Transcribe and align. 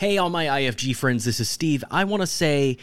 Hey, 0.00 0.16
all 0.16 0.30
my 0.30 0.46
IFG 0.46 0.96
friends, 0.96 1.26
this 1.26 1.40
is 1.40 1.50
Steve. 1.50 1.84
I 1.90 2.04
want 2.04 2.22
to 2.22 2.26
say 2.26 2.78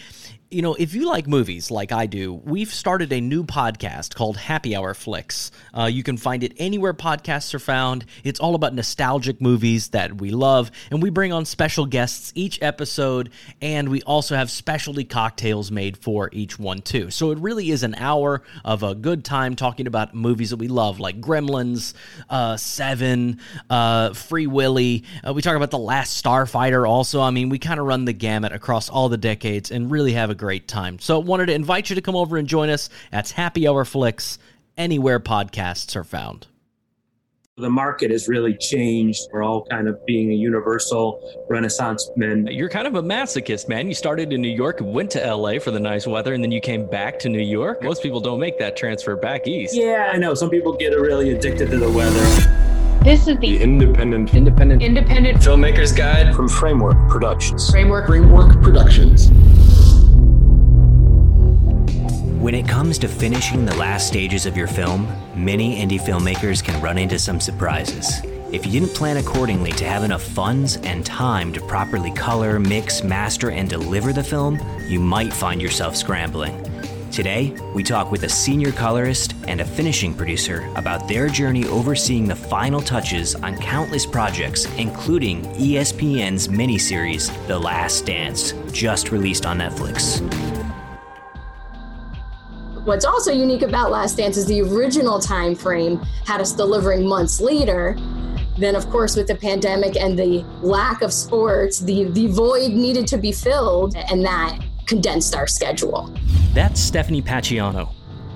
you 0.49 0.61
know, 0.61 0.75
if 0.75 0.93
you 0.93 1.07
like 1.07 1.27
movies 1.27 1.69
like 1.69 1.91
I 1.91 2.05
do, 2.05 2.33
we've 2.33 2.73
started 2.73 3.11
a 3.11 3.19
new 3.19 3.43
podcast 3.43 4.15
called 4.15 4.37
Happy 4.37 4.77
Hour 4.77 4.93
Flicks. 4.93 5.51
Uh, 5.77 5.85
you 5.85 6.03
can 6.03 6.15
find 6.15 6.41
it 6.41 6.53
anywhere 6.57 6.93
podcasts 6.93 7.53
are 7.53 7.59
found. 7.59 8.05
It's 8.23 8.39
all 8.39 8.55
about 8.55 8.73
nostalgic 8.73 9.41
movies 9.41 9.89
that 9.89 10.21
we 10.21 10.29
love, 10.29 10.71
and 10.89 11.03
we 11.03 11.09
bring 11.09 11.33
on 11.33 11.43
special 11.43 11.85
guests 11.85 12.31
each 12.33 12.61
episode, 12.61 13.31
and 13.61 13.89
we 13.89 14.01
also 14.03 14.35
have 14.35 14.49
specialty 14.49 15.03
cocktails 15.03 15.69
made 15.69 15.97
for 15.97 16.29
each 16.31 16.57
one, 16.57 16.81
too. 16.81 17.11
So 17.11 17.31
it 17.31 17.39
really 17.39 17.69
is 17.69 17.83
an 17.83 17.95
hour 17.95 18.41
of 18.63 18.83
a 18.83 18.95
good 18.95 19.25
time 19.25 19.57
talking 19.57 19.85
about 19.85 20.13
movies 20.13 20.51
that 20.51 20.57
we 20.57 20.69
love, 20.69 21.01
like 21.01 21.19
Gremlins, 21.19 21.93
uh, 22.29 22.55
Seven, 22.55 23.41
uh, 23.69 24.13
Free 24.13 24.47
Willy. 24.47 25.03
Uh, 25.27 25.33
we 25.33 25.41
talk 25.41 25.57
about 25.57 25.71
The 25.71 25.77
Last 25.77 26.23
Starfighter 26.23 26.87
also. 26.87 27.19
I 27.19 27.31
mean, 27.31 27.49
we 27.49 27.59
kind 27.59 27.81
of 27.81 27.85
run 27.85 28.05
the 28.05 28.13
gamut 28.13 28.53
across 28.53 28.87
all 28.87 29.09
the 29.09 29.17
decades 29.17 29.71
and 29.71 29.91
really 29.91 30.13
have 30.13 30.29
a 30.29 30.36
great 30.37 30.67
time. 30.67 30.99
So, 30.99 31.19
wanted 31.19 31.47
to 31.47 31.53
invite 31.53 31.89
you 31.89 31.95
to 31.95 32.01
come 32.01 32.15
over 32.15 32.37
and 32.37 32.47
join 32.47 32.69
us. 32.69 32.89
That's 33.11 33.31
Happy 33.31 33.67
Hour 33.67 33.85
Flicks, 33.85 34.39
anywhere 34.77 35.19
podcasts 35.19 35.95
are 35.95 36.03
found. 36.03 36.47
The 37.59 37.71
market 37.71 38.11
has 38.11 38.27
really 38.27 38.55
changed. 38.55 39.19
We're 39.33 39.41
all 39.41 39.65
kind 39.65 39.87
of 39.87 40.05
being 40.05 40.29
a 40.29 40.35
universal 40.35 41.47
renaissance 41.49 42.07
men. 42.15 42.45
You're 42.51 42.69
kind 42.69 42.85
of 42.85 42.93
a 42.93 43.01
masochist, 43.01 43.67
man. 43.67 43.87
You 43.87 43.95
started 43.95 44.31
in 44.31 44.43
New 44.43 44.55
York, 44.55 44.77
went 44.79 45.09
to 45.11 45.35
LA 45.35 45.57
for 45.57 45.71
the 45.71 45.79
nice 45.79 46.05
weather, 46.05 46.35
and 46.35 46.43
then 46.43 46.51
you 46.51 46.61
came 46.61 46.87
back 46.87 47.17
to 47.17 47.29
New 47.29 47.41
York. 47.41 47.81
Most 47.81 48.03
people 48.03 48.19
don't 48.19 48.39
make 48.39 48.59
that 48.59 48.77
transfer 48.77 49.15
back 49.15 49.47
east. 49.47 49.73
Yeah, 49.75 50.11
I 50.13 50.17
know. 50.17 50.35
Some 50.35 50.51
people 50.51 50.73
get 50.73 50.89
really 50.89 51.31
addicted 51.31 51.71
to 51.71 51.79
the 51.79 51.89
weather. 51.89 52.23
This 53.03 53.21
is 53.21 53.37
the, 53.39 53.57
the 53.57 53.63
independent 53.63 54.35
independent 54.35 54.83
independent 54.83 55.37
filmmakers 55.39 55.95
guide 55.95 56.35
from 56.35 56.47
Framework 56.47 57.09
Productions. 57.09 57.71
Framework 57.71 58.05
Framework 58.05 58.61
Productions. 58.61 59.31
When 62.47 62.55
it 62.55 62.65
comes 62.65 62.97
to 62.99 63.09
finishing 63.09 63.65
the 63.65 63.75
last 63.75 64.07
stages 64.07 64.45
of 64.45 64.55
your 64.55 64.67
film, 64.67 65.05
many 65.35 65.85
indie 65.85 65.99
filmmakers 65.99 66.63
can 66.63 66.81
run 66.81 66.97
into 66.97 67.19
some 67.19 67.41
surprises. 67.41 68.21
If 68.53 68.65
you 68.65 68.71
didn't 68.71 68.95
plan 68.95 69.17
accordingly 69.17 69.73
to 69.73 69.83
have 69.83 70.05
enough 70.05 70.23
funds 70.23 70.77
and 70.77 71.05
time 71.05 71.51
to 71.51 71.59
properly 71.59 72.09
color, 72.13 72.57
mix, 72.57 73.03
master, 73.03 73.51
and 73.51 73.69
deliver 73.69 74.13
the 74.13 74.23
film, 74.23 74.61
you 74.87 74.97
might 75.01 75.33
find 75.33 75.61
yourself 75.61 75.97
scrambling. 75.97 76.55
Today, 77.11 77.53
we 77.75 77.83
talk 77.83 78.13
with 78.13 78.23
a 78.23 78.29
senior 78.29 78.71
colorist 78.71 79.35
and 79.45 79.59
a 79.59 79.65
finishing 79.65 80.13
producer 80.13 80.71
about 80.77 81.05
their 81.05 81.27
journey 81.27 81.65
overseeing 81.65 82.29
the 82.29 82.35
final 82.37 82.79
touches 82.79 83.35
on 83.35 83.57
countless 83.57 84.05
projects, 84.05 84.63
including 84.77 85.43
ESPN's 85.55 86.47
miniseries, 86.47 87.29
The 87.47 87.59
Last 87.59 88.05
Dance, 88.05 88.53
just 88.71 89.11
released 89.11 89.45
on 89.45 89.57
Netflix. 89.57 90.56
What's 92.87 93.03
also 93.03 93.33
unique 93.33 93.63
about 93.63 93.91
Last 93.91 94.15
Dance 94.15 94.37
is 94.37 94.45
the 94.45 94.61
original 94.61 95.19
time 95.19 95.55
frame 95.55 95.97
had 96.25 96.39
us 96.39 96.53
delivering 96.53 97.05
months 97.05 97.41
later. 97.41 97.97
Then, 98.57 98.77
of 98.77 98.89
course, 98.89 99.17
with 99.17 99.27
the 99.27 99.35
pandemic 99.35 99.97
and 99.97 100.17
the 100.17 100.45
lack 100.61 101.01
of 101.01 101.11
sports, 101.11 101.79
the, 101.79 102.05
the 102.05 102.27
void 102.27 102.71
needed 102.71 103.05
to 103.07 103.17
be 103.17 103.33
filled, 103.33 103.97
and 103.97 104.23
that 104.23 104.61
condensed 104.85 105.35
our 105.35 105.47
schedule. 105.47 106.09
That's 106.53 106.79
Stephanie 106.79 107.21
Pacciano. 107.21 107.89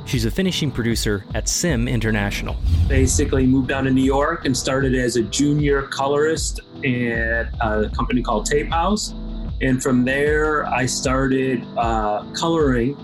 She's 0.06 0.26
a 0.26 0.32
finishing 0.32 0.70
producer 0.70 1.24
at 1.34 1.48
Sim 1.48 1.88
International. 1.88 2.58
Basically, 2.90 3.46
moved 3.46 3.70
down 3.70 3.86
to 3.86 3.90
New 3.90 4.04
York 4.04 4.44
and 4.44 4.56
started 4.56 4.96
as 4.96 5.16
a 5.16 5.22
junior 5.22 5.84
colorist 5.84 6.60
at 6.84 7.54
a 7.62 7.90
company 7.96 8.22
called 8.22 8.48
Tape 8.48 8.70
House. 8.70 9.14
And 9.62 9.82
from 9.82 10.04
there, 10.04 10.66
I 10.66 10.88
started 10.88 11.66
uh, 11.78 12.26
coloring 12.34 12.98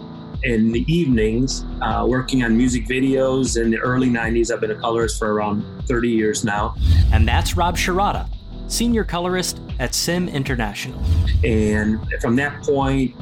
in 0.43 0.71
the 0.71 0.85
evenings, 0.91 1.65
uh, 1.81 2.05
working 2.07 2.43
on 2.43 2.55
music 2.55 2.87
videos 2.87 3.61
in 3.61 3.71
the 3.71 3.77
early 3.79 4.09
90s. 4.09 4.53
I've 4.53 4.61
been 4.61 4.71
a 4.71 4.79
colorist 4.79 5.19
for 5.19 5.33
around 5.33 5.63
30 5.87 6.09
years 6.09 6.43
now. 6.43 6.75
And 7.11 7.27
that's 7.27 7.57
Rob 7.57 7.77
Shirata, 7.77 8.29
senior 8.67 9.03
colorist 9.03 9.59
at 9.79 9.93
Sim 9.93 10.29
International. 10.29 11.01
And 11.43 11.99
from 12.21 12.35
that 12.37 12.63
point, 12.63 13.15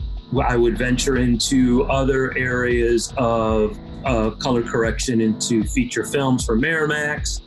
I 0.43 0.57
would 0.57 0.77
venture 0.77 1.17
into 1.17 1.83
other 1.85 2.35
areas 2.37 3.13
of 3.17 3.77
uh, 4.05 4.31
color 4.31 4.61
correction 4.61 5.21
into 5.21 5.63
feature 5.63 6.05
films 6.05 6.45
for 6.45 6.57
Miramax, 6.57 7.41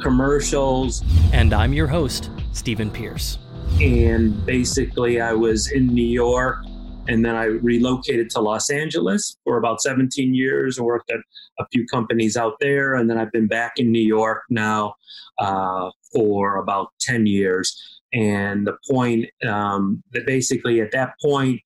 commercials. 0.00 1.02
And 1.32 1.52
I'm 1.52 1.72
your 1.72 1.86
host, 1.86 2.30
Stephen 2.52 2.90
Pierce. 2.90 3.38
And 3.80 4.44
basically, 4.46 5.20
I 5.20 5.32
was 5.32 5.72
in 5.72 5.86
New 5.86 6.06
York 6.06 6.64
and 7.06 7.24
then 7.24 7.34
I 7.34 7.44
relocated 7.44 8.30
to 8.30 8.40
Los 8.40 8.70
Angeles 8.70 9.36
for 9.44 9.58
about 9.58 9.82
17 9.82 10.34
years 10.34 10.78
and 10.78 10.86
worked 10.86 11.10
at 11.10 11.20
a 11.58 11.66
few 11.72 11.86
companies 11.86 12.36
out 12.36 12.54
there. 12.60 12.94
And 12.94 13.10
then 13.10 13.18
I've 13.18 13.32
been 13.32 13.46
back 13.46 13.74
in 13.76 13.92
New 13.92 14.02
York 14.02 14.42
now 14.48 14.94
uh, 15.38 15.90
for 16.12 16.56
about 16.56 16.88
10 17.00 17.26
years. 17.26 18.00
And 18.12 18.66
the 18.66 18.76
point 18.90 19.26
um, 19.46 20.02
that 20.12 20.26
basically 20.26 20.80
at 20.80 20.92
that 20.92 21.14
point 21.22 21.60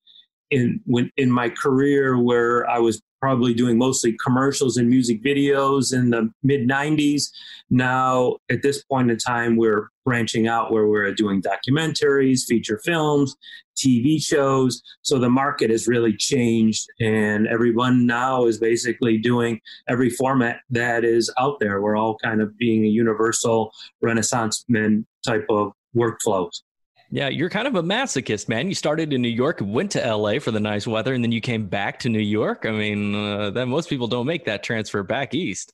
in 0.49 0.81
when 0.85 1.11
in 1.15 1.31
my 1.31 1.49
career 1.49 2.17
where 2.17 2.67
I 2.67 2.79
was 2.79 3.01
probably 3.19 3.53
doing 3.53 3.77
mostly 3.77 4.15
commercials 4.23 4.77
and 4.77 4.89
music 4.89 5.23
videos 5.23 5.93
in 5.93 6.09
the 6.09 6.31
mid 6.43 6.67
90s. 6.67 7.29
Now, 7.69 8.37
at 8.49 8.61
this 8.61 8.83
point 8.83 9.11
in 9.11 9.17
time, 9.17 9.55
we're 9.57 9.89
branching 10.05 10.47
out 10.47 10.71
where 10.71 10.87
we're 10.87 11.13
doing 11.13 11.41
documentaries, 11.41 12.45
feature 12.45 12.81
films, 12.83 13.35
TV 13.77 14.23
shows. 14.23 14.81
So 15.01 15.19
the 15.19 15.29
market 15.29 15.69
has 15.69 15.87
really 15.87 16.15
changed, 16.15 16.87
and 16.99 17.47
everyone 17.47 18.05
now 18.05 18.45
is 18.45 18.57
basically 18.59 19.17
doing 19.17 19.59
every 19.87 20.09
format 20.09 20.61
that 20.71 21.03
is 21.03 21.31
out 21.37 21.59
there. 21.59 21.81
We're 21.81 21.95
all 21.95 22.17
kind 22.17 22.41
of 22.41 22.57
being 22.57 22.83
a 22.85 22.89
universal 22.89 23.71
Renaissance 24.01 24.65
men 24.67 25.05
type 25.25 25.45
of 25.49 25.73
workflows. 25.95 26.61
Yeah, 27.11 27.29
you're 27.29 27.49
kind 27.49 27.67
of 27.67 27.75
a 27.75 27.81
masochist, 27.81 28.49
man. 28.49 28.67
You 28.67 28.75
started 28.75 29.13
in 29.13 29.21
New 29.21 29.29
York, 29.29 29.59
went 29.63 29.91
to 29.91 30.15
LA 30.15 30.37
for 30.37 30.51
the 30.51 30.59
nice 30.59 30.85
weather, 30.85 31.13
and 31.13 31.23
then 31.23 31.31
you 31.31 31.41
came 31.41 31.65
back 31.65 31.97
to 31.99 32.09
New 32.09 32.19
York. 32.19 32.65
I 32.67 32.71
mean, 32.71 33.15
uh, 33.15 33.65
most 33.65 33.89
people 33.89 34.07
don't 34.07 34.27
make 34.27 34.45
that 34.45 34.61
transfer 34.61 35.01
back 35.01 35.33
east. 35.33 35.73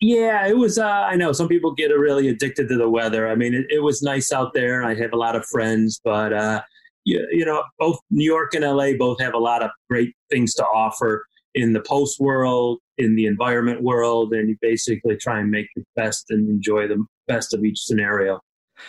Yeah, 0.00 0.46
it 0.46 0.56
was. 0.56 0.78
Uh, 0.78 0.86
I 0.86 1.16
know 1.16 1.32
some 1.32 1.48
people 1.48 1.74
get 1.74 1.88
really 1.88 2.28
addicted 2.28 2.68
to 2.70 2.76
the 2.78 2.88
weather. 2.88 3.28
I 3.28 3.34
mean, 3.34 3.52
it, 3.52 3.66
it 3.68 3.80
was 3.80 4.00
nice 4.00 4.32
out 4.32 4.54
there. 4.54 4.82
I 4.82 4.94
have 4.94 5.12
a 5.12 5.16
lot 5.16 5.36
of 5.36 5.44
friends, 5.44 6.00
but 6.02 6.32
uh, 6.32 6.62
you, 7.04 7.26
you 7.30 7.44
know, 7.44 7.62
both 7.78 7.98
New 8.10 8.24
York 8.24 8.54
and 8.54 8.64
LA 8.64 8.92
both 8.98 9.20
have 9.20 9.34
a 9.34 9.38
lot 9.38 9.62
of 9.62 9.70
great 9.90 10.14
things 10.30 10.54
to 10.54 10.64
offer 10.64 11.26
in 11.54 11.74
the 11.74 11.80
post 11.80 12.18
world, 12.18 12.78
in 12.96 13.14
the 13.14 13.26
environment 13.26 13.82
world, 13.82 14.32
and 14.32 14.48
you 14.48 14.56
basically 14.62 15.16
try 15.16 15.40
and 15.40 15.50
make 15.50 15.66
the 15.76 15.84
best 15.96 16.26
and 16.30 16.48
enjoy 16.48 16.88
the 16.88 17.04
best 17.28 17.52
of 17.52 17.62
each 17.64 17.80
scenario. 17.80 18.40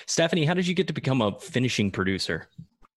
Stephanie, 0.05 0.45
how 0.45 0.53
did 0.53 0.67
you 0.67 0.73
get 0.73 0.87
to 0.87 0.93
become 0.93 1.21
a 1.21 1.37
finishing 1.39 1.91
producer? 1.91 2.47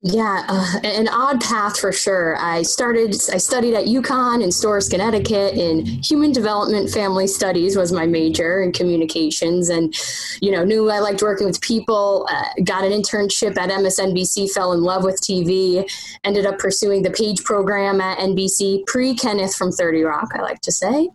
Yeah, 0.07 0.45
uh, 0.49 0.81
an 0.85 1.09
odd 1.09 1.41
path 1.41 1.81
for 1.81 1.91
sure. 1.91 2.37
I 2.39 2.61
started, 2.61 3.15
I 3.33 3.39
studied 3.39 3.73
at 3.73 3.87
UConn 3.87 4.45
in 4.45 4.53
Storrs, 4.53 4.87
Connecticut 4.87 5.55
in 5.55 5.87
human 5.87 6.31
development 6.31 6.91
family 6.91 7.27
studies 7.27 7.75
was 7.75 7.91
my 7.91 8.05
major 8.05 8.61
in 8.61 8.73
communications 8.73 9.71
and, 9.71 9.95
you 10.43 10.51
know, 10.51 10.63
knew 10.63 10.91
I 10.91 10.99
liked 10.99 11.23
working 11.23 11.47
with 11.47 11.59
people, 11.63 12.29
uh, 12.31 12.45
got 12.65 12.85
an 12.85 12.93
internship 12.93 13.57
at 13.57 13.71
MSNBC, 13.71 14.53
fell 14.53 14.75
in 14.75 14.83
love 14.83 15.05
with 15.05 15.23
TV, 15.23 15.91
ended 16.23 16.45
up 16.45 16.59
pursuing 16.59 17.01
the 17.01 17.11
page 17.11 17.43
program 17.43 17.99
at 18.03 18.19
NBC, 18.19 18.85
pre 18.87 19.15
Kenneth 19.15 19.57
from 19.57 19.73
30 19.73 20.03
Rock, 20.03 20.33
I 20.35 20.43
like 20.43 20.61
to 20.61 20.73
say. 20.73 21.09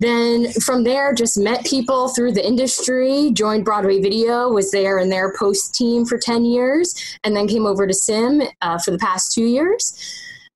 Then 0.00 0.50
from 0.52 0.82
there, 0.82 1.12
just 1.12 1.38
met 1.38 1.64
people 1.66 2.08
through 2.08 2.32
the 2.32 2.44
industry, 2.44 3.30
joined 3.34 3.66
Broadway 3.66 4.00
Video, 4.00 4.48
was 4.48 4.70
there 4.70 4.98
in 4.98 5.10
their 5.10 5.34
post 5.38 5.74
team 5.74 6.06
for 6.06 6.18
10 6.18 6.46
years, 6.46 6.94
and 7.22 7.36
then 7.36 7.46
came 7.46 7.66
over 7.66 7.86
to 7.86 7.99
Sim 8.04 8.42
uh, 8.60 8.78
for 8.78 8.90
the 8.90 8.98
past 8.98 9.32
two 9.32 9.44
years. 9.44 9.94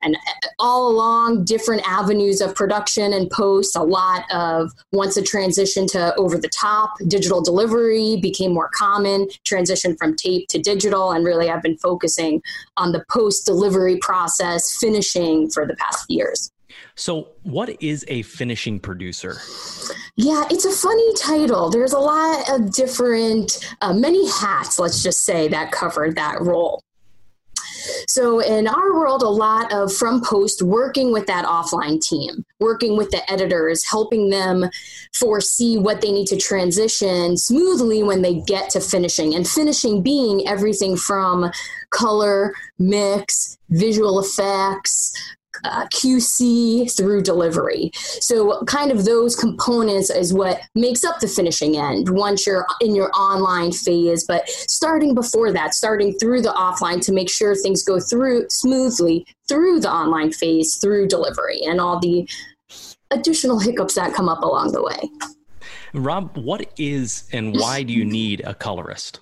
And 0.04 0.16
uh, 0.16 0.48
all 0.58 0.90
along, 0.90 1.44
different 1.44 1.82
avenues 1.86 2.40
of 2.40 2.54
production 2.54 3.12
and 3.12 3.30
post, 3.30 3.74
a 3.74 3.82
lot 3.82 4.24
of 4.30 4.70
once 4.92 5.16
a 5.16 5.22
transition 5.22 5.86
to 5.88 6.14
over 6.16 6.36
the 6.36 6.48
top, 6.48 6.92
digital 7.08 7.42
delivery 7.42 8.18
became 8.20 8.52
more 8.52 8.70
common, 8.74 9.28
transition 9.44 9.96
from 9.96 10.14
tape 10.14 10.48
to 10.48 10.58
digital, 10.58 11.12
and 11.12 11.24
really 11.24 11.50
I've 11.50 11.62
been 11.62 11.78
focusing 11.78 12.42
on 12.76 12.92
the 12.92 13.04
post 13.10 13.46
delivery 13.46 13.96
process, 13.96 14.76
finishing 14.78 15.50
for 15.50 15.66
the 15.66 15.74
past 15.76 16.04
years. 16.08 16.50
So, 16.96 17.28
what 17.42 17.82
is 17.82 18.04
a 18.08 18.22
finishing 18.22 18.78
producer? 18.78 19.38
Yeah, 20.16 20.44
it's 20.50 20.64
a 20.64 20.70
funny 20.70 21.14
title. 21.14 21.70
There's 21.70 21.92
a 21.92 21.98
lot 21.98 22.48
of 22.50 22.72
different, 22.72 23.74
uh, 23.80 23.92
many 23.92 24.28
hats, 24.28 24.78
let's 24.78 25.02
just 25.02 25.24
say, 25.24 25.48
that 25.48 25.72
cover 25.72 26.12
that 26.12 26.40
role. 26.40 26.82
So, 28.08 28.40
in 28.40 28.66
our 28.66 28.94
world, 28.94 29.22
a 29.22 29.28
lot 29.28 29.72
of 29.72 29.92
from 29.92 30.22
post 30.22 30.62
working 30.62 31.12
with 31.12 31.26
that 31.26 31.44
offline 31.44 32.00
team, 32.00 32.44
working 32.60 32.96
with 32.96 33.10
the 33.10 33.30
editors, 33.30 33.84
helping 33.84 34.30
them 34.30 34.68
foresee 35.14 35.78
what 35.78 36.00
they 36.00 36.12
need 36.12 36.26
to 36.28 36.36
transition 36.36 37.36
smoothly 37.36 38.02
when 38.02 38.22
they 38.22 38.40
get 38.40 38.70
to 38.70 38.80
finishing. 38.80 39.34
And 39.34 39.46
finishing 39.46 40.02
being 40.02 40.46
everything 40.46 40.96
from 40.96 41.50
color, 41.90 42.54
mix, 42.78 43.58
visual 43.70 44.20
effects, 44.20 45.12
uh, 45.64 45.86
QC 45.86 46.94
through 46.96 47.22
delivery. 47.22 47.90
So, 47.94 48.62
kind 48.64 48.90
of 48.90 49.04
those 49.04 49.36
components 49.36 50.10
is 50.10 50.32
what 50.32 50.60
makes 50.74 51.04
up 51.04 51.20
the 51.20 51.28
finishing 51.28 51.76
end 51.76 52.08
once 52.10 52.46
you're 52.46 52.66
in 52.80 52.94
your 52.94 53.10
online 53.16 53.72
phase. 53.72 54.24
But 54.26 54.48
starting 54.48 55.14
before 55.14 55.52
that, 55.52 55.74
starting 55.74 56.12
through 56.18 56.42
the 56.42 56.50
offline 56.50 57.00
to 57.02 57.12
make 57.12 57.30
sure 57.30 57.54
things 57.54 57.84
go 57.84 58.00
through 58.00 58.46
smoothly 58.50 59.26
through 59.48 59.80
the 59.80 59.90
online 59.90 60.32
phase, 60.32 60.76
through 60.76 61.08
delivery, 61.08 61.60
and 61.64 61.80
all 61.80 61.98
the 61.98 62.28
additional 63.10 63.58
hiccups 63.58 63.94
that 63.94 64.14
come 64.14 64.28
up 64.28 64.42
along 64.42 64.72
the 64.72 64.82
way. 64.82 65.10
Rob, 65.92 66.36
what 66.36 66.72
is 66.76 67.28
and 67.32 67.54
why 67.54 67.82
do 67.82 67.92
you 67.92 68.04
need 68.20 68.42
a 68.44 68.54
colorist? 68.54 69.20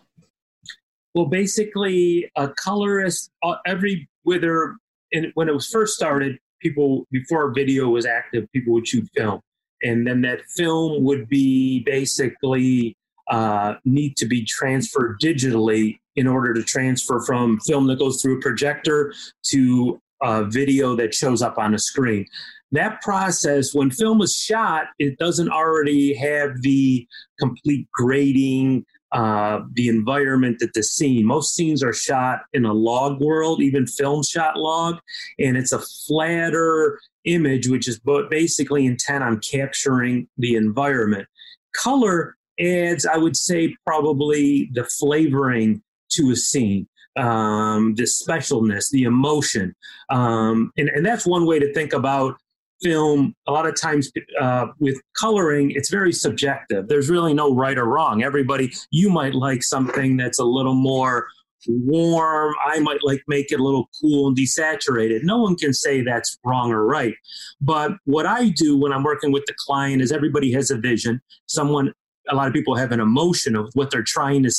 Well, 1.14 1.26
basically, 1.26 2.30
a 2.36 2.48
colorist, 2.48 3.30
uh, 3.42 3.56
every 3.66 4.08
whether 4.22 4.76
in, 5.12 5.30
when 5.34 5.48
it 5.48 5.54
was 5.54 5.68
first 5.68 5.94
started, 5.94 6.38
people 6.60 7.06
before 7.10 7.52
video 7.52 7.88
was 7.88 8.06
active, 8.06 8.50
people 8.52 8.72
would 8.72 8.88
shoot 8.88 9.08
film, 9.16 9.40
and 9.82 10.06
then 10.06 10.22
that 10.22 10.40
film 10.56 11.02
would 11.04 11.28
be 11.28 11.80
basically 11.84 12.96
uh, 13.30 13.74
need 13.84 14.16
to 14.16 14.26
be 14.26 14.44
transferred 14.44 15.20
digitally 15.20 15.98
in 16.16 16.26
order 16.26 16.52
to 16.52 16.62
transfer 16.62 17.20
from 17.20 17.58
film 17.60 17.86
that 17.86 17.98
goes 17.98 18.20
through 18.20 18.38
a 18.38 18.40
projector 18.40 19.14
to 19.42 20.00
a 20.22 20.44
video 20.44 20.94
that 20.94 21.14
shows 21.14 21.42
up 21.42 21.58
on 21.58 21.74
a 21.74 21.78
screen. 21.78 22.26
That 22.72 23.02
process, 23.02 23.74
when 23.74 23.90
film 23.90 24.22
is 24.22 24.34
shot, 24.34 24.86
it 24.98 25.18
doesn't 25.18 25.50
already 25.50 26.14
have 26.14 26.62
the 26.62 27.06
complete 27.38 27.86
grading, 27.92 28.86
uh, 29.12 29.60
the 29.74 29.88
environment 29.88 30.58
that 30.60 30.72
the 30.74 30.82
scene. 30.82 31.26
Most 31.26 31.54
scenes 31.54 31.82
are 31.82 31.92
shot 31.92 32.40
in 32.52 32.64
a 32.64 32.72
log 32.72 33.20
world, 33.20 33.60
even 33.60 33.86
film 33.86 34.22
shot 34.22 34.56
log, 34.56 34.98
and 35.38 35.56
it's 35.56 35.72
a 35.72 35.80
flatter 36.06 36.98
image, 37.24 37.68
which 37.68 37.88
is 37.88 38.00
basically 38.30 38.86
intent 38.86 39.22
on 39.22 39.40
capturing 39.40 40.28
the 40.38 40.54
environment. 40.54 41.28
Color 41.74 42.36
adds, 42.58 43.06
I 43.06 43.16
would 43.16 43.36
say, 43.36 43.76
probably 43.86 44.70
the 44.72 44.84
flavoring 44.84 45.82
to 46.12 46.30
a 46.30 46.36
scene. 46.36 46.88
Um, 47.14 47.94
the 47.94 48.04
specialness, 48.04 48.90
the 48.90 49.02
emotion. 49.02 49.74
Um, 50.08 50.72
and, 50.78 50.88
and 50.88 51.04
that's 51.04 51.26
one 51.26 51.44
way 51.44 51.58
to 51.58 51.70
think 51.74 51.92
about 51.92 52.36
film, 52.82 53.34
a 53.46 53.52
lot 53.52 53.66
of 53.66 53.74
times 53.80 54.10
uh, 54.40 54.66
with 54.78 55.00
coloring, 55.18 55.72
it's 55.74 55.90
very 55.90 56.12
subjective. 56.12 56.88
There's 56.88 57.08
really 57.08 57.34
no 57.34 57.54
right 57.54 57.78
or 57.78 57.86
wrong. 57.86 58.22
Everybody, 58.22 58.72
you 58.90 59.10
might 59.10 59.34
like 59.34 59.62
something 59.62 60.16
that's 60.16 60.38
a 60.38 60.44
little 60.44 60.74
more 60.74 61.26
warm. 61.66 62.54
I 62.64 62.80
might 62.80 63.00
like 63.02 63.22
make 63.28 63.52
it 63.52 63.60
a 63.60 63.62
little 63.62 63.88
cool 64.00 64.28
and 64.28 64.36
desaturated. 64.36 65.22
No 65.22 65.38
one 65.38 65.56
can 65.56 65.72
say 65.72 66.02
that's 66.02 66.36
wrong 66.44 66.72
or 66.72 66.84
right. 66.84 67.14
But 67.60 67.92
what 68.04 68.26
I 68.26 68.48
do 68.50 68.76
when 68.76 68.92
I'm 68.92 69.02
working 69.02 69.32
with 69.32 69.44
the 69.46 69.54
client 69.58 70.02
is 70.02 70.12
everybody 70.12 70.52
has 70.52 70.70
a 70.70 70.76
vision. 70.78 71.20
Someone, 71.46 71.92
a 72.28 72.34
lot 72.34 72.48
of 72.48 72.52
people 72.52 72.74
have 72.76 72.92
an 72.92 73.00
emotion 73.00 73.56
of 73.56 73.70
what 73.74 73.90
they're 73.90 74.02
trying 74.02 74.42
to 74.42 74.50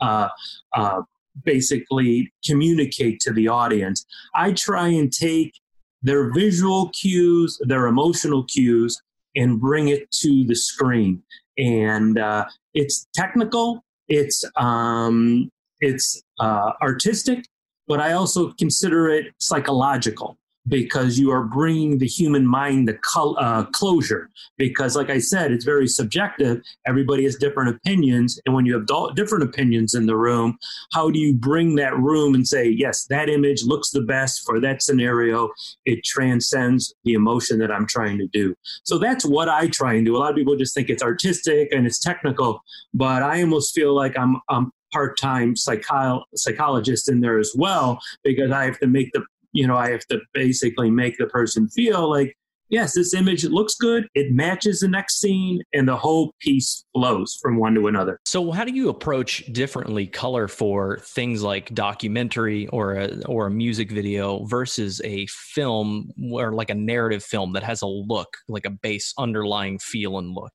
uh, 0.00 0.28
uh, 0.74 1.00
basically 1.44 2.32
communicate 2.44 3.20
to 3.20 3.32
the 3.32 3.48
audience. 3.48 4.04
I 4.34 4.52
try 4.52 4.88
and 4.88 5.12
take 5.12 5.54
their 6.04 6.32
visual 6.32 6.90
cues, 6.90 7.58
their 7.62 7.86
emotional 7.88 8.44
cues, 8.44 9.02
and 9.34 9.60
bring 9.60 9.88
it 9.88 10.08
to 10.12 10.44
the 10.44 10.54
screen. 10.54 11.22
And 11.58 12.18
uh, 12.18 12.44
it's 12.74 13.06
technical, 13.14 13.84
it's 14.08 14.44
um, 14.56 15.50
it's 15.80 16.22
uh, 16.38 16.72
artistic, 16.82 17.46
but 17.88 18.00
I 18.00 18.12
also 18.12 18.52
consider 18.52 19.08
it 19.08 19.34
psychological 19.40 20.38
because 20.68 21.18
you 21.18 21.30
are 21.30 21.44
bringing 21.44 21.98
the 21.98 22.06
human 22.06 22.46
mind 22.46 22.88
the 22.88 22.94
col- 22.94 23.36
uh, 23.38 23.64
closure. 23.66 24.30
Because, 24.56 24.96
like 24.96 25.10
I 25.10 25.18
said, 25.18 25.52
it's 25.52 25.64
very 25.64 25.86
subjective. 25.86 26.62
Everybody 26.86 27.24
has 27.24 27.36
different 27.36 27.74
opinions. 27.76 28.40
And 28.46 28.54
when 28.54 28.64
you 28.64 28.74
have 28.74 28.86
do- 28.86 29.10
different 29.14 29.44
opinions 29.44 29.94
in 29.94 30.06
the 30.06 30.16
room, 30.16 30.58
how 30.92 31.10
do 31.10 31.18
you 31.18 31.34
bring 31.34 31.74
that 31.76 31.96
room 31.98 32.34
and 32.34 32.46
say, 32.46 32.68
yes, 32.68 33.04
that 33.06 33.28
image 33.28 33.64
looks 33.64 33.90
the 33.90 34.02
best 34.02 34.44
for 34.46 34.60
that 34.60 34.82
scenario? 34.82 35.50
It 35.84 36.04
transcends 36.04 36.94
the 37.04 37.12
emotion 37.12 37.58
that 37.58 37.70
I'm 37.70 37.86
trying 37.86 38.18
to 38.18 38.26
do. 38.28 38.54
So 38.84 38.98
that's 38.98 39.24
what 39.24 39.48
I 39.48 39.68
try 39.68 39.94
and 39.94 40.06
do. 40.06 40.16
A 40.16 40.18
lot 40.18 40.30
of 40.30 40.36
people 40.36 40.56
just 40.56 40.74
think 40.74 40.88
it's 40.88 41.02
artistic 41.02 41.72
and 41.72 41.86
it's 41.86 41.98
technical, 41.98 42.62
but 42.94 43.22
I 43.22 43.42
almost 43.42 43.74
feel 43.74 43.94
like 43.94 44.16
I'm, 44.18 44.40
I'm 44.48 44.72
part-time 44.92 45.56
psycho- 45.56 46.24
psychologist 46.36 47.08
in 47.08 47.20
there 47.20 47.38
as 47.38 47.52
well 47.56 47.98
because 48.22 48.52
I 48.52 48.64
have 48.64 48.78
to 48.78 48.86
make 48.86 49.10
the 49.12 49.24
you 49.54 49.66
know, 49.66 49.76
I 49.76 49.90
have 49.90 50.04
to 50.06 50.20
basically 50.34 50.90
make 50.90 51.16
the 51.16 51.26
person 51.26 51.68
feel 51.68 52.10
like, 52.10 52.36
yes, 52.68 52.94
this 52.94 53.14
image 53.14 53.44
it 53.44 53.52
looks 53.52 53.76
good, 53.76 54.08
it 54.14 54.32
matches 54.32 54.80
the 54.80 54.88
next 54.88 55.20
scene, 55.20 55.62
and 55.72 55.88
the 55.88 55.96
whole 55.96 56.34
piece 56.40 56.84
flows 56.92 57.38
from 57.40 57.56
one 57.56 57.74
to 57.74 57.86
another. 57.86 58.18
So, 58.26 58.50
how 58.50 58.64
do 58.64 58.72
you 58.72 58.88
approach 58.88 59.46
differently 59.52 60.08
color 60.08 60.48
for 60.48 60.98
things 60.98 61.42
like 61.42 61.72
documentary 61.72 62.66
or 62.68 62.94
a 62.94 63.24
or 63.26 63.46
a 63.46 63.50
music 63.50 63.92
video 63.92 64.44
versus 64.44 65.00
a 65.04 65.26
film 65.28 66.10
or 66.32 66.52
like 66.52 66.70
a 66.70 66.74
narrative 66.74 67.22
film 67.22 67.52
that 67.52 67.62
has 67.62 67.82
a 67.82 67.86
look, 67.86 68.36
like 68.48 68.66
a 68.66 68.70
base 68.70 69.14
underlying 69.16 69.78
feel 69.78 70.18
and 70.18 70.34
look? 70.34 70.52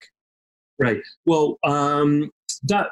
Right. 0.77 1.01
Well, 1.25 1.57
um, 1.63 2.31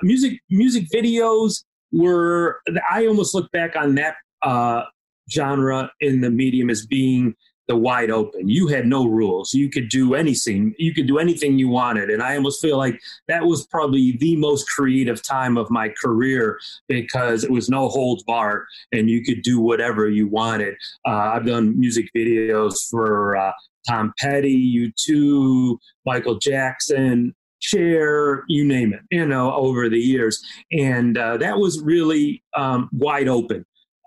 music 0.02 0.40
music 0.50 0.86
videos 0.94 1.64
were. 1.92 2.62
I 2.90 3.08
almost 3.08 3.36
look 3.36 3.52
back 3.52 3.76
on 3.76 3.96
that 3.96 4.16
uh, 4.42 4.84
genre 5.32 5.92
in 6.00 6.22
the 6.22 6.30
medium 6.30 6.70
as 6.70 6.86
being 6.86 7.36
the 7.68 7.76
wide 7.76 8.10
open. 8.10 8.48
You 8.48 8.68
had 8.68 8.88
no 8.88 9.06
rules. 9.06 9.54
You 9.54 9.70
could 9.70 9.90
do 9.90 10.16
anything. 10.16 10.74
You 10.78 10.94
could 10.94 11.08
do 11.08 11.20
anything 11.20 11.60
you 11.60 11.68
wanted. 11.68 12.10
And 12.10 12.24
I 12.24 12.36
almost 12.36 12.62
feel 12.62 12.78
like 12.78 13.00
that 13.28 13.46
was 13.46 13.68
probably 13.68 14.18
the 14.20 14.36
most 14.38 14.70
creative 14.70 15.22
time 15.22 15.58
of 15.58 15.70
my 15.70 15.90
career 16.02 16.60
because 16.88 17.44
it 17.44 17.52
was 17.52 17.70
no 17.70 17.90
holds 17.90 18.24
barred 18.24 18.66
and 18.92 19.10
you 19.10 19.24
could 19.24 19.42
do 19.42 19.60
whatever 19.60 20.10
you 20.10 20.28
wanted. 20.28 20.76
Uh, 21.06 21.32
I've 21.34 21.46
done 21.46 21.78
music 21.78 22.10
videos 22.16 22.76
for 22.90 23.36
uh, 23.36 23.52
Tom 23.88 24.14
Petty, 24.20 24.92
U2, 25.10 25.78
Michael 26.06 26.36
Jackson, 26.36 27.36
Cher, 27.60 28.44
you 28.48 28.64
name 28.66 28.94
it, 28.94 29.02
you 29.10 29.26
know, 29.26 29.54
over 29.54 29.90
the 29.90 30.00
years. 30.00 30.44
And 30.72 31.18
uh, 31.18 31.38
that 31.38 31.58
was 31.58 31.82
really 31.82 32.44
um, 32.56 32.90
wide 32.94 33.28
open. 33.28 33.66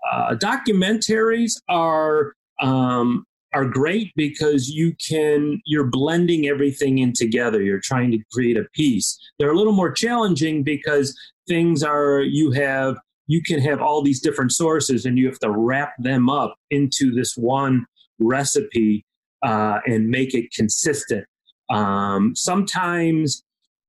Uh, 0.09 0.35
documentaries 0.35 1.53
are 1.69 2.33
um, 2.61 3.25
are 3.53 3.65
great 3.65 4.11
because 4.15 4.69
you 4.69 4.95
can 5.05 5.61
you're 5.65 5.87
blending 5.87 6.47
everything 6.47 6.99
in 6.99 7.13
together. 7.13 7.61
You're 7.61 7.81
trying 7.81 8.11
to 8.11 8.19
create 8.31 8.57
a 8.57 8.65
piece. 8.73 9.17
They're 9.39 9.51
a 9.51 9.57
little 9.57 9.73
more 9.73 9.91
challenging 9.91 10.63
because 10.63 11.17
things 11.47 11.83
are 11.83 12.21
you 12.21 12.51
have 12.51 12.97
you 13.27 13.41
can 13.41 13.61
have 13.61 13.81
all 13.81 14.01
these 14.01 14.21
different 14.21 14.51
sources 14.51 15.05
and 15.05 15.17
you 15.17 15.27
have 15.27 15.39
to 15.39 15.51
wrap 15.51 15.93
them 15.99 16.29
up 16.29 16.55
into 16.69 17.13
this 17.13 17.35
one 17.37 17.85
recipe 18.19 19.05
uh, 19.43 19.79
and 19.85 20.09
make 20.09 20.33
it 20.33 20.51
consistent. 20.53 21.25
Um, 21.69 22.35
sometimes 22.35 23.43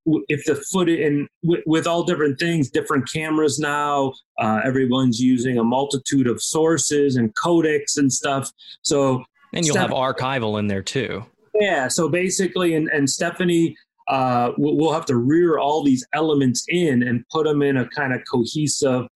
if 0.05 0.45
the 0.45 0.55
footage 0.55 0.99
and 0.99 1.27
with, 1.43 1.61
with, 1.65 1.87
all 1.87 2.03
different 2.03 2.39
things, 2.39 2.69
different 2.69 3.11
cameras 3.11 3.59
now, 3.59 4.13
uh, 4.39 4.61
everyone's 4.63 5.19
using 5.19 5.57
a 5.57 5.63
multitude 5.63 6.27
of 6.27 6.41
sources 6.41 7.15
and 7.15 7.33
codecs 7.35 7.97
and 7.97 8.11
stuff. 8.11 8.51
So 8.81 9.23
and 9.53 9.65
you'll 9.65 9.75
Steph- 9.75 9.89
have 9.89 9.97
archival 9.97 10.59
in 10.59 10.67
there 10.67 10.81
too. 10.81 11.25
Yeah. 11.59 11.87
So 11.87 12.09
basically, 12.09 12.75
and 12.75 12.89
and 12.89 13.09
Stephanie, 13.09 13.75
uh, 14.07 14.51
we'll 14.57 14.93
have 14.93 15.05
to 15.05 15.15
rear 15.15 15.57
all 15.57 15.83
these 15.83 16.05
elements 16.13 16.65
in 16.67 17.03
and 17.03 17.23
put 17.29 17.45
them 17.45 17.61
in 17.61 17.77
a 17.77 17.87
kind 17.89 18.13
of 18.13 18.21
cohesive 18.29 19.07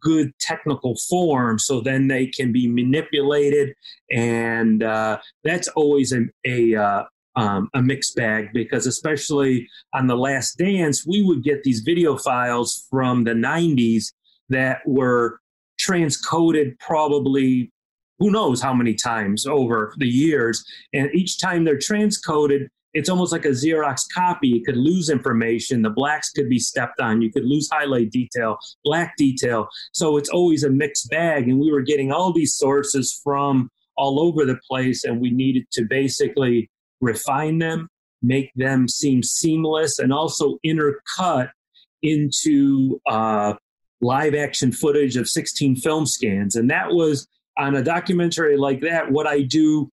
good 0.00 0.32
technical 0.40 0.96
form 1.08 1.58
so 1.58 1.80
then 1.80 2.08
they 2.08 2.26
can 2.26 2.52
be 2.52 2.66
manipulated 2.66 3.72
and 4.10 4.82
uh, 4.82 5.16
that's 5.44 5.68
always 5.68 6.12
a, 6.12 6.24
a, 6.44 6.74
uh, 6.74 7.04
um, 7.36 7.68
a 7.74 7.82
mixed 7.82 8.14
bag 8.16 8.48
because 8.52 8.86
especially 8.86 9.68
on 9.94 10.06
the 10.06 10.16
last 10.16 10.58
dance 10.58 11.06
we 11.06 11.22
would 11.22 11.42
get 11.42 11.62
these 11.62 11.80
video 11.80 12.16
files 12.16 12.86
from 12.90 13.24
the 13.24 13.32
90s 13.32 14.12
that 14.48 14.78
were 14.86 15.40
transcoded 15.80 16.78
probably 16.78 17.72
who 18.18 18.30
knows 18.30 18.60
how 18.60 18.74
many 18.74 18.94
times 18.94 19.46
over 19.46 19.94
the 19.96 20.08
years 20.08 20.64
and 20.92 21.10
each 21.14 21.40
time 21.40 21.64
they're 21.64 21.78
transcoded 21.78 22.68
it's 22.94 23.08
almost 23.08 23.32
like 23.32 23.44
a 23.44 23.50
Xerox 23.50 24.02
copy. 24.14 24.48
You 24.48 24.62
could 24.62 24.76
lose 24.76 25.08
information. 25.08 25.82
The 25.82 25.90
blacks 25.90 26.30
could 26.30 26.48
be 26.48 26.58
stepped 26.58 27.00
on. 27.00 27.22
You 27.22 27.32
could 27.32 27.44
lose 27.44 27.68
highlight 27.72 28.10
detail, 28.10 28.58
black 28.84 29.16
detail. 29.16 29.68
So 29.92 30.16
it's 30.16 30.28
always 30.28 30.62
a 30.62 30.70
mixed 30.70 31.08
bag. 31.08 31.48
And 31.48 31.58
we 31.58 31.72
were 31.72 31.80
getting 31.80 32.12
all 32.12 32.32
these 32.32 32.54
sources 32.54 33.18
from 33.24 33.70
all 33.96 34.20
over 34.20 34.44
the 34.44 34.58
place, 34.68 35.04
and 35.04 35.20
we 35.20 35.30
needed 35.30 35.66
to 35.72 35.84
basically 35.84 36.68
refine 37.02 37.58
them, 37.58 37.88
make 38.22 38.50
them 38.54 38.88
seem 38.88 39.22
seamless, 39.22 39.98
and 39.98 40.12
also 40.12 40.56
intercut 40.64 41.50
into 42.02 42.98
uh, 43.06 43.54
live 44.00 44.34
action 44.34 44.72
footage 44.72 45.16
of 45.16 45.28
16 45.28 45.76
film 45.76 46.06
scans. 46.06 46.56
And 46.56 46.70
that 46.70 46.90
was 46.90 47.28
on 47.58 47.76
a 47.76 47.82
documentary 47.82 48.56
like 48.56 48.80
that, 48.80 49.10
what 49.10 49.26
I 49.26 49.42
do. 49.42 49.90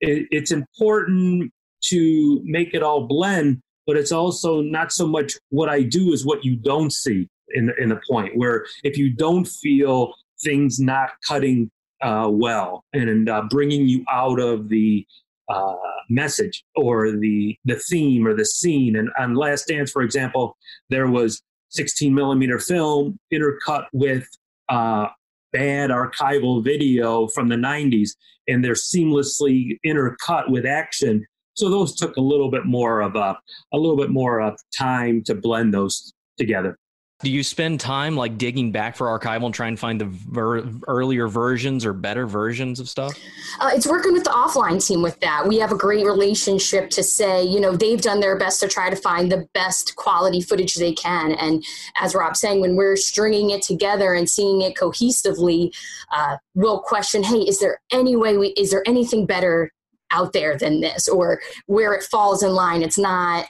It, 0.00 0.28
it's 0.30 0.52
important 0.52 1.52
to 1.84 2.40
make 2.44 2.74
it 2.74 2.82
all 2.82 3.06
blend, 3.06 3.60
but 3.86 3.96
it's 3.96 4.12
also 4.12 4.60
not 4.60 4.92
so 4.92 5.06
much 5.06 5.34
what 5.48 5.68
I 5.68 5.82
do 5.82 6.12
is 6.12 6.24
what 6.24 6.44
you 6.44 6.56
don't 6.56 6.92
see 6.92 7.28
in 7.54 7.66
the, 7.66 7.74
in 7.82 7.88
the 7.88 8.00
point 8.08 8.36
where 8.36 8.64
if 8.84 8.96
you 8.96 9.10
don't 9.10 9.44
feel 9.46 10.14
things 10.42 10.78
not 10.78 11.10
cutting 11.26 11.70
uh, 12.00 12.28
well 12.30 12.84
and 12.92 13.28
uh, 13.28 13.42
bringing 13.50 13.86
you 13.86 14.04
out 14.10 14.40
of 14.40 14.68
the 14.68 15.06
uh, 15.50 15.74
message 16.08 16.64
or 16.76 17.12
the 17.12 17.56
the 17.64 17.76
theme 17.76 18.26
or 18.26 18.34
the 18.34 18.44
scene. 18.44 18.96
And 18.96 19.10
on 19.18 19.34
Last 19.34 19.68
Dance, 19.68 19.90
for 19.90 20.02
example, 20.02 20.56
there 20.88 21.08
was 21.08 21.42
16 21.70 22.14
millimeter 22.14 22.58
film 22.58 23.18
intercut 23.32 23.84
with 23.92 24.26
uh, 24.68 25.06
bad 25.52 25.90
archival 25.90 26.62
video 26.64 27.28
from 27.28 27.48
the 27.48 27.56
90s, 27.56 28.10
and 28.48 28.64
they're 28.64 28.74
seamlessly 28.74 29.78
intercut 29.86 30.50
with 30.50 30.66
action. 30.66 31.24
So 31.54 31.68
those 31.68 31.94
took 31.94 32.16
a 32.16 32.20
little 32.20 32.50
bit 32.50 32.64
more 32.64 33.00
of 33.00 33.16
a 33.16 33.38
a 33.72 33.78
little 33.78 33.96
bit 33.96 34.10
more 34.10 34.40
of 34.40 34.58
time 34.76 35.22
to 35.24 35.34
blend 35.34 35.74
those 35.74 36.12
together. 36.38 36.78
Do 37.22 37.30
you 37.30 37.42
spend 37.42 37.80
time 37.80 38.16
like 38.16 38.38
digging 38.38 38.72
back 38.72 38.96
for 38.96 39.06
archival 39.06 39.44
and 39.44 39.54
try 39.54 39.68
and 39.68 39.78
find 39.78 40.00
the 40.00 40.06
ver- 40.06 40.66
earlier 40.88 41.28
versions 41.28 41.84
or 41.84 41.92
better 41.92 42.26
versions 42.26 42.80
of 42.80 42.88
stuff? 42.88 43.12
Uh, 43.60 43.70
it's 43.74 43.86
working 43.86 44.14
with 44.14 44.24
the 44.24 44.30
offline 44.30 44.84
team 44.84 45.02
with 45.02 45.20
that. 45.20 45.46
We 45.46 45.58
have 45.58 45.70
a 45.70 45.76
great 45.76 46.06
relationship 46.06 46.88
to 46.90 47.02
say, 47.02 47.44
you 47.44 47.60
know, 47.60 47.76
they've 47.76 48.00
done 48.00 48.20
their 48.20 48.38
best 48.38 48.60
to 48.60 48.68
try 48.68 48.88
to 48.88 48.96
find 48.96 49.30
the 49.30 49.46
best 49.52 49.96
quality 49.96 50.40
footage 50.40 50.76
they 50.76 50.94
can. 50.94 51.32
And 51.32 51.62
as 51.96 52.14
Rob's 52.14 52.40
saying, 52.40 52.62
when 52.62 52.74
we're 52.74 52.96
stringing 52.96 53.50
it 53.50 53.60
together 53.60 54.14
and 54.14 54.28
seeing 54.28 54.62
it 54.62 54.74
cohesively, 54.74 55.76
uh, 56.12 56.38
we'll 56.54 56.80
question, 56.80 57.22
hey, 57.22 57.40
is 57.40 57.60
there 57.60 57.82
any 57.92 58.16
way 58.16 58.38
we, 58.38 58.48
is 58.48 58.70
there 58.70 58.82
anything 58.86 59.26
better 59.26 59.70
out 60.10 60.32
there 60.32 60.56
than 60.56 60.80
this 60.80 61.06
or 61.06 61.40
where 61.66 61.92
it 61.92 62.02
falls 62.02 62.42
in 62.42 62.50
line 62.50 62.82
it's 62.82 62.98
not 62.98 63.46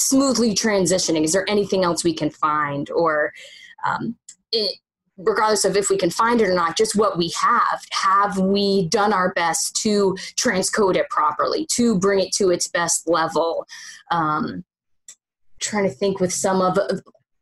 smoothly 0.00 0.54
transitioning? 0.54 1.24
Is 1.24 1.32
there 1.32 1.48
anything 1.48 1.84
else 1.84 2.02
we 2.02 2.14
can 2.14 2.30
find? 2.30 2.90
Or 2.90 3.32
um, 3.86 4.16
it, 4.52 4.78
regardless 5.16 5.64
of 5.64 5.76
if 5.76 5.90
we 5.90 5.98
can 5.98 6.10
find 6.10 6.40
it 6.40 6.48
or 6.48 6.54
not 6.54 6.76
just 6.76 6.96
what 6.96 7.18
we 7.18 7.32
have. 7.38 7.80
Have 7.92 8.38
we 8.38 8.88
done 8.88 9.12
our 9.12 9.32
best 9.34 9.76
to 9.82 10.16
transcode 10.36 10.96
it 10.96 11.08
properly 11.10 11.66
to 11.72 11.98
bring 11.98 12.20
it 12.20 12.32
to 12.32 12.50
its 12.50 12.68
best 12.68 13.08
level? 13.08 13.66
Um, 14.10 14.64
trying 15.60 15.84
to 15.84 15.90
think 15.90 16.20
with 16.20 16.32
some 16.32 16.62
of 16.62 16.78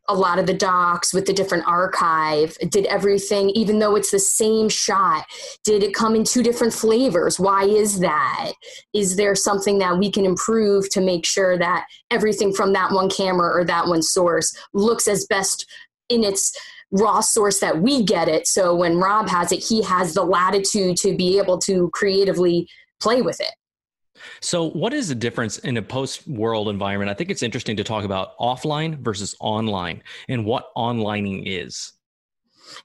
a 0.09 0.15
lot 0.15 0.38
of 0.38 0.47
the 0.47 0.55
docs 0.55 1.12
with 1.12 1.27
the 1.27 1.33
different 1.33 1.67
archive 1.67 2.57
did 2.71 2.87
everything 2.87 3.50
even 3.50 3.79
though 3.79 3.95
it's 3.95 4.11
the 4.11 4.19
same 4.19 4.69
shot 4.69 5.25
did 5.65 5.83
it 5.83 5.95
come 5.95 6.15
in 6.15 6.25
two 6.25 6.43
different 6.43 6.73
flavors? 6.73 7.38
Why 7.38 7.65
is 7.65 8.00
that? 8.00 8.53
Is 8.95 9.17
there 9.17 9.35
something 9.35 9.79
that 9.79 9.99
we 9.99 10.11
can 10.11 10.25
improve 10.25 10.88
to 10.91 11.00
make 11.00 11.27
sure 11.27 11.59
that 11.59 11.87
everything 12.11 12.53
from 12.53 12.73
that 12.73 12.93
one 12.93 13.11
camera 13.11 13.55
or 13.55 13.65
that 13.65 13.87
one 13.87 14.03
source 14.03 14.57
looks 14.73 15.09
as 15.09 15.27
best 15.27 15.67
in 16.09 16.25
its 16.25 16.57
raw 16.91 17.21
source 17.21 17.61
that 17.61 17.81
we 17.83 18.03
get 18.03 18.29
it? 18.29 18.47
So 18.47 18.75
when 18.75 18.99
rob 18.99 19.29
has 19.29 19.53
it 19.53 19.62
he 19.62 19.83
has 19.83 20.15
the 20.15 20.25
latitude 20.25 20.97
to 20.99 21.17
be 21.17 21.38
able 21.38 21.59
to 21.59 21.91
creatively 21.93 22.69
play 23.00 23.23
with 23.23 23.41
it 23.41 23.53
so, 24.40 24.70
what 24.70 24.92
is 24.92 25.08
the 25.08 25.14
difference 25.14 25.58
in 25.58 25.76
a 25.76 25.82
post 25.82 26.26
world 26.26 26.68
environment? 26.68 27.11
I 27.11 27.14
think 27.14 27.30
it's 27.30 27.42
interesting 27.42 27.76
to 27.76 27.85
talk 27.85 28.04
about 28.04 28.38
offline 28.38 28.99
versus 28.99 29.35
online 29.40 30.02
and 30.28 30.44
what 30.44 30.75
onlining 30.76 31.42
is. 31.47 31.92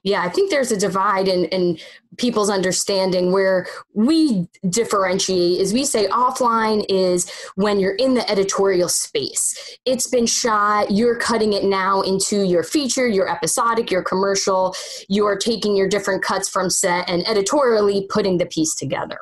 Yeah, 0.02 0.22
I 0.22 0.28
think 0.28 0.50
there's 0.50 0.72
a 0.72 0.78
divide 0.78 1.28
in, 1.28 1.44
in 1.46 1.78
people's 2.16 2.50
understanding 2.50 3.32
where 3.32 3.66
we 3.94 4.48
differentiate 4.68 5.60
is 5.60 5.72
we 5.72 5.84
say 5.84 6.06
offline 6.08 6.84
is 6.88 7.30
when 7.56 7.78
you're 7.78 7.96
in 7.96 8.14
the 8.14 8.28
editorial 8.30 8.88
space. 8.88 9.78
It's 9.84 10.06
been 10.06 10.26
shot, 10.26 10.90
you're 10.90 11.16
cutting 11.16 11.52
it 11.52 11.64
now 11.64 12.02
into 12.02 12.42
your 12.42 12.62
feature, 12.62 13.06
your 13.06 13.28
episodic, 13.28 13.90
your 13.90 14.02
commercial, 14.02 14.74
you're 15.08 15.36
taking 15.36 15.76
your 15.76 15.88
different 15.88 16.22
cuts 16.22 16.48
from 16.48 16.70
set 16.70 17.08
and 17.08 17.26
editorially 17.28 18.06
putting 18.08 18.38
the 18.38 18.46
piece 18.46 18.74
together 18.74 19.18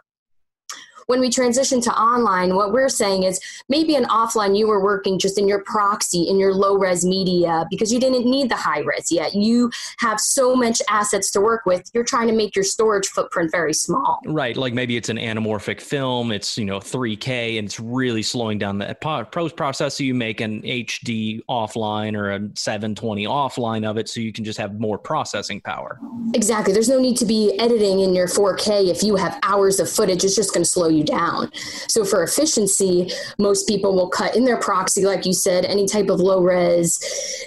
when 1.12 1.20
we 1.20 1.28
transition 1.28 1.78
to 1.78 1.92
online, 1.92 2.54
what 2.54 2.72
we're 2.72 2.88
saying 2.88 3.24
is 3.24 3.38
maybe 3.68 3.96
in 3.96 4.04
offline 4.04 4.56
you 4.56 4.66
were 4.66 4.82
working 4.82 5.18
just 5.18 5.38
in 5.38 5.46
your 5.46 5.62
proxy, 5.62 6.22
in 6.22 6.38
your 6.38 6.54
low 6.54 6.78
res 6.78 7.04
media, 7.04 7.66
because 7.68 7.92
you 7.92 8.00
didn't 8.00 8.24
need 8.24 8.48
the 8.48 8.56
high 8.56 8.78
res 8.78 9.12
yet. 9.12 9.34
You 9.34 9.70
have 9.98 10.18
so 10.18 10.56
much 10.56 10.80
assets 10.88 11.30
to 11.32 11.40
work 11.42 11.66
with. 11.66 11.90
You're 11.92 12.02
trying 12.02 12.28
to 12.28 12.32
make 12.32 12.56
your 12.56 12.64
storage 12.64 13.08
footprint 13.08 13.50
very 13.50 13.74
small. 13.74 14.20
Right. 14.24 14.56
Like 14.56 14.72
maybe 14.72 14.96
it's 14.96 15.10
an 15.10 15.18
anamorphic 15.18 15.82
film, 15.82 16.32
it's, 16.32 16.56
you 16.56 16.64
know, 16.64 16.78
3K, 16.78 17.58
and 17.58 17.66
it's 17.66 17.78
really 17.78 18.22
slowing 18.22 18.56
down 18.56 18.78
the 18.78 18.96
post 19.30 19.54
process. 19.54 19.98
So 19.98 20.04
you 20.04 20.14
make 20.14 20.40
an 20.40 20.62
HD 20.62 21.42
offline 21.46 22.16
or 22.16 22.30
a 22.30 22.40
720 22.54 23.26
offline 23.26 23.86
of 23.86 23.98
it 23.98 24.08
so 24.08 24.18
you 24.18 24.32
can 24.32 24.44
just 24.46 24.58
have 24.58 24.80
more 24.80 24.96
processing 24.96 25.60
power. 25.60 26.00
Exactly. 26.32 26.72
There's 26.72 26.88
no 26.88 26.98
need 26.98 27.18
to 27.18 27.26
be 27.26 27.54
editing 27.58 28.00
in 28.00 28.14
your 28.14 28.28
4K 28.28 28.88
if 28.88 29.02
you 29.02 29.16
have 29.16 29.38
hours 29.42 29.78
of 29.78 29.90
footage. 29.90 30.24
It's 30.24 30.34
just 30.34 30.54
going 30.54 30.64
to 30.64 30.70
slow 30.70 30.88
you 30.88 31.01
down. 31.02 31.50
So 31.88 32.04
for 32.04 32.22
efficiency, 32.22 33.10
most 33.38 33.68
people 33.68 33.94
will 33.94 34.08
cut 34.08 34.36
in 34.36 34.44
their 34.44 34.58
proxy, 34.58 35.04
like 35.04 35.26
you 35.26 35.32
said, 35.32 35.64
any 35.64 35.86
type 35.86 36.08
of 36.08 36.20
low 36.20 36.42
res. 36.42 37.00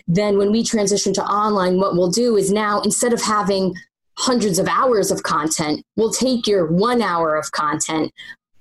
Then 0.08 0.38
when 0.38 0.52
we 0.52 0.64
transition 0.64 1.14
to 1.14 1.24
online, 1.24 1.80
what 1.80 1.96
we'll 1.96 2.12
do 2.12 2.38
is 2.38 2.52
now 2.52 2.82
instead 2.82 3.14
of 3.14 3.22
having 3.22 3.74
hundreds 4.18 4.60
of 4.60 4.68
hours 4.68 5.12
of 5.12 5.24
content, 5.24 5.84
we'll 5.96 6.12
take 6.12 6.48
your 6.48 6.68
one 6.68 7.02
hour 7.02 7.36
of 7.36 7.52
content, 7.52 8.12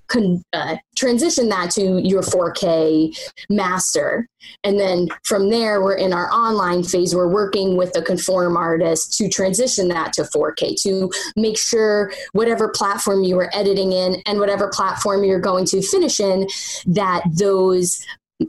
con, 0.08 0.42
uh, 0.52 0.76
transition 0.96 1.48
that 1.48 1.70
to 1.72 2.00
your 2.02 2.22
4K 2.22 3.16
master. 3.48 4.28
And 4.62 4.78
then 4.78 5.08
from 5.24 5.50
there, 5.50 5.82
we're 5.82 5.96
in 5.96 6.12
our 6.12 6.30
online 6.30 6.82
phase. 6.82 7.14
We're 7.14 7.32
working 7.32 7.76
with 7.76 7.92
the 7.92 8.02
conform 8.02 8.56
artist 8.56 9.16
to 9.18 9.28
transition 9.28 9.88
that 9.88 10.12
to 10.14 10.22
4K 10.22 10.80
to 10.82 11.10
make 11.36 11.58
sure 11.58 12.12
whatever 12.32 12.68
platform 12.68 13.24
you 13.24 13.36
were 13.36 13.50
editing 13.54 13.92
in 13.92 14.22
and 14.26 14.38
whatever 14.38 14.68
platform 14.68 15.24
you're 15.24 15.40
going 15.40 15.64
to 15.66 15.82
finish 15.82 16.20
in, 16.20 16.46
that 16.86 17.22
those 17.32 18.04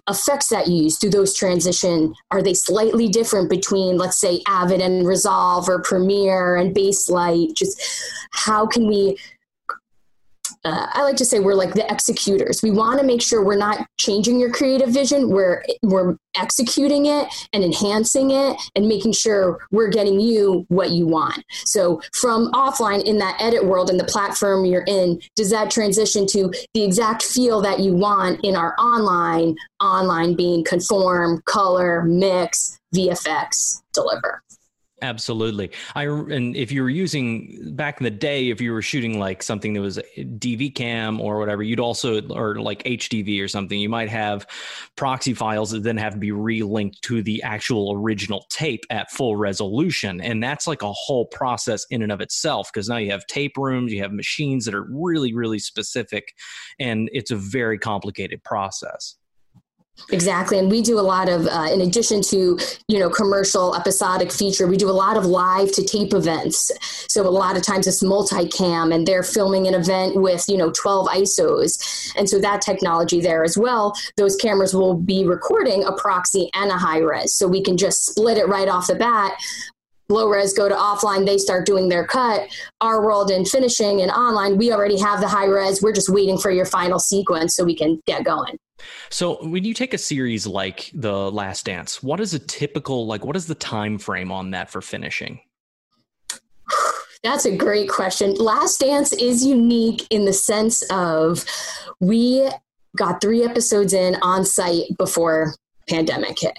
effects 0.10 0.50
that 0.50 0.68
you 0.68 0.84
use 0.84 0.98
do 0.98 1.10
those 1.10 1.34
transition 1.34 2.14
are 2.32 2.42
they 2.42 2.56
slightly 2.56 3.08
different 3.08 3.50
between 3.50 3.98
let's 3.98 4.20
say 4.20 4.42
avid 4.48 4.82
and 4.82 5.08
resolve 5.08 5.70
or 5.70 5.80
premiere 5.80 6.56
and 6.56 6.76
baselight 6.76 7.54
just 7.56 7.80
how 8.32 8.66
can 8.66 8.88
we 8.88 9.16
uh, 10.66 10.88
I 10.94 11.04
like 11.04 11.16
to 11.18 11.26
say 11.26 11.40
we're 11.40 11.54
like 11.54 11.76
the 11.76 11.90
executors. 11.92 12.64
We 12.64 12.72
want 12.72 13.00
to 13.00 13.06
make 13.06 13.22
sure 13.22 13.44
we're 13.44 13.56
not 13.56 13.88
changing 14.00 14.40
your 14.40 14.52
creative 14.52 14.90
vision. 14.90 15.30
We're 15.30 15.64
we're 15.84 16.18
executing 16.36 17.06
it 17.06 17.28
and 17.54 17.64
enhancing 17.64 18.32
it 18.32 18.58
and 18.76 18.88
making 18.88 19.14
sure 19.14 19.60
we're 19.72 19.90
getting 19.90 20.20
you 20.20 20.66
what 20.70 20.90
you 20.90 21.06
want. 21.06 21.44
So 21.66 22.02
from 22.14 22.52
offline 22.52 23.04
in 23.04 23.20
that 23.20 23.40
edit 23.40 23.64
world 23.64 23.92
and 23.92 24.00
the 24.00 24.06
platform 24.06 24.66
you're 24.66 24.84
in, 24.88 25.22
does 25.36 25.52
that 25.52 25.70
transition 25.70 26.26
to 26.28 26.52
the 26.74 26.84
exact 26.84 27.22
feel 27.22 27.62
that 27.62 27.80
you 27.80 27.94
want 27.94 28.44
in 28.44 28.56
our 28.56 28.76
online? 28.80 29.56
Online 29.82 30.36
being 30.36 30.64
conform, 30.64 31.42
color, 31.46 32.02
mix, 32.04 32.80
VFX, 32.96 33.84
deliver. 33.94 34.42
Absolutely. 35.06 35.70
I 35.94 36.06
and 36.06 36.56
if 36.56 36.72
you 36.72 36.82
were 36.82 36.90
using 36.90 37.76
back 37.76 38.00
in 38.00 38.06
the 38.06 38.10
day, 38.10 38.50
if 38.50 38.60
you 38.60 38.74
were 38.74 38.82
shooting 38.82 39.20
like 39.20 39.44
something 39.44 39.74
that 39.76 39.82
was 39.82 40.00
DV 40.18 40.74
cam 40.74 41.22
or 41.22 41.38
whatever, 41.38 41.62
you'd 41.62 41.80
also 41.80 42.28
or 42.30 42.56
like 42.56 42.82
HDV 42.84 43.40
or 43.40 43.48
something, 43.48 43.80
you 43.80 43.88
might 43.88 44.10
have 44.10 44.48
proxy 44.96 45.36
files 45.36 45.70
that 45.72 45.84
then 45.84 45.96
have 45.98 46.14
to 46.14 46.20
be 46.20 46.32
relinked 46.32 47.02
to 47.02 47.22
the 47.22 47.44
actual 47.44 47.94
original 47.96 48.48
tape 48.50 48.84
at 48.90 49.12
full 49.12 49.36
resolution, 49.36 50.20
and 50.22 50.42
that's 50.42 50.66
like 50.66 50.82
a 50.82 50.92
whole 50.92 51.28
process 51.28 51.86
in 51.92 52.02
and 52.02 52.12
of 52.12 52.20
itself 52.20 52.72
because 52.74 52.90
now 52.90 52.98
you 52.98 53.12
have 53.12 53.28
tape 53.28 53.58
rooms, 53.58 53.94
you 53.94 54.02
have 54.02 54.12
machines 54.12 54.66
that 54.66 54.74
are 54.74 54.88
really 54.90 55.36
really 55.36 55.60
specific, 55.60 56.34
and 56.80 57.12
it's 57.14 57.30
a 57.30 57.36
very 57.36 57.78
complicated 57.78 58.44
process. 58.44 59.18
Exactly. 60.12 60.60
And 60.60 60.70
we 60.70 60.82
do 60.82 61.00
a 61.00 61.02
lot 61.02 61.30
of, 61.30 61.48
uh, 61.48 61.68
in 61.72 61.82
addition 61.82 62.22
to, 62.24 62.60
you 62.88 63.00
know, 63.00 63.10
commercial 63.10 63.76
episodic 63.76 64.32
feature, 64.32 64.68
we 64.68 64.78
do 64.78 64.90
a 64.90 64.92
lot 64.92 65.18
of 65.18 65.26
live 65.26 65.72
to 65.74 65.84
tape 65.84 66.14
events. 66.14 66.72
So 67.12 67.28
a 67.28 67.30
lot 67.30 67.58
of 67.58 67.64
times 67.64 67.88
it's 67.88 68.04
multicam 68.04 68.94
and 68.94 69.08
they're 69.08 69.24
filming 69.24 69.68
an 69.68 69.74
event 69.74 70.16
with, 70.16 70.46
you 70.48 70.58
know, 70.58 70.72
12 70.72 71.08
ISOs. 71.08 72.14
And 72.18 72.30
so 72.30 72.40
that 72.40 72.62
technology 72.62 73.20
there 73.20 73.44
as 73.44 73.58
well, 73.58 73.94
those 74.18 74.36
cameras 74.36 74.76
will 74.76 74.96
be 74.96 75.26
recording 75.26 75.84
a 75.84 75.94
proxy 75.94 76.50
and 76.54 76.72
a 76.72 76.78
high 76.78 77.00
res. 77.00 77.34
So 77.34 77.48
we 77.48 77.64
can 77.64 77.78
just 77.78 78.06
split 78.06 78.38
it 78.38 78.48
right 78.48 78.68
off 78.68 78.88
the 78.88 78.96
bat 78.96 79.34
low 80.10 80.28
res 80.28 80.54
go 80.54 80.70
to 80.70 80.76
offline 80.76 81.26
they 81.26 81.38
start 81.38 81.66
doing 81.66 81.90
their 81.90 82.06
cut 82.06 82.48
our 82.82 83.04
world 83.04 83.32
in 83.32 83.46
finishing 83.46 84.02
and 84.02 84.12
online 84.12 84.58
we 84.58 84.72
already 84.72 85.00
have 85.00 85.20
the 85.20 85.28
high 85.28 85.46
res 85.46 85.82
we're 85.82 85.94
just 85.94 86.10
waiting 86.10 86.38
for 86.38 86.52
your 86.52 86.66
final 86.66 87.00
sequence 87.00 87.56
so 87.56 87.64
we 87.64 87.76
can 87.76 88.02
get 88.06 88.24
going 88.24 88.58
so 89.10 89.44
when 89.46 89.64
you 89.64 89.74
take 89.74 89.94
a 89.94 89.98
series 89.98 90.46
like 90.46 90.92
The 90.94 91.32
Last 91.32 91.66
Dance, 91.66 92.04
what 92.04 92.20
is 92.20 92.34
a 92.34 92.40
typical 92.40 93.08
like 93.08 93.26
what 93.26 93.36
is 93.36 93.48
the 93.48 93.56
time 93.56 93.98
frame 93.98 94.32
on 94.32 94.52
that 94.52 94.70
for 94.70 94.82
finishing? 94.82 95.40
That's 97.24 97.46
a 97.46 97.56
great 97.56 97.90
question. 97.90 98.36
Last 98.36 98.82
Dance 98.82 99.14
is 99.14 99.46
unique 99.46 100.06
in 100.10 100.26
the 100.26 100.34
sense 100.34 100.84
of 100.92 101.44
we 102.00 102.50
got 102.96 103.22
3 103.22 103.44
episodes 103.44 103.94
in 103.94 104.16
on 104.22 104.46
site 104.46 104.96
before 104.98 105.56
pandemic 105.90 106.40
hit. 106.40 106.58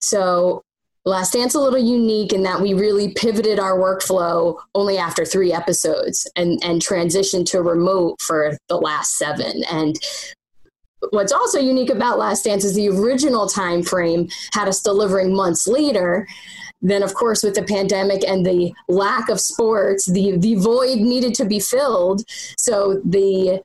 So 0.00 0.62
Last 1.04 1.32
Dance 1.32 1.54
a 1.54 1.60
little 1.60 1.80
unique 1.80 2.32
in 2.32 2.44
that 2.44 2.60
we 2.60 2.74
really 2.74 3.12
pivoted 3.14 3.58
our 3.58 3.76
workflow 3.76 4.58
only 4.74 4.98
after 4.98 5.24
three 5.24 5.52
episodes 5.52 6.30
and, 6.36 6.62
and 6.62 6.80
transitioned 6.80 7.46
to 7.46 7.60
remote 7.60 8.20
for 8.20 8.56
the 8.68 8.76
last 8.76 9.18
seven. 9.18 9.64
And 9.68 9.96
what's 11.10 11.32
also 11.32 11.58
unique 11.58 11.90
about 11.90 12.18
Last 12.18 12.44
Dance 12.44 12.64
is 12.64 12.74
the 12.74 12.88
original 12.88 13.48
time 13.48 13.82
frame 13.82 14.28
had 14.52 14.68
us 14.68 14.80
delivering 14.80 15.34
months 15.34 15.66
later. 15.66 16.28
Then, 16.82 17.02
of 17.02 17.14
course, 17.14 17.42
with 17.42 17.56
the 17.56 17.64
pandemic 17.64 18.22
and 18.26 18.46
the 18.46 18.72
lack 18.88 19.28
of 19.28 19.40
sports, 19.40 20.06
the 20.06 20.36
the 20.36 20.54
void 20.56 20.98
needed 20.98 21.34
to 21.34 21.44
be 21.44 21.58
filled. 21.60 22.22
So 22.58 23.00
the 23.04 23.62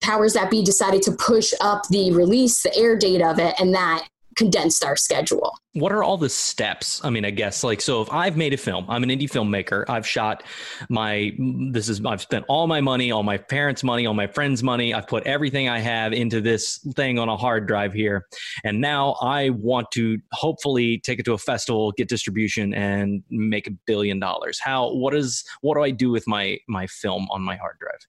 powers 0.00 0.32
that 0.32 0.50
be 0.50 0.64
decided 0.64 1.02
to 1.02 1.12
push 1.12 1.52
up 1.60 1.86
the 1.88 2.10
release, 2.12 2.62
the 2.62 2.74
air 2.76 2.96
date 2.96 3.22
of 3.22 3.38
it, 3.38 3.54
and 3.60 3.74
that 3.74 4.08
condensed 4.40 4.82
our 4.82 4.96
schedule. 4.96 5.52
What 5.74 5.92
are 5.92 6.02
all 6.02 6.16
the 6.16 6.30
steps? 6.30 7.04
I 7.04 7.10
mean, 7.10 7.26
I 7.26 7.30
guess 7.30 7.62
like 7.62 7.82
so 7.82 8.00
if 8.00 8.10
I've 8.10 8.38
made 8.38 8.54
a 8.54 8.56
film, 8.56 8.86
I'm 8.88 9.02
an 9.02 9.10
indie 9.10 9.30
filmmaker. 9.30 9.84
I've 9.86 10.06
shot 10.06 10.44
my 10.88 11.32
this 11.72 11.90
is 11.90 12.02
I've 12.06 12.22
spent 12.22 12.46
all 12.48 12.66
my 12.66 12.80
money, 12.80 13.12
all 13.12 13.22
my 13.22 13.36
parents' 13.36 13.84
money, 13.84 14.06
all 14.06 14.14
my 14.14 14.26
friends' 14.26 14.62
money. 14.62 14.94
I've 14.94 15.06
put 15.06 15.26
everything 15.26 15.68
I 15.68 15.78
have 15.80 16.14
into 16.14 16.40
this 16.40 16.78
thing 16.94 17.18
on 17.18 17.28
a 17.28 17.36
hard 17.36 17.68
drive 17.68 17.92
here. 17.92 18.26
And 18.64 18.80
now 18.80 19.16
I 19.20 19.50
want 19.50 19.90
to 19.92 20.16
hopefully 20.32 21.00
take 21.00 21.18
it 21.18 21.24
to 21.26 21.34
a 21.34 21.38
festival, 21.38 21.92
get 21.92 22.08
distribution 22.08 22.72
and 22.72 23.22
make 23.28 23.66
a 23.66 23.72
billion 23.86 24.18
dollars. 24.20 24.58
How 24.58 24.94
what 24.94 25.14
is 25.14 25.44
what 25.60 25.74
do 25.74 25.82
I 25.82 25.90
do 25.90 26.10
with 26.10 26.26
my 26.26 26.56
my 26.66 26.86
film 26.86 27.28
on 27.30 27.42
my 27.42 27.56
hard 27.56 27.76
drive? 27.78 28.00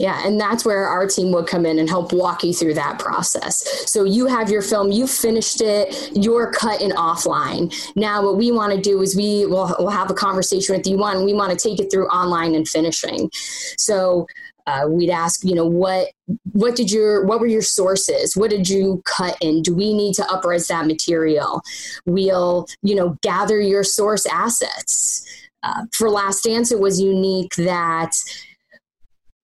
Yeah, 0.00 0.26
and 0.26 0.40
that's 0.40 0.64
where 0.64 0.88
our 0.88 1.06
team 1.06 1.30
would 1.32 1.46
come 1.46 1.66
in 1.66 1.78
and 1.78 1.86
help 1.86 2.14
walk 2.14 2.42
you 2.42 2.54
through 2.54 2.72
that 2.72 2.98
process. 2.98 3.90
So 3.90 4.04
you 4.04 4.26
have 4.28 4.48
your 4.48 4.62
film, 4.62 4.90
you 4.90 5.06
finished 5.06 5.60
it, 5.60 6.10
you're 6.14 6.50
cut 6.50 6.80
in 6.80 6.92
offline. 6.92 7.70
Now, 7.96 8.24
what 8.24 8.38
we 8.38 8.50
want 8.50 8.72
to 8.72 8.80
do 8.80 9.02
is 9.02 9.14
we 9.14 9.44
will 9.44 9.76
we'll 9.78 9.90
have 9.90 10.10
a 10.10 10.14
conversation 10.14 10.74
with 10.74 10.86
you. 10.86 10.96
One, 10.96 11.26
we 11.26 11.34
want 11.34 11.50
to 11.52 11.68
take 11.68 11.80
it 11.80 11.90
through 11.92 12.06
online 12.06 12.54
and 12.54 12.66
finishing. 12.66 13.30
So 13.76 14.26
uh, 14.66 14.86
we'd 14.88 15.10
ask, 15.10 15.44
you 15.44 15.54
know, 15.54 15.66
what 15.66 16.08
what 16.52 16.76
did 16.76 16.90
your 16.90 17.26
what 17.26 17.38
were 17.38 17.46
your 17.46 17.60
sources? 17.60 18.34
What 18.34 18.48
did 18.48 18.70
you 18.70 19.02
cut 19.04 19.36
in? 19.42 19.60
Do 19.60 19.74
we 19.74 19.92
need 19.92 20.14
to 20.14 20.22
upres 20.22 20.68
that 20.68 20.86
material? 20.86 21.60
We'll, 22.06 22.66
you 22.80 22.94
know, 22.94 23.18
gather 23.20 23.60
your 23.60 23.84
source 23.84 24.24
assets. 24.24 25.26
Uh, 25.62 25.84
for 25.92 26.08
Last 26.08 26.44
Dance, 26.44 26.72
it 26.72 26.80
was 26.80 26.98
unique 26.98 27.54
that 27.56 28.12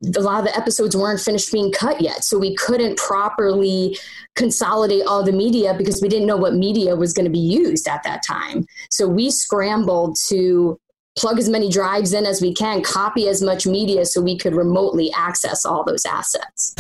a 0.02 0.20
lot 0.20 0.40
of 0.40 0.44
the 0.44 0.56
episodes 0.56 0.96
weren't 0.96 1.20
finished 1.20 1.50
being 1.50 1.72
cut 1.72 2.00
yet. 2.00 2.22
So 2.24 2.38
we 2.38 2.54
couldn't 2.54 2.98
properly 2.98 3.98
consolidate 4.34 5.06
all 5.06 5.24
the 5.24 5.32
media 5.32 5.74
because 5.74 6.02
we 6.02 6.08
didn't 6.08 6.26
know 6.26 6.36
what 6.36 6.54
media 6.54 6.94
was 6.94 7.12
going 7.12 7.24
to 7.24 7.30
be 7.30 7.38
used 7.38 7.88
at 7.88 8.02
that 8.02 8.22
time. 8.22 8.66
So 8.90 9.08
we 9.08 9.30
scrambled 9.30 10.16
to 10.28 10.78
plug 11.16 11.38
as 11.38 11.48
many 11.48 11.70
drives 11.70 12.12
in 12.12 12.26
as 12.26 12.42
we 12.42 12.52
can, 12.52 12.82
copy 12.82 13.26
as 13.26 13.42
much 13.42 13.66
media 13.66 14.04
so 14.04 14.20
we 14.20 14.36
could 14.36 14.54
remotely 14.54 15.10
access 15.16 15.64
all 15.64 15.82
those 15.82 16.04
assets. 16.04 16.74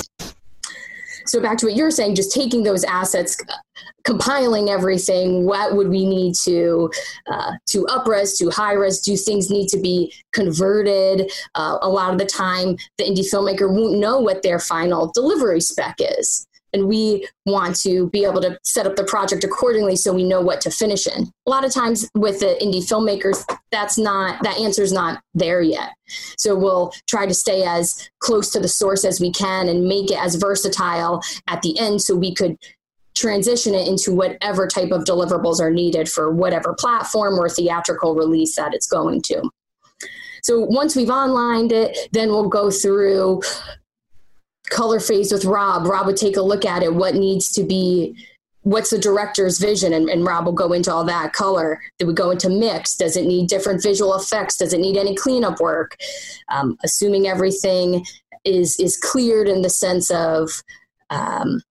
So 1.26 1.40
back 1.40 1.58
to 1.58 1.66
what 1.66 1.74
you're 1.74 1.90
saying, 1.90 2.14
just 2.14 2.32
taking 2.32 2.62
those 2.62 2.84
assets, 2.84 3.36
compiling 4.04 4.70
everything. 4.70 5.44
What 5.44 5.76
would 5.76 5.88
we 5.88 6.06
need 6.06 6.34
to 6.44 6.90
uh, 7.30 7.52
to 7.66 7.84
upres 7.86 8.38
to 8.38 8.50
high 8.50 8.72
res? 8.72 9.00
Do 9.00 9.16
things 9.16 9.50
need 9.50 9.68
to 9.68 9.78
be 9.78 10.12
converted? 10.32 11.30
Uh, 11.54 11.78
a 11.82 11.88
lot 11.88 12.12
of 12.12 12.18
the 12.18 12.26
time, 12.26 12.76
the 12.98 13.04
indie 13.04 13.28
filmmaker 13.30 13.70
won't 13.70 13.98
know 13.98 14.18
what 14.18 14.42
their 14.42 14.58
final 14.58 15.10
delivery 15.12 15.60
spec 15.60 15.96
is 15.98 16.46
and 16.76 16.86
we 16.86 17.26
want 17.46 17.74
to 17.80 18.08
be 18.10 18.24
able 18.24 18.40
to 18.42 18.58
set 18.62 18.86
up 18.86 18.96
the 18.96 19.04
project 19.04 19.42
accordingly 19.42 19.96
so 19.96 20.12
we 20.12 20.22
know 20.22 20.40
what 20.40 20.60
to 20.60 20.70
finish 20.70 21.06
in. 21.06 21.24
A 21.46 21.50
lot 21.50 21.64
of 21.64 21.72
times 21.72 22.08
with 22.14 22.40
the 22.40 22.58
indie 22.62 22.86
filmmakers, 22.86 23.44
that's 23.72 23.98
not 23.98 24.42
that 24.42 24.58
answer 24.58 24.82
is 24.82 24.92
not 24.92 25.22
there 25.34 25.62
yet. 25.62 25.90
So 26.38 26.54
we'll 26.54 26.92
try 27.08 27.26
to 27.26 27.34
stay 27.34 27.64
as 27.64 28.08
close 28.20 28.50
to 28.50 28.60
the 28.60 28.68
source 28.68 29.04
as 29.04 29.20
we 29.20 29.32
can 29.32 29.68
and 29.68 29.88
make 29.88 30.10
it 30.10 30.22
as 30.22 30.36
versatile 30.36 31.22
at 31.48 31.62
the 31.62 31.78
end 31.78 32.02
so 32.02 32.14
we 32.14 32.34
could 32.34 32.56
transition 33.14 33.74
it 33.74 33.88
into 33.88 34.12
whatever 34.12 34.66
type 34.66 34.90
of 34.90 35.04
deliverables 35.04 35.58
are 35.58 35.70
needed 35.70 36.08
for 36.08 36.30
whatever 36.30 36.74
platform 36.74 37.38
or 37.38 37.48
theatrical 37.48 38.14
release 38.14 38.54
that 38.56 38.74
it's 38.74 38.86
going 38.86 39.22
to. 39.22 39.42
So 40.42 40.60
once 40.60 40.94
we've 40.94 41.08
onlined 41.08 41.72
it, 41.72 41.96
then 42.12 42.28
we'll 42.28 42.48
go 42.48 42.70
through 42.70 43.40
color 44.70 45.00
phase 45.00 45.32
with 45.32 45.44
Rob. 45.44 45.86
Rob 45.86 46.06
would 46.06 46.16
take 46.16 46.36
a 46.36 46.42
look 46.42 46.64
at 46.64 46.82
it, 46.82 46.94
what 46.94 47.14
needs 47.14 47.50
to 47.52 47.64
be 47.64 48.16
what's 48.66 48.90
the 48.90 48.98
director's 48.98 49.60
vision 49.60 49.92
and, 49.92 50.10
and, 50.10 50.24
rob 50.24 50.44
will 50.44 50.52
go 50.52 50.72
into 50.72 50.92
all 50.92 51.04
that 51.04 51.32
color 51.32 51.80
do 52.00 52.06
would 52.06 52.16
go 52.16 52.32
into 52.32 52.48
mix 52.48 52.96
does 52.96 53.16
it 53.16 53.24
need 53.24 53.48
different 53.48 53.80
visual 53.80 54.16
effects 54.16 54.56
does 54.56 54.72
it 54.72 54.80
need 54.80 54.96
any 54.96 55.14
cleanup 55.14 55.60
work 55.60 55.96
um, 56.48 56.76
assuming 56.82 57.28
everything 57.28 58.04
is 58.44 58.78
is 58.80 58.96
cleared 58.96 59.48
in 59.48 59.62
the 59.62 59.70
sense 59.70 60.10
of 60.10 60.50
um, 61.10 61.62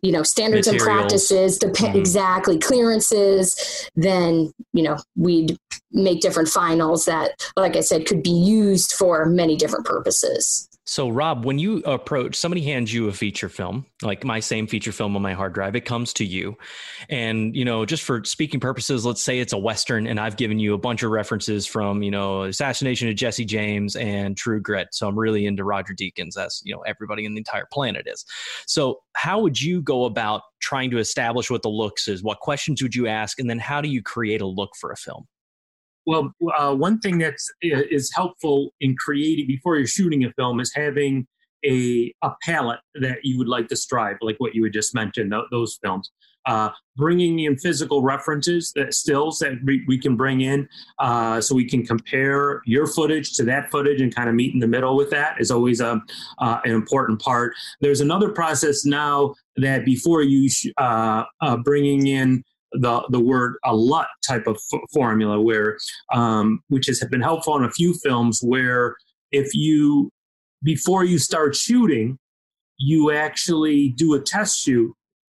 you 0.00 0.10
know 0.10 0.22
standards 0.22 0.66
Materials. 0.66 0.88
and 0.88 0.98
practices 1.00 1.58
dep- 1.58 1.72
mm-hmm. 1.72 1.98
exactly 1.98 2.58
clearances 2.58 3.90
then 3.94 4.50
you 4.72 4.82
know 4.82 4.96
we'd 5.16 5.58
make 5.92 6.20
different 6.20 6.48
finals 6.48 7.04
that 7.04 7.32
like 7.56 7.76
i 7.76 7.80
said 7.80 8.06
could 8.06 8.22
be 8.22 8.30
used 8.30 8.92
for 8.92 9.26
many 9.26 9.54
different 9.54 9.84
purposes 9.84 10.66
so, 10.84 11.08
Rob, 11.08 11.44
when 11.44 11.60
you 11.60 11.78
approach 11.78 12.34
somebody 12.34 12.60
hands 12.60 12.92
you 12.92 13.06
a 13.06 13.12
feature 13.12 13.48
film, 13.48 13.86
like 14.02 14.24
my 14.24 14.40
same 14.40 14.66
feature 14.66 14.90
film 14.90 15.14
on 15.14 15.22
my 15.22 15.32
hard 15.32 15.52
drive, 15.52 15.76
it 15.76 15.84
comes 15.84 16.12
to 16.14 16.24
you. 16.24 16.56
And, 17.08 17.54
you 17.54 17.64
know, 17.64 17.86
just 17.86 18.02
for 18.02 18.24
speaking 18.24 18.58
purposes, 18.58 19.06
let's 19.06 19.22
say 19.22 19.38
it's 19.38 19.52
a 19.52 19.58
Western 19.58 20.08
and 20.08 20.18
I've 20.18 20.36
given 20.36 20.58
you 20.58 20.74
a 20.74 20.78
bunch 20.78 21.04
of 21.04 21.12
references 21.12 21.68
from, 21.68 22.02
you 22.02 22.10
know, 22.10 22.42
Assassination 22.42 23.08
of 23.08 23.14
Jesse 23.14 23.44
James 23.44 23.94
and 23.94 24.36
True 24.36 24.60
Grit. 24.60 24.88
So 24.90 25.06
I'm 25.06 25.16
really 25.16 25.46
into 25.46 25.62
Roger 25.62 25.94
Deakins, 25.94 26.36
as, 26.36 26.60
you 26.64 26.74
know, 26.74 26.80
everybody 26.80 27.24
in 27.24 27.34
the 27.34 27.38
entire 27.38 27.68
planet 27.72 28.08
is. 28.08 28.24
So, 28.66 29.02
how 29.14 29.40
would 29.40 29.60
you 29.60 29.82
go 29.82 30.04
about 30.06 30.42
trying 30.60 30.90
to 30.90 30.98
establish 30.98 31.48
what 31.48 31.62
the 31.62 31.68
looks 31.68 32.08
is? 32.08 32.24
What 32.24 32.40
questions 32.40 32.82
would 32.82 32.94
you 32.94 33.06
ask? 33.06 33.38
And 33.38 33.48
then 33.48 33.60
how 33.60 33.80
do 33.80 33.88
you 33.88 34.02
create 34.02 34.40
a 34.40 34.46
look 34.46 34.70
for 34.80 34.90
a 34.90 34.96
film? 34.96 35.28
Well, 36.06 36.32
uh, 36.58 36.74
one 36.74 36.98
thing 36.98 37.18
that 37.18 37.34
is 37.60 38.12
helpful 38.14 38.70
in 38.80 38.96
creating 38.96 39.46
before 39.46 39.76
you're 39.76 39.86
shooting 39.86 40.24
a 40.24 40.32
film 40.32 40.60
is 40.60 40.72
having 40.74 41.26
a 41.64 42.12
a 42.22 42.30
palette 42.42 42.80
that 42.96 43.18
you 43.22 43.38
would 43.38 43.48
like 43.48 43.68
to 43.68 43.76
strive, 43.76 44.16
like 44.20 44.36
what 44.38 44.54
you 44.54 44.64
had 44.64 44.72
just 44.72 44.94
mentioned, 44.94 45.32
those 45.50 45.78
films. 45.82 46.10
Uh, 46.44 46.70
bringing 46.96 47.38
in 47.38 47.56
physical 47.56 48.02
references, 48.02 48.72
that 48.74 48.92
stills 48.92 49.38
that 49.38 49.52
we, 49.64 49.84
we 49.86 49.96
can 49.96 50.16
bring 50.16 50.40
in, 50.40 50.68
uh, 50.98 51.40
so 51.40 51.54
we 51.54 51.64
can 51.64 51.86
compare 51.86 52.60
your 52.66 52.84
footage 52.84 53.34
to 53.34 53.44
that 53.44 53.70
footage 53.70 54.00
and 54.00 54.12
kind 54.12 54.28
of 54.28 54.34
meet 54.34 54.52
in 54.52 54.58
the 54.58 54.66
middle 54.66 54.96
with 54.96 55.08
that 55.08 55.40
is 55.40 55.52
always 55.52 55.80
a 55.80 56.02
uh, 56.40 56.58
an 56.64 56.72
important 56.72 57.22
part. 57.22 57.54
There's 57.80 58.00
another 58.00 58.28
process 58.28 58.84
now 58.84 59.34
that 59.56 59.84
before 59.84 60.22
you 60.22 60.48
sh- 60.48 60.66
uh, 60.78 61.22
uh, 61.40 61.58
bringing 61.58 62.08
in 62.08 62.42
the 62.72 63.02
the 63.10 63.20
word 63.20 63.56
a 63.64 63.74
LUT 63.74 64.06
type 64.26 64.46
of 64.46 64.58
f- 64.72 64.80
formula, 64.92 65.40
where 65.40 65.78
um, 66.12 66.60
which 66.68 66.86
has 66.86 67.00
been 67.10 67.20
helpful 67.20 67.56
in 67.56 67.64
a 67.64 67.70
few 67.70 67.94
films, 67.94 68.40
where 68.42 68.96
if 69.30 69.54
you 69.54 70.10
before 70.62 71.04
you 71.04 71.18
start 71.18 71.54
shooting, 71.56 72.18
you 72.78 73.12
actually 73.12 73.90
do 73.90 74.14
a 74.14 74.20
test 74.20 74.58
shoot 74.58 74.94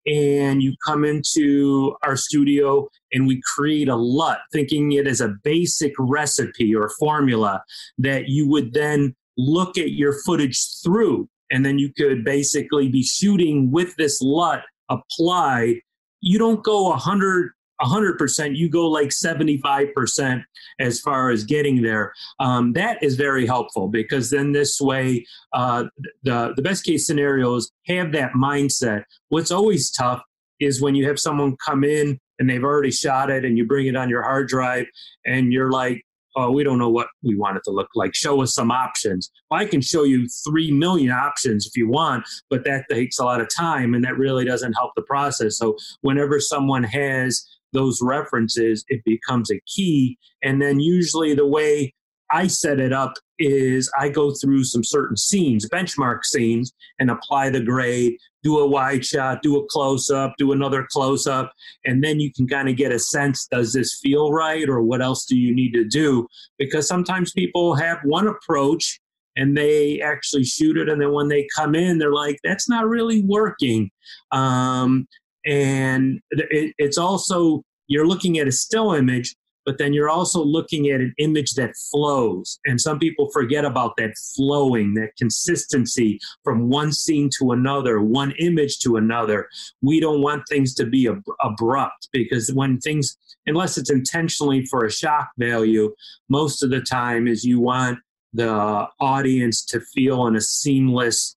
and 0.07 0.62
you 0.62 0.75
come 0.85 1.05
into 1.05 1.94
our 2.03 2.16
studio 2.16 2.88
and 3.12 3.27
we 3.27 3.40
create 3.55 3.88
a 3.88 3.97
LUT, 3.97 4.38
thinking 4.53 4.92
it 4.92 5.07
as 5.07 5.20
a 5.20 5.35
basic 5.42 5.92
recipe 5.99 6.75
or 6.75 6.90
formula 6.99 7.62
that 7.99 8.29
you 8.29 8.49
would 8.49 8.75
then 8.75 9.14
look 9.38 9.79
at 9.79 9.92
your 9.92 10.14
footage 10.25 10.61
through. 10.83 11.29
And 11.51 11.64
then 11.64 11.79
you 11.79 11.92
could 11.97 12.25
basically 12.25 12.88
be 12.88 13.03
shooting 13.03 13.70
with 13.70 13.94
this 13.97 14.20
LUT 14.20 14.62
applied 14.90 15.77
you 16.25 16.39
don't 16.39 16.63
go 16.65 16.89
100 16.89 17.53
100%, 17.83 18.57
you 18.57 18.69
go 18.69 18.89
like 18.89 19.09
75% 19.09 20.45
as 20.79 21.01
far 21.01 21.31
as 21.31 21.45
getting 21.45 21.83
there. 21.83 22.13
Um, 22.39 22.73
that 22.75 23.03
is 23.03 23.17
very 23.17 23.47
helpful 23.47 23.89
because 23.89 24.31
then 24.31 24.53
this 24.53 24.81
way, 24.81 25.27
uh, 25.53 25.85
the, 26.23 26.53
the 26.55 26.63
best 26.63 26.85
case 26.85 27.07
scenarios 27.07 27.71
have 27.87 28.13
that 28.13 28.33
mindset. 28.33 29.05
What's 29.29 29.51
always 29.51 29.91
tough 29.91 30.23
is 30.61 30.81
when 30.81 30.95
you 30.95 31.07
have 31.09 31.19
someone 31.19 31.57
come 31.67 31.85
in 31.85 32.19
and 32.39 32.49
they've 32.49 32.65
already 32.65 32.93
shot 32.93 33.31
it 33.31 33.45
and 33.45 33.59
you 33.59 33.67
bring 33.67 33.87
it 33.87 33.97
on 33.97 34.09
your 34.09 34.23
hard 34.23 34.49
drive 34.49 34.87
and 35.27 35.53
you're 35.53 35.71
like, 35.71 36.05
oh, 36.37 36.51
we 36.51 36.64
don't 36.64 36.79
know 36.79 36.90
what 36.90 37.09
we 37.23 37.37
want 37.37 37.57
it 37.57 37.62
to 37.64 37.70
look 37.70 37.88
like. 37.94 38.14
Show 38.14 38.42
us 38.42 38.55
some 38.55 38.70
options. 38.70 39.31
Well, 39.51 39.61
I 39.61 39.66
can 39.66 39.81
show 39.81 40.05
you 40.05 40.29
3 40.44 40.73
million 40.73 41.11
options 41.11 41.66
if 41.66 41.77
you 41.77 41.88
want, 41.88 42.27
but 42.51 42.64
that 42.64 42.87
takes 42.90 43.18
a 43.18 43.25
lot 43.25 43.40
of 43.40 43.49
time 43.55 43.94
and 43.94 44.05
that 44.05 44.18
really 44.18 44.44
doesn't 44.44 44.73
help 44.75 44.92
the 44.97 45.03
process. 45.03 45.59
So, 45.59 45.77
whenever 46.03 46.40
someone 46.40 46.85
has 46.85 47.47
those 47.73 48.01
references, 48.03 48.85
it 48.88 49.03
becomes 49.05 49.51
a 49.51 49.61
key. 49.66 50.18
And 50.42 50.61
then, 50.61 50.81
usually, 50.81 51.35
the 51.35 51.47
way 51.47 51.94
I 52.31 52.47
set 52.47 52.81
it 52.81 52.92
up 52.92 53.14
is 53.38 53.90
I 53.99 54.09
go 54.09 54.33
through 54.33 54.64
some 54.64 54.85
certain 54.85 55.16
scenes, 55.16 55.68
benchmark 55.68 56.25
scenes, 56.25 56.73
and 56.99 57.11
apply 57.11 57.51
the 57.51 57.61
grade, 57.61 58.16
do 58.45 58.59
a 58.59 58.67
wide 58.67 59.05
shot, 59.05 59.43
do 59.43 59.57
a 59.57 59.67
close 59.67 60.11
up, 60.11 60.35
do 60.39 60.53
another 60.53 60.87
close 60.93 61.27
up, 61.27 61.53
and 61.85 62.05
then 62.05 62.21
you 62.21 62.33
can 62.33 62.47
kind 62.47 62.69
of 62.69 62.77
get 62.77 62.93
a 62.93 62.99
sense 62.99 63.49
does 63.51 63.73
this 63.73 63.99
feel 64.01 64.31
right 64.33 64.69
or 64.69 64.83
what 64.83 65.03
else 65.03 65.25
do 65.25 65.37
you 65.37 65.53
need 65.53 65.73
to 65.73 65.85
do? 65.85 66.29
Because 66.59 66.87
sometimes 66.87 67.33
people 67.33 67.75
have 67.75 67.99
one 68.05 68.29
approach 68.29 69.01
and 69.37 69.57
they 69.57 70.01
actually 70.01 70.45
shoot 70.45 70.77
it, 70.77 70.89
and 70.89 71.01
then 71.01 71.13
when 71.13 71.27
they 71.27 71.49
come 71.57 71.75
in, 71.75 71.99
they're 71.99 72.13
like, 72.13 72.39
that's 72.45 72.69
not 72.69 72.87
really 72.87 73.23
working. 73.23 73.91
Um, 74.31 75.09
and 75.45 76.21
it, 76.31 76.73
it's 76.79 76.99
also, 76.99 77.65
you're 77.89 78.07
looking 78.07 78.39
at 78.39 78.47
a 78.47 78.53
still 78.53 78.93
image 78.93 79.35
but 79.64 79.79
then 79.79 79.92
you're 79.92 80.11
also 80.11 80.42
looking 80.42 80.90
at 80.90 81.00
an 81.00 81.14
image 81.18 81.55
that 81.55 81.74
flows. 81.90 82.59
And 82.66 82.81
some 82.81 82.98
people 82.98 83.31
forget 83.33 83.64
about 83.64 83.96
that 83.96 84.14
flowing, 84.37 84.94
that 84.94 85.16
consistency 85.16 86.18
from 86.42 86.68
one 86.68 86.92
scene 86.92 87.31
to 87.38 87.53
another, 87.53 88.00
one 88.00 88.33
image 88.38 88.79
to 88.81 88.96
another. 88.96 89.48
We 89.83 90.00
don't 90.00 90.22
want 90.22 90.44
things 90.48 90.74
to 90.74 90.87
be 90.87 91.09
ab- 91.09 91.22
abrupt 91.42 92.09
because 92.12 92.53
when 92.53 92.79
things, 92.79 93.16
unless 93.46 93.79
it's 93.79 93.90
intentionally 93.90 94.66
for 94.66 94.85
a 94.85 94.92
shock 94.92 95.31
value, 95.38 95.94
most 96.29 96.62
of 96.62 96.70
the 96.70 96.81
time 96.81 97.27
is 97.27 97.44
you 97.44 97.61
want 97.61 97.98
the 98.33 98.88
audience 99.00 99.64
to 99.64 99.81
feel 99.81 100.27
in 100.27 100.37
a 100.37 100.40
seamless 100.40 101.37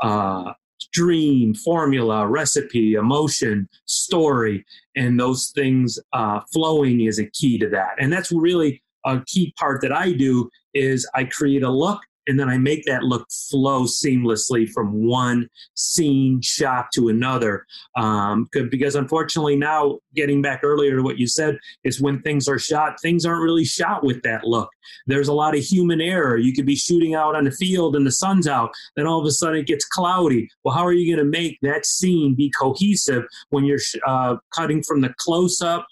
uh, 0.00 0.52
dream, 0.92 1.54
formula, 1.54 2.26
recipe, 2.26 2.94
emotion, 2.94 3.68
story, 3.86 4.64
and 4.96 5.18
those 5.18 5.52
things 5.54 5.98
uh, 6.12 6.40
flowing 6.52 7.02
is 7.02 7.18
a 7.18 7.26
key 7.30 7.58
to 7.58 7.68
that. 7.68 7.92
And 8.00 8.12
that's 8.12 8.32
really 8.32 8.82
a 9.04 9.20
key 9.26 9.54
part 9.58 9.80
that 9.82 9.92
I 9.92 10.12
do 10.12 10.50
is 10.74 11.08
I 11.14 11.24
create 11.24 11.62
a 11.62 11.70
look 11.70 12.00
and 12.28 12.38
then 12.38 12.48
I 12.48 12.58
make 12.58 12.84
that 12.84 13.02
look 13.02 13.26
flow 13.50 13.84
seamlessly 13.84 14.68
from 14.70 15.06
one 15.06 15.48
scene 15.74 16.40
shot 16.42 16.92
to 16.94 17.08
another. 17.08 17.66
Um, 17.96 18.48
because 18.52 18.94
unfortunately, 18.94 19.56
now 19.56 19.98
getting 20.14 20.42
back 20.42 20.60
earlier 20.62 20.96
to 20.96 21.02
what 21.02 21.18
you 21.18 21.26
said 21.26 21.58
is 21.84 22.00
when 22.00 22.20
things 22.20 22.46
are 22.46 22.58
shot, 22.58 23.00
things 23.00 23.24
aren't 23.24 23.42
really 23.42 23.64
shot 23.64 24.04
with 24.04 24.22
that 24.22 24.44
look. 24.44 24.68
There's 25.06 25.28
a 25.28 25.32
lot 25.32 25.56
of 25.56 25.64
human 25.64 26.00
error. 26.00 26.36
You 26.36 26.52
could 26.52 26.66
be 26.66 26.76
shooting 26.76 27.14
out 27.14 27.34
on 27.34 27.44
the 27.44 27.50
field 27.50 27.96
and 27.96 28.06
the 28.06 28.12
sun's 28.12 28.46
out, 28.46 28.70
then 28.94 29.06
all 29.06 29.20
of 29.20 29.26
a 29.26 29.30
sudden 29.30 29.60
it 29.60 29.66
gets 29.66 29.86
cloudy. 29.86 30.48
Well, 30.64 30.74
how 30.74 30.84
are 30.84 30.92
you 30.92 31.14
going 31.14 31.24
to 31.24 31.30
make 31.30 31.58
that 31.62 31.86
scene 31.86 32.34
be 32.34 32.52
cohesive 32.58 33.24
when 33.48 33.64
you're 33.64 33.80
uh, 34.06 34.36
cutting 34.54 34.82
from 34.82 35.00
the 35.00 35.14
close 35.18 35.62
up 35.62 35.86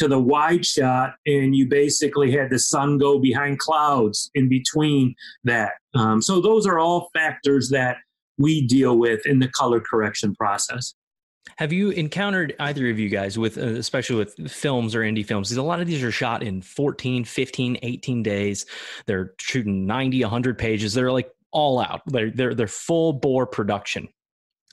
to 0.00 0.08
the 0.08 0.18
wide 0.18 0.64
shot, 0.64 1.14
and 1.26 1.54
you 1.54 1.68
basically 1.68 2.32
had 2.32 2.48
the 2.50 2.58
sun 2.58 2.96
go 2.96 3.18
behind 3.18 3.58
clouds 3.58 4.30
in 4.34 4.48
between 4.48 5.14
that. 5.44 5.72
Um, 5.94 6.22
so 6.22 6.40
those 6.40 6.66
are 6.66 6.78
all 6.78 7.10
factors 7.12 7.68
that 7.68 7.98
we 8.38 8.66
deal 8.66 8.98
with 8.98 9.26
in 9.26 9.40
the 9.40 9.48
color 9.48 9.78
correction 9.78 10.34
process. 10.34 10.94
Have 11.58 11.70
you 11.70 11.90
encountered 11.90 12.54
either 12.58 12.88
of 12.88 12.98
you 12.98 13.10
guys 13.10 13.38
with, 13.38 13.58
uh, 13.58 13.62
especially 13.62 14.16
with 14.16 14.50
films 14.50 14.94
or 14.94 15.00
indie 15.00 15.24
films? 15.24 15.52
A 15.52 15.62
lot 15.62 15.80
of 15.80 15.86
these 15.86 16.02
are 16.02 16.10
shot 16.10 16.42
in 16.42 16.62
14, 16.62 17.24
15, 17.24 17.78
18 17.82 18.22
days. 18.22 18.64
They're 19.04 19.34
shooting 19.38 19.86
90, 19.86 20.22
100 20.22 20.58
pages. 20.58 20.94
They're 20.94 21.12
like 21.12 21.30
all 21.50 21.78
out. 21.78 22.00
They're, 22.06 22.30
they're, 22.30 22.54
they're 22.54 22.66
full 22.66 23.12
bore 23.12 23.46
production 23.46 24.08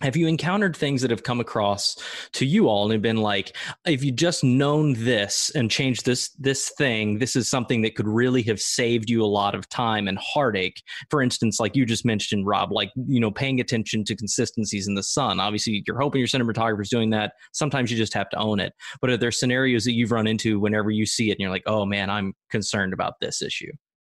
have 0.01 0.15
you 0.15 0.27
encountered 0.27 0.75
things 0.75 1.01
that 1.01 1.09
have 1.09 1.23
come 1.23 1.39
across 1.39 1.97
to 2.33 2.45
you 2.45 2.67
all 2.67 2.83
and 2.83 2.91
have 2.91 3.01
been 3.01 3.17
like 3.17 3.55
if 3.85 4.03
you 4.03 4.11
just 4.11 4.43
known 4.43 4.93
this 4.93 5.51
and 5.55 5.71
changed 5.71 6.05
this 6.05 6.29
this 6.37 6.71
thing 6.77 7.17
this 7.17 7.35
is 7.35 7.49
something 7.49 7.81
that 7.81 7.95
could 7.95 8.07
really 8.07 8.43
have 8.43 8.61
saved 8.61 9.09
you 9.09 9.23
a 9.23 9.25
lot 9.25 9.55
of 9.55 9.67
time 9.69 10.07
and 10.07 10.19
heartache. 10.19 10.81
For 11.09 11.21
instance 11.21 11.59
like 11.59 11.75
you 11.75 11.85
just 11.85 12.05
mentioned 12.05 12.45
rob 12.45 12.71
like 12.71 12.91
you 13.07 13.19
know 13.19 13.31
paying 13.31 13.59
attention 13.59 14.03
to 14.05 14.15
consistencies 14.15 14.87
in 14.87 14.95
the 14.95 15.03
sun. 15.03 15.39
Obviously 15.39 15.83
you're 15.87 15.99
hoping 15.99 16.19
your 16.19 16.27
cinematographer's 16.27 16.89
doing 16.89 17.09
that. 17.11 17.33
Sometimes 17.53 17.89
you 17.89 17.97
just 17.97 18.13
have 18.13 18.29
to 18.29 18.37
own 18.37 18.59
it. 18.59 18.73
But 19.01 19.09
are 19.09 19.17
there 19.17 19.31
scenarios 19.31 19.83
that 19.85 19.93
you've 19.93 20.11
run 20.11 20.27
into 20.27 20.59
whenever 20.59 20.91
you 20.91 21.05
see 21.05 21.29
it 21.29 21.33
and 21.33 21.39
you're 21.39 21.49
like 21.49 21.63
oh 21.65 21.85
man 21.85 22.09
i'm 22.09 22.33
concerned 22.49 22.93
about 22.93 23.13
this 23.21 23.41
issue 23.41 23.71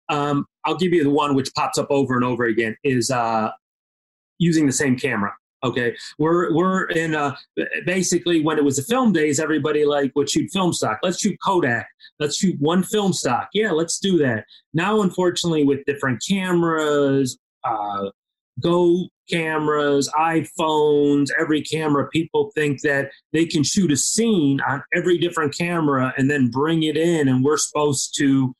um, 0.09 0.45
i'll 0.65 0.77
give 0.77 0.93
you 0.93 1.03
the 1.03 1.09
one 1.09 1.35
which 1.35 1.53
pops 1.55 1.77
up 1.77 1.87
over 1.89 2.15
and 2.15 2.23
over 2.23 2.45
again 2.45 2.75
is 2.83 3.11
uh, 3.11 3.49
using 4.39 4.65
the 4.65 4.71
same 4.71 4.97
camera 4.97 5.33
Okay, 5.63 5.93
we're 6.17 6.53
we're 6.53 6.85
in 6.85 7.15
uh, 7.15 7.35
basically 7.85 8.41
when 8.41 8.57
it 8.57 8.63
was 8.63 8.77
the 8.77 8.83
film 8.83 9.11
days, 9.11 9.39
everybody 9.39 9.83
like 9.83 10.11
would 10.15 10.29
shoot 10.29 10.49
film 10.53 10.71
stock. 10.71 10.99
Let's 11.03 11.19
shoot 11.19 11.37
Kodak. 11.43 11.87
Let's 12.19 12.37
shoot 12.37 12.55
one 12.59 12.83
film 12.83 13.11
stock. 13.11 13.49
Yeah, 13.53 13.71
let's 13.71 13.99
do 13.99 14.17
that. 14.19 14.45
Now, 14.73 15.01
unfortunately, 15.01 15.65
with 15.65 15.83
different 15.85 16.23
cameras, 16.25 17.37
uh, 17.65 18.09
Go 18.61 19.07
cameras, 19.29 20.11
iPhones, 20.17 21.27
every 21.39 21.61
camera, 21.61 22.09
people 22.09 22.51
think 22.55 22.81
that 22.81 23.11
they 23.31 23.45
can 23.45 23.63
shoot 23.63 23.91
a 23.91 23.97
scene 23.97 24.59
on 24.67 24.83
every 24.93 25.17
different 25.17 25.55
camera 25.55 26.13
and 26.17 26.29
then 26.29 26.49
bring 26.49 26.83
it 26.83 26.97
in, 26.97 27.27
and 27.27 27.43
we're 27.43 27.57
supposed 27.57 28.15
to 28.17 28.55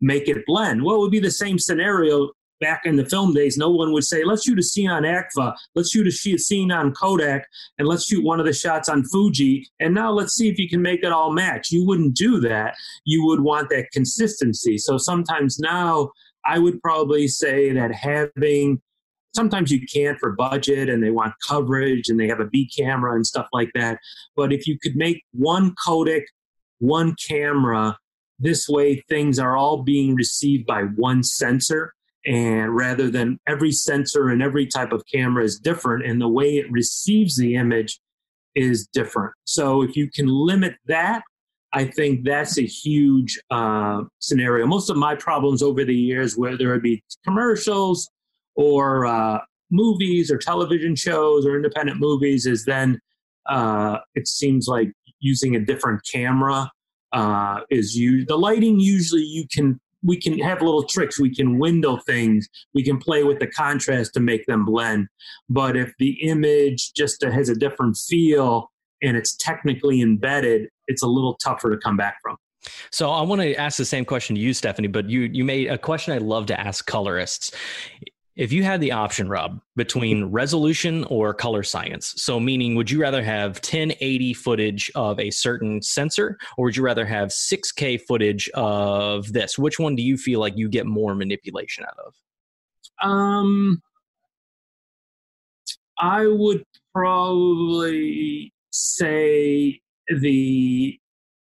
make 0.00 0.28
it 0.28 0.44
blend. 0.46 0.82
Well, 0.82 0.96
it 0.96 1.00
would 1.00 1.10
be 1.10 1.20
the 1.20 1.30
same 1.30 1.58
scenario 1.58 2.30
back 2.60 2.82
in 2.84 2.96
the 2.96 3.04
film 3.04 3.34
days, 3.34 3.56
no 3.56 3.70
one 3.70 3.92
would 3.92 4.04
say, 4.04 4.24
let's 4.24 4.44
shoot 4.44 4.58
a 4.58 4.62
scene 4.62 4.90
on 4.90 5.02
Agfa, 5.02 5.54
let's 5.74 5.90
shoot 5.90 6.06
a 6.06 6.38
scene 6.38 6.72
on 6.72 6.92
Kodak, 6.92 7.46
and 7.78 7.88
let's 7.88 8.06
shoot 8.06 8.24
one 8.24 8.40
of 8.40 8.46
the 8.46 8.52
shots 8.52 8.88
on 8.88 9.04
Fuji, 9.04 9.68
and 9.80 9.94
now 9.94 10.10
let's 10.10 10.34
see 10.34 10.48
if 10.48 10.58
you 10.58 10.68
can 10.68 10.82
make 10.82 11.02
it 11.02 11.12
all 11.12 11.32
match. 11.32 11.70
You 11.70 11.86
wouldn't 11.86 12.14
do 12.14 12.40
that. 12.40 12.76
You 13.04 13.24
would 13.26 13.40
want 13.40 13.68
that 13.70 13.90
consistency. 13.92 14.78
So 14.78 14.98
sometimes 14.98 15.58
now 15.58 16.10
I 16.44 16.58
would 16.58 16.80
probably 16.82 17.28
say 17.28 17.72
that 17.72 17.94
having 17.94 18.80
sometimes 19.34 19.70
you 19.72 19.84
can't 19.92 20.18
for 20.20 20.32
budget 20.32 20.88
and 20.88 21.02
they 21.02 21.10
want 21.10 21.34
coverage 21.46 22.08
and 22.08 22.18
they 22.18 22.28
have 22.28 22.40
a 22.40 22.46
B 22.46 22.70
camera 22.76 23.14
and 23.14 23.26
stuff 23.26 23.48
like 23.52 23.70
that. 23.74 23.98
But 24.36 24.52
if 24.52 24.66
you 24.66 24.78
could 24.78 24.94
make 24.96 25.24
one 25.32 25.74
Kodak, 25.84 26.22
one 26.78 27.16
camera, 27.28 27.98
this 28.38 28.68
way 28.68 29.02
things 29.08 29.38
are 29.38 29.56
all 29.56 29.82
being 29.82 30.14
received 30.14 30.66
by 30.66 30.82
one 30.82 31.22
sensor 31.22 31.94
and 32.26 32.74
rather 32.74 33.10
than 33.10 33.38
every 33.46 33.72
sensor 33.72 34.28
and 34.28 34.42
every 34.42 34.66
type 34.66 34.92
of 34.92 35.02
camera 35.12 35.44
is 35.44 35.58
different 35.58 36.06
and 36.06 36.20
the 36.20 36.28
way 36.28 36.56
it 36.56 36.70
receives 36.70 37.36
the 37.36 37.54
image 37.54 38.00
is 38.54 38.86
different. 38.86 39.32
So 39.44 39.82
if 39.82 39.96
you 39.96 40.10
can 40.10 40.26
limit 40.26 40.74
that 40.86 41.22
i 41.74 41.84
think 41.84 42.24
that's 42.24 42.56
a 42.56 42.62
huge 42.62 43.38
uh, 43.50 44.02
scenario. 44.20 44.66
Most 44.66 44.88
of 44.90 44.96
my 44.96 45.14
problems 45.16 45.62
over 45.62 45.84
the 45.84 45.94
years 45.94 46.36
whether 46.36 46.74
it 46.74 46.82
be 46.82 47.02
commercials 47.24 48.08
or 48.54 49.06
uh, 49.06 49.38
movies 49.70 50.30
or 50.30 50.38
television 50.38 50.94
shows 50.94 51.44
or 51.44 51.56
independent 51.56 52.00
movies 52.00 52.46
is 52.46 52.64
then 52.64 52.98
uh, 53.46 53.98
it 54.14 54.26
seems 54.26 54.68
like 54.68 54.90
using 55.20 55.56
a 55.56 55.60
different 55.60 56.00
camera 56.10 56.70
uh, 57.12 57.60
is 57.70 57.96
you 57.96 58.24
the 58.24 58.36
lighting 58.36 58.80
usually 58.80 59.22
you 59.22 59.44
can 59.52 59.80
we 60.04 60.20
can 60.20 60.38
have 60.38 60.60
little 60.60 60.84
tricks. 60.84 61.18
We 61.18 61.34
can 61.34 61.58
window 61.58 61.96
things. 61.96 62.48
We 62.74 62.84
can 62.84 62.98
play 62.98 63.24
with 63.24 63.38
the 63.38 63.46
contrast 63.46 64.14
to 64.14 64.20
make 64.20 64.46
them 64.46 64.64
blend. 64.64 65.08
But 65.48 65.76
if 65.76 65.92
the 65.98 66.12
image 66.22 66.92
just 66.92 67.22
has 67.24 67.48
a 67.48 67.54
different 67.54 67.96
feel 67.96 68.70
and 69.02 69.16
it's 69.16 69.34
technically 69.36 70.02
embedded, 70.02 70.68
it's 70.86 71.02
a 71.02 71.06
little 71.06 71.36
tougher 71.42 71.70
to 71.70 71.78
come 71.78 71.96
back 71.96 72.18
from. 72.22 72.36
So 72.90 73.10
I 73.10 73.22
want 73.22 73.42
to 73.42 73.54
ask 73.54 73.76
the 73.76 73.84
same 73.84 74.04
question 74.04 74.36
to 74.36 74.40
you, 74.40 74.54
Stephanie, 74.54 74.88
but 74.88 75.08
you 75.08 75.22
you 75.32 75.44
made 75.44 75.68
a 75.68 75.76
question 75.76 76.14
I 76.14 76.18
love 76.18 76.46
to 76.46 76.58
ask 76.58 76.86
colorists. 76.86 77.52
If 78.36 78.52
you 78.52 78.64
had 78.64 78.80
the 78.80 78.90
option, 78.90 79.28
Rob, 79.28 79.60
between 79.76 80.24
resolution 80.24 81.04
or 81.04 81.32
color 81.32 81.62
science, 81.62 82.14
so 82.16 82.40
meaning 82.40 82.74
would 82.74 82.90
you 82.90 83.00
rather 83.00 83.22
have 83.22 83.56
1080 83.56 84.34
footage 84.34 84.90
of 84.96 85.20
a 85.20 85.30
certain 85.30 85.80
sensor 85.80 86.36
or 86.58 86.64
would 86.66 86.76
you 86.76 86.82
rather 86.82 87.06
have 87.06 87.28
6K 87.28 88.00
footage 88.02 88.48
of 88.54 89.32
this? 89.32 89.56
Which 89.56 89.78
one 89.78 89.94
do 89.94 90.02
you 90.02 90.16
feel 90.16 90.40
like 90.40 90.56
you 90.56 90.68
get 90.68 90.84
more 90.84 91.14
manipulation 91.14 91.84
out 91.84 91.96
of? 92.04 93.08
Um, 93.08 93.80
I 95.98 96.26
would 96.26 96.64
probably 96.92 98.52
say 98.70 99.80
the 100.08 100.98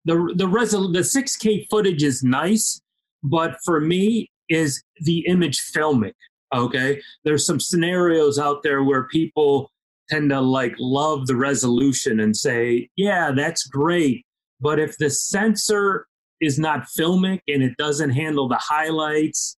the 0.06 0.34
the 0.36 0.48
resol- 0.48 0.92
the 0.92 1.00
6K 1.00 1.68
footage 1.70 2.04
is 2.04 2.24
nice, 2.24 2.82
but 3.24 3.56
for 3.64 3.80
me 3.80 4.30
is 4.50 4.84
the 5.00 5.20
image 5.28 5.62
filmic. 5.74 6.14
Okay, 6.54 7.02
there's 7.24 7.46
some 7.46 7.60
scenarios 7.60 8.38
out 8.38 8.64
there 8.64 8.84
where 8.84 9.08
people 9.08 9.72
tend 10.10 10.30
to 10.30 10.42
like 10.42 10.76
love 10.80 11.28
the 11.28 11.36
resolution 11.36 12.20
and 12.20 12.36
say, 12.36 12.90
yeah, 12.96 13.32
that's 13.32 13.66
great, 13.66 14.26
but 14.60 14.80
if 14.80 14.98
the 14.98 15.10
sensor 15.10 16.08
is 16.42 16.60
not 16.60 16.88
filmic 16.98 17.40
and 17.48 17.64
it 17.64 17.76
doesn't 17.78 18.12
handle 18.12 18.48
the 18.48 18.60
highlights 18.60 19.58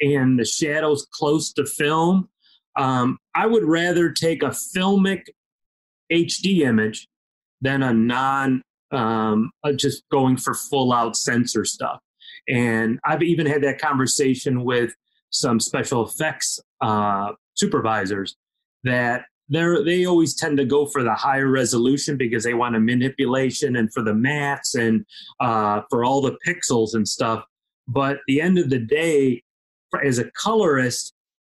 and 0.00 0.38
the 0.38 0.44
shadows 0.44 1.06
close 1.12 1.52
to 1.52 1.64
film, 1.64 2.28
um, 2.76 3.18
I 3.34 3.46
would 3.46 3.64
rather 3.64 4.10
take 4.10 4.42
a 4.42 4.50
filmic 4.50 5.22
HD 6.12 6.60
image 6.60 7.06
than 7.60 7.82
a 7.82 7.92
non 7.92 8.62
um, 8.90 9.50
just 9.76 10.04
going 10.10 10.36
for 10.36 10.54
full 10.54 10.92
out 10.92 11.16
sensor 11.16 11.64
stuff. 11.64 12.00
And 12.48 12.98
I've 13.04 13.22
even 13.22 13.46
had 13.46 13.62
that 13.62 13.80
conversation 13.80 14.64
with 14.64 14.94
some 15.34 15.58
special 15.58 16.06
effects 16.06 16.60
uh, 16.80 17.32
supervisors 17.54 18.36
that 18.84 19.24
they're 19.48 19.84
they 19.84 20.06
always 20.06 20.34
tend 20.34 20.56
to 20.56 20.64
go 20.64 20.86
for 20.86 21.02
the 21.02 21.14
higher 21.14 21.48
resolution 21.48 22.16
because 22.16 22.44
they 22.44 22.54
want 22.54 22.76
a 22.76 22.80
manipulation 22.80 23.76
and 23.76 23.92
for 23.92 24.02
the 24.02 24.14
maths 24.14 24.74
and 24.74 25.04
uh, 25.40 25.82
for 25.90 26.04
all 26.04 26.22
the 26.22 26.36
pixels 26.46 26.94
and 26.94 27.06
stuff. 27.06 27.44
But 27.86 28.18
the 28.26 28.40
end 28.40 28.58
of 28.58 28.70
the 28.70 28.78
day, 28.78 29.42
as 30.02 30.18
a 30.18 30.30
colorist, 30.30 31.12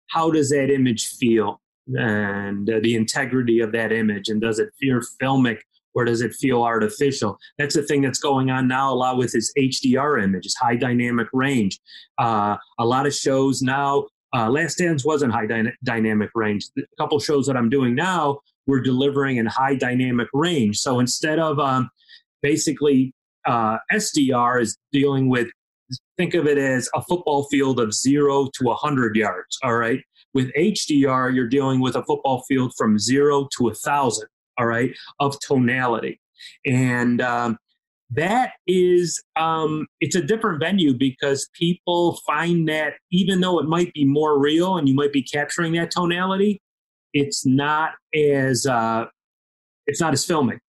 how 0.08 0.30
does 0.30 0.50
that 0.50 0.70
image 0.70 1.06
feel 1.16 1.60
and 1.96 2.68
uh, 2.68 2.80
the 2.82 2.94
integrity 2.94 3.60
of 3.60 3.72
that 3.72 3.92
image, 3.92 4.28
and 4.28 4.40
does 4.40 4.58
it 4.58 4.68
feel 4.78 5.00
filmic 5.22 5.60
or 5.98 6.04
does 6.04 6.20
it 6.20 6.32
feel 6.32 6.62
artificial? 6.62 7.36
That's 7.58 7.74
the 7.74 7.82
thing 7.82 8.02
that's 8.02 8.20
going 8.20 8.52
on 8.52 8.68
now 8.68 8.92
a 8.92 8.94
lot 8.94 9.16
with 9.16 9.32
this 9.32 9.52
HDR 9.58 10.22
images, 10.22 10.54
high 10.54 10.76
dynamic 10.76 11.26
range. 11.32 11.80
Uh, 12.18 12.56
a 12.78 12.86
lot 12.86 13.04
of 13.04 13.12
shows 13.12 13.62
now, 13.62 14.06
uh, 14.32 14.48
Last 14.48 14.78
Dance 14.78 15.04
wasn't 15.04 15.32
high 15.32 15.46
dy- 15.46 15.72
dynamic 15.82 16.30
range. 16.36 16.66
A 16.78 16.82
couple 17.00 17.18
shows 17.18 17.46
that 17.46 17.56
I'm 17.56 17.68
doing 17.68 17.96
now, 17.96 18.38
we're 18.68 18.80
delivering 18.80 19.38
in 19.38 19.46
high 19.46 19.74
dynamic 19.74 20.28
range. 20.32 20.78
So 20.78 21.00
instead 21.00 21.40
of 21.40 21.58
um, 21.58 21.90
basically 22.42 23.12
uh, 23.44 23.78
SDR 23.92 24.62
is 24.62 24.78
dealing 24.92 25.28
with, 25.28 25.48
think 26.16 26.34
of 26.34 26.46
it 26.46 26.58
as 26.58 26.88
a 26.94 27.02
football 27.02 27.48
field 27.50 27.80
of 27.80 27.92
zero 27.92 28.48
to 28.54 28.64
100 28.66 29.16
yards, 29.16 29.58
all 29.64 29.74
right? 29.74 30.00
With 30.32 30.52
HDR, 30.56 31.34
you're 31.34 31.48
dealing 31.48 31.80
with 31.80 31.96
a 31.96 32.04
football 32.04 32.44
field 32.46 32.72
from 32.78 33.00
zero 33.00 33.48
to 33.56 33.70
a 33.70 33.74
thousand 33.74 34.28
all 34.58 34.66
right, 34.66 34.90
of 35.20 35.38
tonality. 35.40 36.20
And 36.66 37.20
um, 37.20 37.58
that 38.10 38.52
is, 38.66 39.22
um, 39.36 39.86
it's 40.00 40.16
a 40.16 40.22
different 40.22 40.60
venue 40.60 40.94
because 40.94 41.48
people 41.54 42.18
find 42.26 42.68
that 42.68 42.94
even 43.12 43.40
though 43.40 43.58
it 43.58 43.66
might 43.66 43.92
be 43.92 44.04
more 44.04 44.38
real 44.38 44.76
and 44.76 44.88
you 44.88 44.94
might 44.94 45.12
be 45.12 45.22
capturing 45.22 45.72
that 45.74 45.90
tonality, 45.90 46.60
it's 47.12 47.46
not 47.46 47.92
as, 48.14 48.66
uh, 48.66 49.04
it's 49.86 50.00
not 50.00 50.12
as 50.12 50.24
filming. 50.24 50.60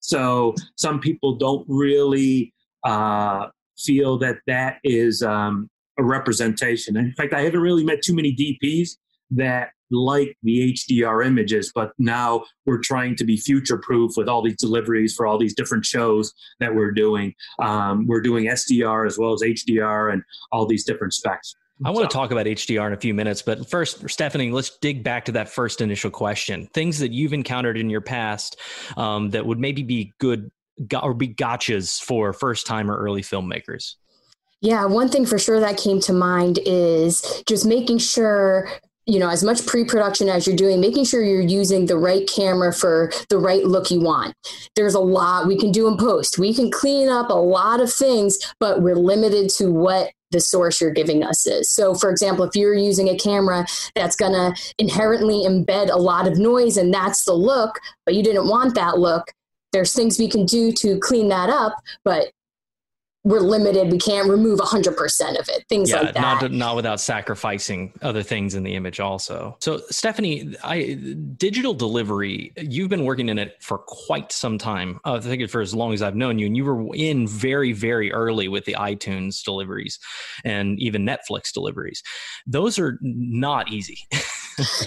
So 0.00 0.54
some 0.76 1.00
people 1.00 1.36
don't 1.36 1.64
really 1.68 2.52
uh, 2.84 3.46
feel 3.78 4.18
that 4.18 4.36
that 4.46 4.78
is 4.84 5.22
um, 5.22 5.68
a 5.98 6.02
representation. 6.02 6.96
In 6.96 7.12
fact, 7.12 7.32
I 7.32 7.42
haven't 7.42 7.60
really 7.60 7.84
met 7.84 8.02
too 8.02 8.14
many 8.14 8.34
DPs 8.34 8.96
that 9.30 9.70
like 9.92 10.36
the 10.42 10.72
HDR 10.72 11.24
images, 11.24 11.70
but 11.74 11.92
now 11.98 12.44
we're 12.66 12.80
trying 12.80 13.14
to 13.16 13.24
be 13.24 13.36
future 13.36 13.78
proof 13.78 14.12
with 14.16 14.28
all 14.28 14.42
these 14.42 14.56
deliveries 14.56 15.14
for 15.14 15.26
all 15.26 15.38
these 15.38 15.54
different 15.54 15.84
shows 15.84 16.32
that 16.60 16.74
we're 16.74 16.92
doing. 16.92 17.34
Um, 17.60 18.06
we're 18.06 18.20
doing 18.20 18.46
SDR 18.46 19.06
as 19.06 19.18
well 19.18 19.32
as 19.32 19.42
HDR 19.42 20.12
and 20.12 20.22
all 20.50 20.66
these 20.66 20.84
different 20.84 21.14
specs. 21.14 21.54
I 21.84 21.90
want 21.90 22.08
to 22.08 22.14
talk 22.14 22.30
about 22.30 22.46
HDR 22.46 22.86
in 22.86 22.92
a 22.92 22.96
few 22.96 23.12
minutes, 23.12 23.42
but 23.42 23.68
first, 23.68 24.08
Stephanie, 24.08 24.52
let's 24.52 24.78
dig 24.78 25.02
back 25.02 25.24
to 25.24 25.32
that 25.32 25.48
first 25.48 25.80
initial 25.80 26.10
question. 26.10 26.68
Things 26.74 26.98
that 27.00 27.10
you've 27.10 27.32
encountered 27.32 27.76
in 27.76 27.90
your 27.90 28.00
past 28.00 28.60
um, 28.96 29.30
that 29.30 29.44
would 29.44 29.58
maybe 29.58 29.82
be 29.82 30.12
good 30.18 30.50
or 31.02 31.12
be 31.12 31.28
gotchas 31.28 32.00
for 32.00 32.32
first 32.32 32.66
time 32.66 32.90
or 32.90 32.96
early 32.96 33.22
filmmakers. 33.22 33.94
Yeah, 34.60 34.84
one 34.84 35.08
thing 35.08 35.26
for 35.26 35.38
sure 35.38 35.58
that 35.58 35.76
came 35.76 35.98
to 36.02 36.12
mind 36.12 36.60
is 36.64 37.42
just 37.46 37.66
making 37.66 37.98
sure 37.98 38.70
you 39.06 39.18
know 39.18 39.28
as 39.28 39.42
much 39.42 39.66
pre-production 39.66 40.28
as 40.28 40.46
you're 40.46 40.56
doing 40.56 40.80
making 40.80 41.04
sure 41.04 41.22
you're 41.22 41.40
using 41.40 41.86
the 41.86 41.96
right 41.96 42.28
camera 42.28 42.72
for 42.72 43.10
the 43.28 43.38
right 43.38 43.64
look 43.64 43.90
you 43.90 44.00
want 44.00 44.34
there's 44.76 44.94
a 44.94 45.00
lot 45.00 45.46
we 45.46 45.58
can 45.58 45.72
do 45.72 45.88
in 45.88 45.96
post 45.96 46.38
we 46.38 46.54
can 46.54 46.70
clean 46.70 47.08
up 47.08 47.28
a 47.30 47.34
lot 47.34 47.80
of 47.80 47.92
things 47.92 48.38
but 48.60 48.82
we're 48.82 48.96
limited 48.96 49.50
to 49.50 49.70
what 49.70 50.10
the 50.32 50.40
source 50.40 50.80
you're 50.80 50.90
giving 50.90 51.22
us 51.22 51.46
is. 51.46 51.70
So, 51.70 51.94
for 51.94 52.10
example, 52.10 52.44
if 52.44 52.56
you're 52.56 52.74
using 52.74 53.08
a 53.08 53.16
camera 53.18 53.66
that's 53.94 54.16
going 54.16 54.32
to 54.32 54.60
inherently 54.78 55.44
embed 55.46 55.92
a 55.92 55.98
lot 55.98 56.26
of 56.26 56.38
noise 56.38 56.76
and 56.76 56.92
that's 56.92 57.24
the 57.24 57.34
look, 57.34 57.78
but 58.04 58.14
you 58.14 58.22
didn't 58.22 58.48
want 58.48 58.74
that 58.74 58.98
look, 58.98 59.30
there's 59.72 59.92
things 59.92 60.18
we 60.18 60.28
can 60.28 60.44
do 60.44 60.72
to 60.72 60.98
clean 61.00 61.28
that 61.28 61.48
up, 61.48 61.74
but 62.04 62.32
we're 63.24 63.40
limited. 63.40 63.92
We 63.92 63.98
can't 63.98 64.28
remove 64.28 64.58
100% 64.58 65.38
of 65.38 65.48
it. 65.48 65.64
Things 65.68 65.90
yeah, 65.90 66.00
like 66.00 66.14
that. 66.14 66.42
Not, 66.42 66.50
not 66.50 66.76
without 66.76 67.00
sacrificing 67.00 67.92
other 68.02 68.22
things 68.22 68.54
in 68.54 68.64
the 68.64 68.74
image 68.74 68.98
also. 68.98 69.56
So, 69.60 69.80
Stephanie, 69.90 70.56
I, 70.64 70.98
digital 71.36 71.72
delivery, 71.72 72.52
you've 72.56 72.88
been 72.88 73.04
working 73.04 73.28
in 73.28 73.38
it 73.38 73.56
for 73.60 73.78
quite 73.78 74.32
some 74.32 74.58
time. 74.58 74.98
I 75.04 75.20
think 75.20 75.48
for 75.50 75.60
as 75.60 75.72
long 75.72 75.92
as 75.92 76.02
I've 76.02 76.16
known 76.16 76.38
you, 76.38 76.46
and 76.46 76.56
you 76.56 76.64
were 76.64 76.94
in 76.94 77.28
very, 77.28 77.72
very 77.72 78.12
early 78.12 78.48
with 78.48 78.64
the 78.64 78.74
iTunes 78.74 79.42
deliveries 79.44 80.00
and 80.44 80.80
even 80.80 81.06
Netflix 81.06 81.52
deliveries. 81.52 82.02
Those 82.46 82.78
are 82.78 82.98
not 83.02 83.70
easy. 83.70 83.98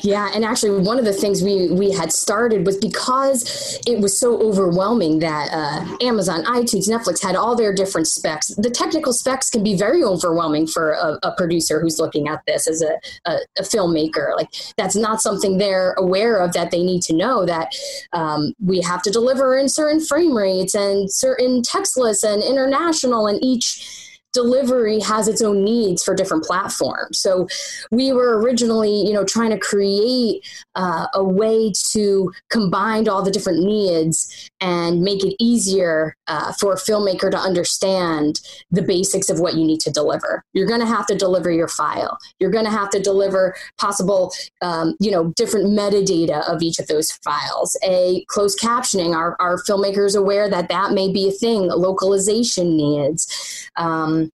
yeah, 0.01 0.31
and 0.33 0.45
actually, 0.45 0.81
one 0.81 0.99
of 0.99 1.05
the 1.05 1.13
things 1.13 1.43
we 1.43 1.69
we 1.71 1.91
had 1.91 2.11
started 2.11 2.65
was 2.65 2.77
because 2.77 3.79
it 3.87 3.99
was 3.99 4.17
so 4.17 4.39
overwhelming 4.41 5.19
that 5.19 5.49
uh, 5.51 6.05
Amazon, 6.05 6.43
iTunes, 6.45 6.89
Netflix 6.89 7.21
had 7.21 7.35
all 7.35 7.55
their 7.55 7.73
different 7.73 8.07
specs. 8.07 8.47
The 8.55 8.69
technical 8.69 9.13
specs 9.13 9.49
can 9.49 9.63
be 9.63 9.75
very 9.75 10.03
overwhelming 10.03 10.67
for 10.67 10.91
a, 10.91 11.19
a 11.23 11.31
producer 11.35 11.79
who's 11.79 11.99
looking 11.99 12.27
at 12.27 12.41
this 12.47 12.67
as 12.67 12.81
a, 12.81 12.99
a, 13.25 13.37
a, 13.57 13.61
filmmaker. 13.61 14.35
Like 14.35 14.49
that's 14.77 14.95
not 14.95 15.21
something 15.21 15.57
they're 15.57 15.93
aware 15.93 16.37
of 16.37 16.53
that 16.53 16.71
they 16.71 16.83
need 16.83 17.01
to 17.03 17.15
know 17.15 17.45
that 17.45 17.75
um, 18.13 18.53
we 18.63 18.81
have 18.81 19.01
to 19.03 19.11
deliver 19.11 19.57
in 19.57 19.69
certain 19.69 19.99
frame 19.99 20.35
rates 20.35 20.75
and 20.75 21.11
certain 21.11 21.61
textless 21.61 22.23
and 22.23 22.43
international 22.43 23.27
and 23.27 23.43
each 23.43 24.04
delivery 24.35 24.99
has 24.99 25.27
its 25.27 25.41
own 25.41 25.63
needs 25.63 26.03
for 26.03 26.13
different 26.13 26.43
platforms. 26.43 27.17
So 27.17 27.47
we 27.89 28.13
were 28.13 28.39
originally, 28.39 28.95
you 29.07 29.13
know, 29.13 29.23
trying 29.23 29.49
to 29.49 29.57
create 29.57 30.45
uh, 30.75 31.07
a 31.15 31.23
way 31.23 31.71
to 31.93 32.31
combine 32.51 33.07
all 33.07 33.23
the 33.23 33.31
different 33.31 33.63
needs 33.63 34.51
and 34.61 35.01
make 35.01 35.23
it 35.23 35.35
easier 35.39 36.15
uh, 36.27 36.51
for 36.59 36.73
a 36.73 36.75
filmmaker 36.75 37.31
to 37.31 37.37
understand 37.37 38.41
the 38.71 38.81
basics 38.81 39.29
of 39.29 39.39
what 39.39 39.55
you 39.55 39.65
need 39.65 39.79
to 39.79 39.91
deliver. 39.91 40.43
You're 40.53 40.67
going 40.67 40.81
to 40.81 40.85
have 40.85 41.07
to 41.07 41.15
deliver 41.15 41.49
your 41.49 41.69
file. 41.69 42.17
You're 42.39 42.51
going 42.51 42.65
to 42.65 42.71
have 42.71 42.89
to 42.91 42.99
deliver 42.99 43.55
possible, 43.77 44.33
um, 44.61 44.95
you 44.99 45.11
know, 45.11 45.33
different 45.35 45.67
metadata 45.67 46.47
of 46.49 46.61
each 46.61 46.79
of 46.79 46.87
those 46.87 47.11
files. 47.23 47.77
A 47.83 48.25
closed 48.27 48.59
captioning. 48.59 49.15
Our, 49.15 49.37
our 49.39 49.63
filmmakers 49.63 50.17
aware 50.17 50.49
that 50.49 50.67
that 50.69 50.91
may 50.91 51.11
be 51.11 51.29
a 51.29 51.31
thing. 51.31 51.69
Localization 51.69 52.75
needs. 52.75 53.54
Um, 53.77 54.31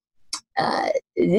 uh, 0.57 0.89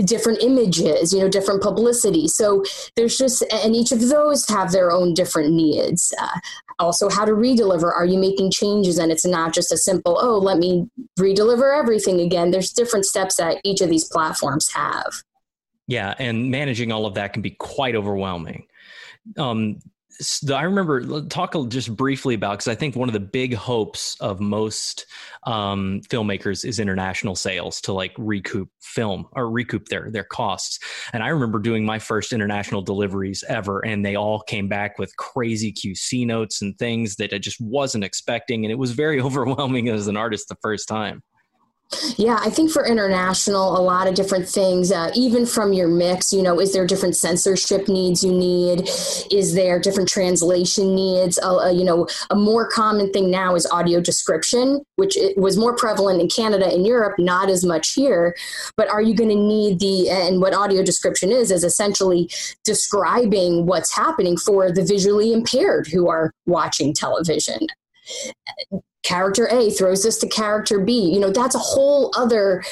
different 0.04 0.42
images, 0.42 1.12
you 1.12 1.20
know, 1.20 1.28
different 1.28 1.62
publicity. 1.62 2.26
So 2.26 2.64
there's 2.96 3.16
just, 3.18 3.42
and 3.52 3.76
each 3.76 3.92
of 3.92 4.08
those 4.08 4.48
have 4.48 4.72
their 4.72 4.90
own 4.90 5.14
different 5.14 5.52
needs. 5.52 6.12
Uh, 6.20 6.38
also, 6.78 7.08
how 7.08 7.24
to 7.24 7.32
redeliver. 7.32 7.92
Are 7.92 8.06
you 8.06 8.18
making 8.18 8.50
changes? 8.50 8.98
And 8.98 9.12
it's 9.12 9.26
not 9.26 9.52
just 9.52 9.70
a 9.70 9.76
simple, 9.76 10.18
oh, 10.20 10.38
let 10.38 10.58
me 10.58 10.88
redeliver 11.18 11.78
everything 11.78 12.20
again. 12.20 12.50
There's 12.50 12.72
different 12.72 13.04
steps 13.04 13.36
that 13.36 13.60
each 13.64 13.80
of 13.80 13.90
these 13.90 14.04
platforms 14.04 14.72
have. 14.72 15.12
Yeah, 15.86 16.14
and 16.18 16.50
managing 16.50 16.90
all 16.90 17.06
of 17.06 17.14
that 17.14 17.32
can 17.32 17.42
be 17.42 17.50
quite 17.50 17.94
overwhelming. 17.94 18.66
Um, 19.36 19.78
I 20.52 20.62
remember 20.62 21.22
talk 21.28 21.54
just 21.68 21.94
briefly 21.96 22.34
about 22.34 22.58
because 22.58 22.68
I 22.68 22.74
think 22.74 22.96
one 22.96 23.08
of 23.08 23.12
the 23.12 23.20
big 23.20 23.54
hopes 23.54 24.16
of 24.20 24.40
most 24.40 25.06
um, 25.44 26.00
filmmakers 26.08 26.64
is 26.64 26.78
international 26.78 27.34
sales 27.34 27.80
to 27.82 27.92
like 27.92 28.12
recoup 28.18 28.68
film 28.80 29.26
or 29.32 29.50
recoup 29.50 29.88
their 29.88 30.10
their 30.10 30.24
costs. 30.24 30.78
And 31.12 31.22
I 31.22 31.28
remember 31.28 31.58
doing 31.58 31.84
my 31.84 31.98
first 31.98 32.32
international 32.32 32.82
deliveries 32.82 33.44
ever, 33.48 33.84
and 33.84 34.04
they 34.04 34.16
all 34.16 34.40
came 34.40 34.68
back 34.68 34.98
with 34.98 35.16
crazy 35.16 35.72
QC 35.72 36.26
notes 36.26 36.62
and 36.62 36.78
things 36.78 37.16
that 37.16 37.32
I 37.32 37.38
just 37.38 37.60
wasn't 37.60 38.04
expecting, 38.04 38.64
and 38.64 38.72
it 38.72 38.78
was 38.78 38.92
very 38.92 39.20
overwhelming 39.22 39.88
as 39.88 40.08
an 40.08 40.16
artist 40.16 40.48
the 40.48 40.56
first 40.62 40.88
time. 40.88 41.22
Yeah, 42.16 42.38
I 42.40 42.50
think 42.50 42.70
for 42.70 42.86
international, 42.86 43.76
a 43.76 43.80
lot 43.80 44.06
of 44.06 44.14
different 44.14 44.48
things, 44.48 44.90
uh, 44.90 45.10
even 45.14 45.46
from 45.46 45.72
your 45.72 45.88
mix, 45.88 46.32
you 46.32 46.42
know, 46.42 46.60
is 46.60 46.72
there 46.72 46.86
different 46.86 47.16
censorship 47.16 47.88
needs 47.88 48.24
you 48.24 48.32
need? 48.32 48.88
Is 49.30 49.54
there 49.54 49.78
different 49.78 50.08
translation 50.08 50.94
needs? 50.94 51.38
Uh, 51.38 51.70
you 51.74 51.84
know, 51.84 52.06
a 52.30 52.34
more 52.34 52.68
common 52.68 53.12
thing 53.12 53.30
now 53.30 53.54
is 53.54 53.66
audio 53.66 54.00
description, 54.00 54.80
which 54.96 55.16
was 55.36 55.56
more 55.56 55.76
prevalent 55.76 56.20
in 56.20 56.28
Canada 56.28 56.66
and 56.72 56.86
Europe, 56.86 57.18
not 57.18 57.48
as 57.48 57.64
much 57.64 57.92
here. 57.92 58.34
But 58.76 58.88
are 58.88 59.02
you 59.02 59.14
going 59.14 59.30
to 59.30 59.36
need 59.36 59.80
the, 59.80 60.08
and 60.10 60.40
what 60.40 60.54
audio 60.54 60.82
description 60.82 61.30
is, 61.30 61.50
is 61.50 61.64
essentially 61.64 62.30
describing 62.64 63.66
what's 63.66 63.94
happening 63.94 64.36
for 64.36 64.72
the 64.72 64.84
visually 64.84 65.32
impaired 65.32 65.86
who 65.86 66.08
are 66.08 66.32
watching 66.46 66.92
television 66.94 67.66
character 69.02 69.48
A 69.48 69.70
throws 69.70 70.02
this 70.02 70.18
to 70.18 70.28
character 70.28 70.78
B. 70.78 71.12
You 71.12 71.20
know, 71.20 71.30
that's 71.30 71.54
a 71.54 71.60
whole 71.60 72.12
other 72.16 72.64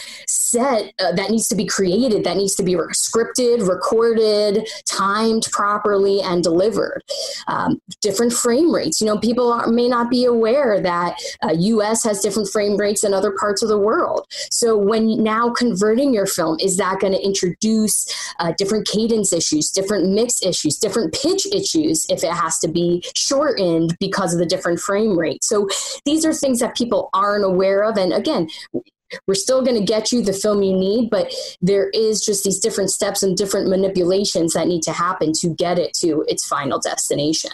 set 0.51 0.93
uh, 0.99 1.13
that 1.13 1.31
needs 1.31 1.49
to 1.49 1.57
be 1.57 1.67
created, 1.67 2.25
that 2.25 2.37
needs 2.37 2.55
to 2.57 2.63
be 2.63 2.75
scripted, 2.75 3.69
recorded, 3.69 4.69
timed 4.87 5.47
properly, 5.51 6.21
and 6.21 6.43
delivered. 6.43 7.03
Um, 7.49 7.81
different 8.01 8.33
frame 8.33 8.73
rates. 8.73 9.01
You 9.01 9.09
know, 9.09 9.19
people 9.19 9.53
are, 9.53 9.67
may 9.67 9.89
not 9.89 10.11
be 10.11 10.25
aware 10.25 10.81
that 10.81 11.17
uh, 11.43 11.55
U.S. 11.59 12.05
has 12.05 12.21
different 12.21 12.49
frame 12.49 12.77
rates 12.77 13.03
than 13.03 13.13
other 13.13 13.33
parts 13.33 13.63
of 13.63 13.69
the 13.69 13.79
world. 13.79 14.27
So 14.51 14.77
when 14.77 15.23
now 15.23 15.51
converting 15.51 16.15
your 16.15 16.27
film, 16.27 16.59
is 16.61 16.77
that 16.77 17.01
going 17.01 17.13
to 17.13 17.25
introduce 17.25 18.07
uh, 18.39 18.53
different 18.57 18.87
cadence 18.87 19.33
issues, 19.33 19.71
different 19.71 20.11
mix 20.11 20.43
issues, 20.43 20.79
different 20.79 21.13
pitch 21.13 21.47
issues 21.53 22.07
if 22.09 22.23
it 22.23 22.33
has 22.33 22.59
to 22.61 22.69
be 22.69 23.05
shortened 23.15 23.97
because 23.99 24.33
of 24.33 24.39
the 24.39 24.47
different 24.47 24.79
frame 24.79 25.19
rate? 25.19 25.43
So 25.43 25.69
these 26.05 26.21
these 26.21 26.27
are 26.27 26.39
things 26.39 26.61
that 26.61 26.77
people 26.77 27.09
aren't 27.15 27.45
aware 27.45 27.83
of. 27.83 27.97
And 27.97 28.13
again, 28.13 28.49
we're 29.27 29.35
still 29.35 29.63
going 29.63 29.79
to 29.79 29.85
get 29.85 30.13
you 30.13 30.23
the 30.23 30.33
film 30.33 30.63
you 30.63 30.77
need, 30.77 31.11
but 31.11 31.33
there 31.61 31.89
is 31.91 32.25
just 32.25 32.45
these 32.45 32.59
different 32.59 32.91
steps 32.91 33.23
and 33.23 33.37
different 33.37 33.69
manipulations 33.69 34.53
that 34.53 34.67
need 34.67 34.83
to 34.83 34.93
happen 34.93 35.33
to 35.41 35.55
get 35.55 35.79
it 35.79 35.93
to 36.01 36.25
its 36.29 36.47
final 36.47 36.79
destination. 36.79 37.51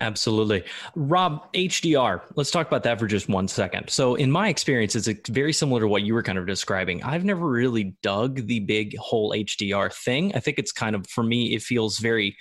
Absolutely. 0.00 0.64
Rob, 0.96 1.52
HDR, 1.52 2.22
let's 2.34 2.50
talk 2.50 2.66
about 2.66 2.82
that 2.82 2.98
for 2.98 3.06
just 3.06 3.28
one 3.28 3.46
second. 3.46 3.88
So, 3.90 4.16
in 4.16 4.30
my 4.30 4.48
experience, 4.48 4.96
it's 4.96 5.28
very 5.28 5.52
similar 5.52 5.80
to 5.82 5.88
what 5.88 6.02
you 6.02 6.14
were 6.14 6.22
kind 6.22 6.38
of 6.38 6.46
describing. 6.46 7.02
I've 7.02 7.24
never 7.24 7.48
really 7.48 7.94
dug 8.02 8.46
the 8.46 8.60
big 8.60 8.96
whole 8.98 9.30
HDR 9.30 9.92
thing. 9.92 10.34
I 10.34 10.40
think 10.40 10.58
it's 10.58 10.72
kind 10.72 10.96
of, 10.96 11.06
for 11.06 11.22
me, 11.22 11.54
it 11.54 11.62
feels 11.62 11.98
very, 11.98 12.36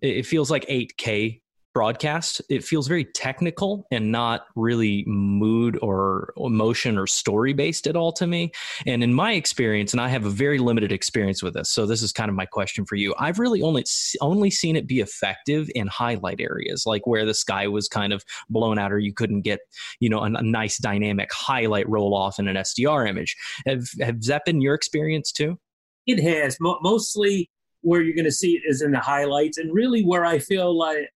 it 0.00 0.26
feels 0.26 0.50
like 0.50 0.66
8K 0.66 1.39
broadcast, 1.72 2.42
it 2.48 2.64
feels 2.64 2.88
very 2.88 3.04
technical 3.04 3.86
and 3.90 4.10
not 4.10 4.46
really 4.56 5.04
mood 5.06 5.78
or 5.82 6.32
emotion 6.36 6.98
or 6.98 7.06
story 7.06 7.52
based 7.52 7.86
at 7.86 7.96
all 7.96 8.12
to 8.12 8.26
me. 8.26 8.50
And 8.86 9.02
in 9.02 9.14
my 9.14 9.32
experience, 9.32 9.92
and 9.92 10.00
I 10.00 10.08
have 10.08 10.24
a 10.24 10.30
very 10.30 10.58
limited 10.58 10.92
experience 10.92 11.42
with 11.42 11.54
this, 11.54 11.70
so 11.70 11.86
this 11.86 12.02
is 12.02 12.12
kind 12.12 12.28
of 12.28 12.34
my 12.34 12.46
question 12.46 12.84
for 12.84 12.96
you. 12.96 13.14
I've 13.18 13.38
really 13.38 13.62
only 13.62 13.84
only 14.20 14.50
seen 14.50 14.76
it 14.76 14.86
be 14.86 15.00
effective 15.00 15.70
in 15.74 15.86
highlight 15.86 16.40
areas, 16.40 16.84
like 16.86 17.06
where 17.06 17.24
the 17.24 17.34
sky 17.34 17.68
was 17.68 17.88
kind 17.88 18.12
of 18.12 18.24
blown 18.48 18.78
out, 18.78 18.92
or 18.92 18.98
you 18.98 19.12
couldn't 19.12 19.42
get, 19.42 19.60
you 20.00 20.08
know, 20.08 20.20
a, 20.20 20.32
a 20.32 20.42
nice 20.42 20.78
dynamic 20.78 21.30
highlight 21.32 21.88
roll 21.88 22.14
off 22.14 22.38
in 22.38 22.48
an 22.48 22.56
SDR 22.56 23.08
image. 23.08 23.36
Have 23.66 23.84
have 24.00 24.22
that 24.22 24.44
been 24.44 24.60
your 24.60 24.74
experience 24.74 25.32
too? 25.32 25.58
It 26.06 26.20
has 26.20 26.56
Mo- 26.60 26.78
mostly 26.82 27.50
where 27.82 28.02
you're 28.02 28.14
going 28.14 28.24
to 28.24 28.32
see 28.32 28.52
it 28.52 28.62
is 28.66 28.82
in 28.82 28.92
the 28.92 29.00
highlights, 29.00 29.58
and 29.58 29.72
really 29.72 30.02
where 30.02 30.24
I 30.24 30.38
feel 30.38 30.76
like 30.76 31.08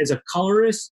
as 0.00 0.10
a 0.10 0.20
colorist, 0.30 0.92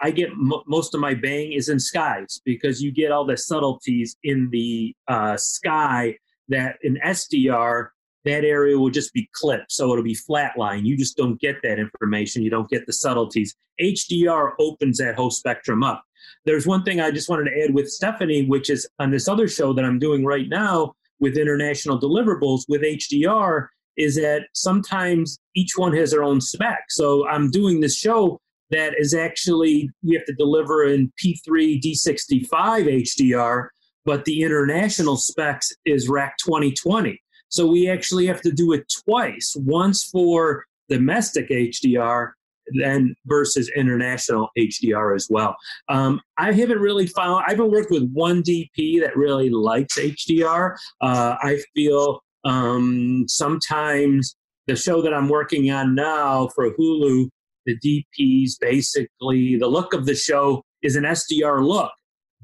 I 0.00 0.10
get 0.10 0.30
m- 0.30 0.52
most 0.66 0.94
of 0.94 1.00
my 1.00 1.14
bang 1.14 1.52
is 1.52 1.68
in 1.68 1.78
skies 1.78 2.40
because 2.44 2.82
you 2.82 2.92
get 2.92 3.12
all 3.12 3.24
the 3.24 3.36
subtleties 3.36 4.16
in 4.24 4.48
the 4.50 4.94
uh, 5.08 5.36
sky 5.36 6.16
that 6.48 6.76
in 6.82 6.98
SDR 7.04 7.88
that 8.24 8.44
area 8.44 8.78
will 8.78 8.90
just 8.90 9.12
be 9.12 9.28
clipped, 9.32 9.72
so 9.72 9.90
it'll 9.90 10.04
be 10.04 10.16
flatline. 10.16 10.84
You 10.84 10.96
just 10.96 11.16
don't 11.16 11.40
get 11.40 11.56
that 11.62 11.78
information. 11.78 12.42
You 12.42 12.50
don't 12.50 12.68
get 12.68 12.86
the 12.86 12.92
subtleties. 12.92 13.56
HDR 13.80 14.52
opens 14.60 14.98
that 14.98 15.16
whole 15.16 15.30
spectrum 15.30 15.82
up. 15.82 16.04
There's 16.44 16.66
one 16.66 16.84
thing 16.84 17.00
I 17.00 17.10
just 17.10 17.28
wanted 17.28 17.50
to 17.50 17.64
add 17.64 17.74
with 17.74 17.90
Stephanie, 17.90 18.46
which 18.46 18.70
is 18.70 18.88
on 19.00 19.10
this 19.10 19.26
other 19.26 19.48
show 19.48 19.72
that 19.72 19.84
I'm 19.84 19.98
doing 19.98 20.24
right 20.24 20.48
now 20.48 20.94
with 21.18 21.36
international 21.36 22.00
deliverables 22.00 22.62
with 22.68 22.82
HDR 22.82 23.68
is 23.96 24.16
that 24.16 24.46
sometimes 24.54 25.38
each 25.54 25.72
one 25.76 25.94
has 25.94 26.10
their 26.10 26.24
own 26.24 26.40
spec. 26.40 26.84
So 26.90 27.26
I'm 27.28 27.50
doing 27.50 27.80
this 27.80 27.96
show 27.96 28.40
that 28.70 28.94
is 28.98 29.14
actually 29.14 29.90
we 30.02 30.14
have 30.14 30.24
to 30.26 30.34
deliver 30.34 30.84
in 30.84 31.12
P3 31.22 31.80
D65 31.80 32.48
HDR, 32.48 33.68
but 34.04 34.24
the 34.24 34.42
international 34.42 35.16
specs 35.16 35.70
is 35.84 36.08
REC 36.08 36.32
2020. 36.38 37.20
So 37.48 37.66
we 37.66 37.88
actually 37.88 38.26
have 38.26 38.40
to 38.42 38.50
do 38.50 38.72
it 38.72 38.90
twice, 39.04 39.54
once 39.58 40.04
for 40.04 40.64
domestic 40.88 41.50
HDR 41.50 42.32
then 42.74 43.14
versus 43.26 43.70
international 43.76 44.48
HDR 44.58 45.14
as 45.14 45.26
well. 45.28 45.56
Um, 45.88 46.20
I 46.38 46.52
haven't 46.52 46.78
really 46.78 47.06
found, 47.06 47.44
I 47.46 47.50
haven't 47.50 47.70
worked 47.70 47.90
with 47.90 48.10
one 48.12 48.42
DP 48.42 49.00
that 49.00 49.16
really 49.16 49.50
likes 49.50 49.98
HDR. 49.98 50.76
Uh, 51.00 51.36
I 51.42 51.60
feel 51.74 52.22
um, 52.44 53.24
sometimes 53.28 54.34
the 54.66 54.76
show 54.76 55.02
that 55.02 55.14
I'm 55.14 55.28
working 55.28 55.70
on 55.70 55.94
now 55.94 56.48
for 56.54 56.70
Hulu, 56.74 57.28
the 57.66 57.78
DPs 57.78 58.52
basically, 58.60 59.56
the 59.56 59.68
look 59.68 59.94
of 59.94 60.06
the 60.06 60.14
show 60.14 60.62
is 60.82 60.96
an 60.96 61.04
SDR 61.04 61.64
look. 61.64 61.92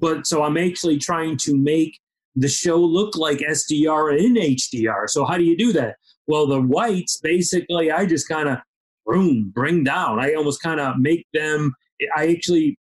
But 0.00 0.26
so 0.26 0.42
I'm 0.42 0.56
actually 0.56 0.98
trying 0.98 1.36
to 1.38 1.56
make 1.56 1.98
the 2.36 2.48
show 2.48 2.76
look 2.76 3.16
like 3.16 3.38
SDR 3.38 4.16
in 4.18 4.34
HDR. 4.34 5.08
So 5.08 5.24
how 5.24 5.36
do 5.36 5.44
you 5.44 5.56
do 5.56 5.72
that? 5.72 5.96
Well, 6.26 6.46
the 6.46 6.60
whites 6.60 7.18
basically, 7.20 7.90
I 7.90 8.06
just 8.06 8.28
kind 8.28 8.48
of 8.48 8.58
boom, 9.06 9.50
bring 9.54 9.82
down. 9.82 10.20
I 10.20 10.34
almost 10.34 10.62
kind 10.62 10.78
of 10.78 10.98
make 10.98 11.26
them, 11.32 11.74
I 12.16 12.28
actually 12.28 12.78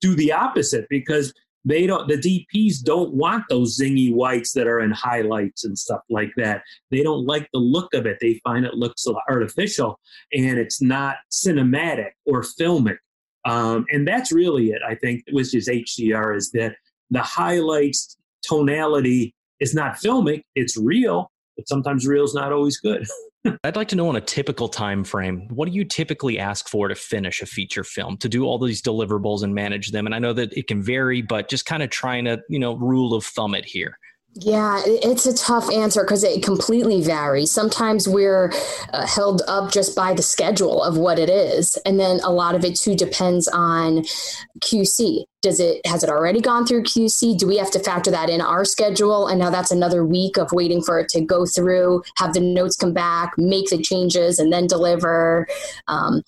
do 0.00 0.16
the 0.16 0.32
opposite 0.32 0.86
because 0.90 1.32
they 1.64 1.86
don't 1.86 2.08
the 2.08 2.16
dps 2.16 2.82
don't 2.82 3.14
want 3.14 3.44
those 3.48 3.78
zingy 3.78 4.12
whites 4.12 4.52
that 4.52 4.66
are 4.66 4.80
in 4.80 4.90
highlights 4.90 5.64
and 5.64 5.78
stuff 5.78 6.00
like 6.10 6.32
that. 6.36 6.62
They 6.90 7.02
don't 7.02 7.26
like 7.26 7.48
the 7.52 7.60
look 7.60 7.94
of 7.94 8.06
it. 8.06 8.18
They 8.20 8.40
find 8.44 8.64
it 8.64 8.74
looks 8.74 9.06
artificial 9.28 9.98
and 10.32 10.58
it's 10.58 10.82
not 10.82 11.16
cinematic 11.30 12.10
or 12.26 12.42
filmic. 12.42 12.98
Um, 13.44 13.86
and 13.90 14.06
that's 14.06 14.30
really 14.30 14.68
it 14.68 14.82
i 14.86 14.94
think 14.94 15.24
which 15.32 15.52
is 15.52 15.68
hdr 15.68 16.36
is 16.36 16.52
that 16.52 16.76
the 17.10 17.22
highlights 17.22 18.16
tonality 18.42 19.34
is 19.58 19.74
not 19.74 19.96
filmic 19.96 20.42
it's 20.54 20.76
real 20.76 21.31
but 21.56 21.68
sometimes 21.68 22.06
real 22.06 22.24
is 22.24 22.34
not 22.34 22.52
always 22.52 22.78
good 22.78 23.06
I'd 23.64 23.76
like 23.76 23.88
to 23.88 23.96
know 23.96 24.08
on 24.08 24.16
a 24.16 24.20
typical 24.20 24.68
time 24.68 25.02
frame, 25.02 25.48
what 25.48 25.68
do 25.68 25.74
you 25.74 25.84
typically 25.84 26.38
ask 26.38 26.68
for 26.68 26.88
to 26.88 26.94
finish 26.94 27.42
a 27.42 27.46
feature 27.46 27.82
film, 27.82 28.16
to 28.18 28.28
do 28.28 28.44
all 28.44 28.58
these 28.58 28.80
deliverables 28.80 29.42
and 29.42 29.54
manage 29.54 29.90
them? 29.90 30.06
And 30.06 30.14
I 30.14 30.20
know 30.20 30.32
that 30.32 30.52
it 30.56 30.68
can 30.68 30.82
vary, 30.82 31.22
but 31.22 31.48
just 31.48 31.66
kind 31.66 31.82
of 31.82 31.90
trying 31.90 32.24
to, 32.26 32.40
you 32.48 32.58
know, 32.58 32.76
rule 32.76 33.14
of 33.14 33.24
thumb 33.24 33.54
it 33.54 33.64
here. 33.64 33.98
Yeah, 34.34 34.80
it's 34.86 35.26
a 35.26 35.34
tough 35.34 35.70
answer 35.70 36.04
because 36.04 36.24
it 36.24 36.42
completely 36.42 37.02
varies. 37.02 37.52
Sometimes 37.52 38.08
we're 38.08 38.50
uh, 38.94 39.06
held 39.06 39.42
up 39.46 39.70
just 39.70 39.94
by 39.94 40.14
the 40.14 40.22
schedule 40.22 40.82
of 40.82 40.96
what 40.96 41.18
it 41.18 41.28
is, 41.28 41.76
and 41.84 42.00
then 42.00 42.18
a 42.20 42.30
lot 42.32 42.54
of 42.54 42.64
it 42.64 42.74
too 42.74 42.94
depends 42.96 43.46
on 43.48 44.04
QC. 44.64 45.24
Does 45.42 45.60
it 45.60 45.86
has 45.86 46.02
it 46.02 46.08
already 46.08 46.40
gone 46.40 46.64
through 46.64 46.84
QC? 46.84 47.36
Do 47.36 47.46
we 47.46 47.58
have 47.58 47.70
to 47.72 47.78
factor 47.78 48.10
that 48.10 48.30
in 48.30 48.40
our 48.40 48.64
schedule? 48.64 49.26
And 49.28 49.38
now 49.38 49.50
that's 49.50 49.70
another 49.70 50.02
week 50.02 50.38
of 50.38 50.50
waiting 50.52 50.82
for 50.82 50.98
it 50.98 51.10
to 51.10 51.20
go 51.20 51.44
through, 51.44 52.02
have 52.16 52.32
the 52.32 52.40
notes 52.40 52.76
come 52.76 52.94
back, 52.94 53.34
make 53.36 53.68
the 53.68 53.82
changes, 53.82 54.38
and 54.38 54.50
then 54.50 54.66
deliver. 54.66 55.46
Um, 55.88 56.22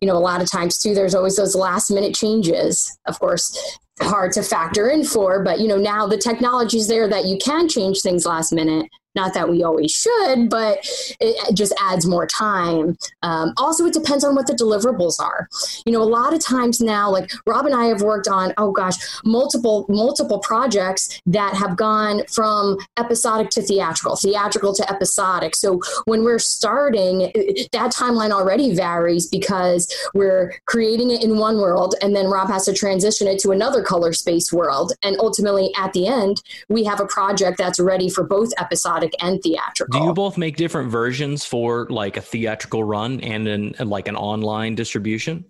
you 0.00 0.06
know, 0.06 0.16
a 0.16 0.18
lot 0.18 0.42
of 0.42 0.50
times 0.50 0.78
too, 0.78 0.94
there's 0.94 1.14
always 1.14 1.36
those 1.36 1.54
last 1.54 1.90
minute 1.90 2.14
changes. 2.14 2.96
Of 3.06 3.18
course, 3.20 3.78
hard 4.00 4.32
to 4.32 4.42
factor 4.42 4.90
in 4.90 5.04
for, 5.04 5.42
but 5.42 5.60
you 5.60 5.68
know, 5.68 5.76
now 5.76 6.06
the 6.06 6.16
technology 6.16 6.78
is 6.78 6.88
there 6.88 7.08
that 7.08 7.26
you 7.26 7.38
can 7.38 7.68
change 7.68 8.00
things 8.00 8.26
last 8.26 8.52
minute 8.52 8.88
not 9.14 9.34
that 9.34 9.48
we 9.48 9.62
always 9.62 9.90
should, 9.90 10.48
but 10.48 10.78
it 11.20 11.54
just 11.54 11.74
adds 11.80 12.06
more 12.06 12.26
time. 12.26 12.96
Um, 13.22 13.52
also, 13.56 13.84
it 13.86 13.92
depends 13.92 14.24
on 14.24 14.34
what 14.34 14.46
the 14.46 14.54
deliverables 14.54 15.20
are. 15.20 15.48
You 15.84 15.92
know, 15.92 16.02
a 16.02 16.04
lot 16.04 16.34
of 16.34 16.44
times 16.44 16.80
now, 16.80 17.10
like 17.10 17.30
Rob 17.46 17.66
and 17.66 17.74
I 17.74 17.86
have 17.86 18.02
worked 18.02 18.28
on, 18.28 18.52
oh 18.56 18.72
gosh, 18.72 18.96
multiple 19.24 19.86
multiple 19.88 20.38
projects 20.38 21.20
that 21.26 21.54
have 21.54 21.76
gone 21.76 22.22
from 22.26 22.78
episodic 22.98 23.50
to 23.50 23.62
theatrical, 23.62 24.16
theatrical 24.16 24.74
to 24.74 24.90
episodic. 24.90 25.54
So 25.56 25.80
when 26.04 26.24
we're 26.24 26.38
starting, 26.38 27.30
that 27.72 27.92
timeline 27.92 28.30
already 28.30 28.74
varies 28.74 29.28
because 29.28 29.92
we're 30.14 30.54
creating 30.66 31.10
it 31.10 31.22
in 31.22 31.38
one 31.38 31.58
world, 31.58 31.94
and 32.02 32.14
then 32.16 32.26
Rob 32.26 32.48
has 32.48 32.64
to 32.64 32.72
transition 32.72 33.26
it 33.26 33.38
to 33.40 33.50
another 33.50 33.82
color 33.82 34.12
space 34.12 34.52
world, 34.52 34.92
and 35.02 35.16
ultimately 35.18 35.72
at 35.76 35.92
the 35.92 36.06
end, 36.06 36.42
we 36.68 36.84
have 36.84 37.00
a 37.00 37.06
project 37.06 37.58
that's 37.58 37.78
ready 37.80 38.08
for 38.08 38.24
both 38.24 38.52
episodic 38.58 39.01
and 39.20 39.42
theatrical. 39.42 40.00
Do 40.00 40.06
you 40.06 40.14
both 40.14 40.38
make 40.38 40.56
different 40.56 40.90
versions 40.90 41.44
for 41.44 41.86
like 41.88 42.16
a 42.16 42.20
theatrical 42.20 42.84
run 42.84 43.20
and 43.20 43.48
in 43.48 43.74
like 43.88 44.08
an 44.08 44.16
online 44.16 44.74
distribution? 44.74 45.44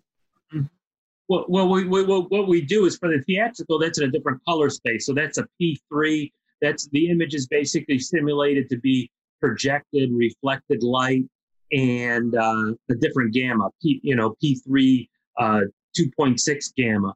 Well, 1.29 1.47
well 1.49 1.69
we, 1.69 1.87
we, 1.87 2.05
what 2.05 2.49
we 2.49 2.61
do 2.61 2.85
is 2.87 2.97
for 2.97 3.09
the 3.09 3.23
theatrical, 3.23 3.79
that's 3.79 3.99
in 3.99 4.09
a 4.09 4.11
different 4.11 4.45
color 4.45 4.71
space. 4.71 5.07
So 5.07 5.15
that's 5.15 5.39
a 5.39 5.47
P3. 5.61 6.31
That's 6.61 6.89
the 6.89 7.11
image 7.11 7.35
is 7.35 7.47
basically 7.47 7.99
simulated 7.99 8.69
to 8.71 8.79
be 8.79 9.11
projected, 9.41 10.11
reflected 10.13 10.83
light, 10.83 11.25
and 11.73 12.35
uh, 12.35 12.73
a 12.91 12.95
different 13.01 13.33
gamma, 13.33 13.71
P, 13.83 14.01
you 14.03 14.15
know, 14.15 14.35
P3 14.43 15.09
uh, 15.39 15.61
2.6 15.99 16.75
gamma. 16.77 17.15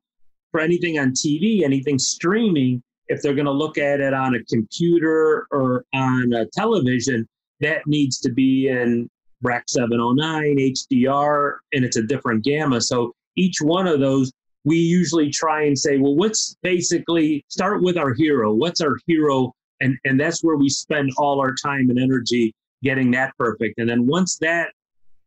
For 0.50 0.60
anything 0.60 0.98
on 0.98 1.10
TV, 1.10 1.62
anything 1.62 1.98
streaming, 1.98 2.82
if 3.08 3.22
they're 3.22 3.34
going 3.34 3.46
to 3.46 3.52
look 3.52 3.78
at 3.78 4.00
it 4.00 4.12
on 4.12 4.34
a 4.34 4.44
computer 4.44 5.46
or 5.50 5.84
on 5.94 6.32
a 6.32 6.46
television, 6.46 7.26
that 7.60 7.86
needs 7.86 8.18
to 8.20 8.32
be 8.32 8.68
in 8.68 9.08
REC 9.42 9.68
709, 9.68 10.56
HDR, 10.56 11.56
and 11.72 11.84
it's 11.84 11.96
a 11.96 12.02
different 12.02 12.44
gamma. 12.44 12.80
So 12.80 13.12
each 13.36 13.58
one 13.60 13.86
of 13.86 14.00
those, 14.00 14.32
we 14.64 14.76
usually 14.76 15.30
try 15.30 15.64
and 15.64 15.78
say, 15.78 15.98
well, 15.98 16.16
what's 16.16 16.56
basically 16.62 17.44
start 17.48 17.82
with 17.82 17.96
our 17.96 18.14
hero? 18.14 18.52
What's 18.52 18.80
our 18.80 18.96
hero? 19.06 19.52
And, 19.80 19.96
and 20.04 20.18
that's 20.18 20.42
where 20.42 20.56
we 20.56 20.68
spend 20.68 21.10
all 21.18 21.40
our 21.40 21.54
time 21.54 21.90
and 21.90 21.98
energy 21.98 22.54
getting 22.82 23.10
that 23.12 23.32
perfect. 23.38 23.78
And 23.78 23.88
then 23.88 24.06
once 24.06 24.38
that 24.38 24.70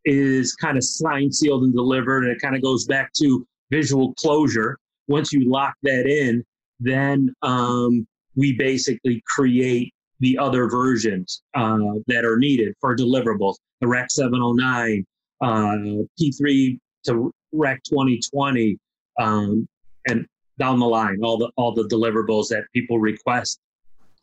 is 0.04 0.54
kind 0.54 0.76
of 0.76 0.84
signed, 0.84 1.34
sealed, 1.34 1.64
and 1.64 1.74
delivered, 1.74 2.24
and 2.24 2.32
it 2.32 2.40
kind 2.40 2.56
of 2.56 2.62
goes 2.62 2.84
back 2.84 3.12
to 3.14 3.46
visual 3.70 4.14
closure, 4.14 4.78
once 5.08 5.32
you 5.32 5.50
lock 5.50 5.74
that 5.82 6.06
in, 6.06 6.44
then 6.80 7.32
um, 7.42 8.06
we 8.36 8.56
basically 8.56 9.22
create 9.26 9.92
the 10.20 10.36
other 10.38 10.68
versions 10.68 11.42
uh, 11.54 11.78
that 12.06 12.24
are 12.24 12.38
needed 12.38 12.74
for 12.80 12.96
deliverables. 12.96 13.56
The 13.80 13.88
REC 13.88 14.10
709, 14.10 15.06
uh, 15.40 16.04
P3 16.20 16.78
to 17.04 17.32
REC 17.52 17.82
2020, 17.84 18.78
um, 19.18 19.66
and 20.06 20.26
down 20.58 20.78
the 20.78 20.86
line, 20.86 21.18
all 21.22 21.38
the 21.38 21.50
all 21.56 21.72
the 21.72 21.84
deliverables 21.84 22.48
that 22.48 22.64
people 22.74 22.98
request. 22.98 23.60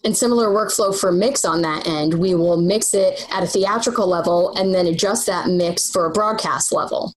And 0.04 0.16
similar 0.16 0.50
workflow 0.50 0.98
for 0.98 1.12
mix 1.12 1.44
on 1.44 1.64
that 1.64 1.88
end. 1.88 2.14
We 2.14 2.36
will 2.36 2.62
mix 2.62 2.94
it 2.94 3.28
at 3.32 3.44
a 3.44 3.48
theatrical 3.48 4.08
level 4.08 4.56
and 4.56 4.74
then 4.74 4.86
adjust 4.86 5.26
that 5.26 5.50
mix 5.50 5.90
for 5.90 6.06
a 6.06 6.12
broadcast 6.12 6.72
level. 6.72 7.14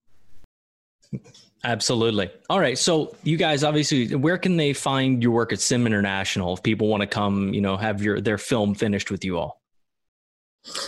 Absolutely. 1.63 2.31
All 2.49 2.59
right. 2.59 2.79
So 2.79 3.15
you 3.23 3.37
guys 3.37 3.65
obviously 3.65 4.15
where 4.15 4.39
can 4.39 4.57
they 4.57 4.73
find 4.73 5.23
your 5.23 5.33
work 5.33 5.53
at 5.53 5.61
Sim 5.61 5.87
International 5.87 6.55
if 6.55 6.63
people 6.63 6.89
want 6.89 7.03
to 7.03 7.07
come, 7.07 7.53
you 7.53 7.61
know, 7.61 7.77
have 7.77 8.03
your 8.03 8.21
their 8.21 8.39
film 8.39 8.75
finished 8.75 9.11
with 9.11 9.25
you 9.25 9.39
all? 9.39 9.60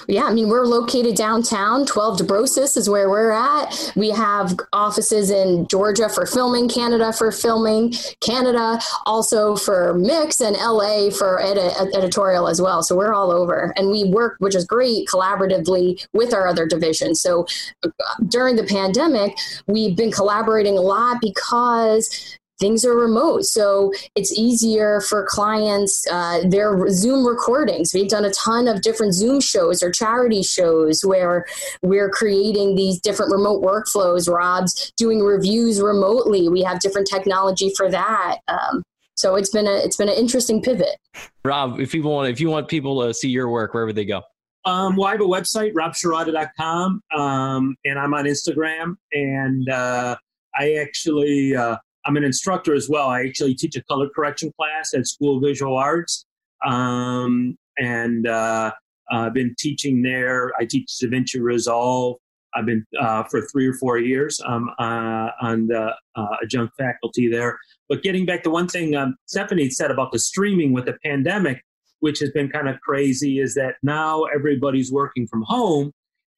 Yeah, 0.06 0.24
I 0.24 0.34
mean, 0.34 0.48
we're 0.48 0.66
located 0.66 1.16
downtown. 1.16 1.86
12 1.86 2.18
Desbrosses 2.18 2.76
is 2.76 2.90
where 2.90 3.08
we're 3.08 3.32
at. 3.32 3.92
We 3.96 4.10
have 4.10 4.58
offices 4.72 5.30
in 5.30 5.66
Georgia 5.68 6.08
for 6.08 6.26
filming, 6.26 6.68
Canada 6.68 7.12
for 7.12 7.32
filming, 7.32 7.94
Canada 8.20 8.80
also 9.06 9.56
for 9.56 9.94
mix, 9.94 10.40
and 10.40 10.56
LA 10.56 11.10
for 11.10 11.40
editorial 11.40 12.48
as 12.48 12.60
well. 12.60 12.82
So 12.82 12.96
we're 12.96 13.14
all 13.14 13.30
over. 13.30 13.72
And 13.76 13.90
we 13.90 14.04
work, 14.04 14.36
which 14.40 14.54
is 14.54 14.64
great, 14.64 15.08
collaboratively 15.08 16.06
with 16.12 16.34
our 16.34 16.46
other 16.46 16.66
divisions. 16.66 17.22
So 17.22 17.46
uh, 17.84 17.88
during 18.28 18.56
the 18.56 18.64
pandemic, 18.64 19.36
we've 19.66 19.96
been 19.96 20.12
collaborating 20.12 20.76
a 20.76 20.82
lot 20.82 21.20
because 21.20 22.38
things 22.62 22.84
are 22.84 22.94
remote. 22.94 23.42
So 23.44 23.92
it's 24.14 24.32
easier 24.38 25.00
for 25.00 25.26
clients, 25.28 26.06
uh, 26.10 26.42
their 26.46 26.88
Zoom 26.90 27.26
recordings. 27.26 27.92
We've 27.92 28.08
done 28.08 28.24
a 28.24 28.30
ton 28.30 28.68
of 28.68 28.82
different 28.82 29.14
Zoom 29.14 29.40
shows 29.40 29.82
or 29.82 29.90
charity 29.90 30.42
shows 30.42 31.02
where 31.04 31.44
we're 31.82 32.08
creating 32.08 32.76
these 32.76 33.00
different 33.00 33.32
remote 33.32 33.62
workflows. 33.62 34.32
Rob's 34.32 34.92
doing 34.96 35.20
reviews 35.20 35.82
remotely. 35.82 36.48
We 36.48 36.62
have 36.62 36.78
different 36.78 37.08
technology 37.12 37.72
for 37.76 37.90
that. 37.90 38.38
Um, 38.46 38.84
so 39.14 39.34
it's 39.34 39.50
been 39.50 39.66
a 39.66 39.76
it's 39.84 39.96
been 39.96 40.08
an 40.08 40.16
interesting 40.16 40.62
pivot. 40.62 40.96
Rob, 41.44 41.80
if 41.80 41.92
people 41.92 42.12
want 42.12 42.30
if 42.30 42.40
you 42.40 42.48
want 42.48 42.68
people 42.68 43.02
to 43.02 43.12
see 43.12 43.28
your 43.28 43.50
work, 43.50 43.74
where 43.74 43.84
would 43.86 43.96
they 43.96 44.04
go? 44.04 44.22
Um, 44.64 44.96
well, 44.96 45.08
I 45.08 45.12
have 45.12 45.20
a 45.20 45.24
website, 45.24 45.72
robshirata.com, 45.72 47.02
um, 47.16 47.76
and 47.84 47.98
I'm 47.98 48.14
on 48.14 48.24
Instagram. 48.24 48.94
And 49.12 49.68
uh, 49.68 50.16
I 50.54 50.74
actually 50.74 51.56
uh, 51.56 51.76
I'm 52.04 52.16
an 52.16 52.24
instructor 52.24 52.74
as 52.74 52.88
well. 52.88 53.08
I 53.08 53.22
actually 53.22 53.54
teach 53.54 53.76
a 53.76 53.82
color 53.84 54.08
correction 54.14 54.52
class 54.58 54.94
at 54.94 55.06
School 55.06 55.36
of 55.36 55.42
Visual 55.42 55.76
Arts. 55.76 56.26
Um, 56.66 57.56
and 57.78 58.26
uh, 58.26 58.72
I've 59.10 59.34
been 59.34 59.54
teaching 59.58 60.02
there. 60.02 60.52
I 60.58 60.64
teach 60.64 60.88
DaVinci 61.02 61.40
Resolve. 61.40 62.16
I've 62.54 62.66
been 62.66 62.84
uh, 63.00 63.24
for 63.24 63.42
three 63.42 63.66
or 63.66 63.74
four 63.74 63.98
years 63.98 64.40
um, 64.44 64.70
uh, 64.78 65.30
on 65.40 65.68
the 65.68 65.94
uh, 66.16 66.36
adjunct 66.42 66.74
faculty 66.76 67.28
there. 67.28 67.58
But 67.88 68.02
getting 68.02 68.26
back 68.26 68.42
to 68.42 68.50
one 68.50 68.68
thing 68.68 68.94
um, 68.94 69.16
Stephanie 69.26 69.70
said 69.70 69.90
about 69.90 70.12
the 70.12 70.18
streaming 70.18 70.72
with 70.72 70.84
the 70.84 70.96
pandemic, 71.04 71.62
which 72.00 72.18
has 72.18 72.30
been 72.30 72.50
kind 72.50 72.68
of 72.68 72.78
crazy, 72.80 73.40
is 73.40 73.54
that 73.54 73.76
now 73.82 74.24
everybody's 74.24 74.92
working 74.92 75.26
from 75.26 75.42
home. 75.46 75.92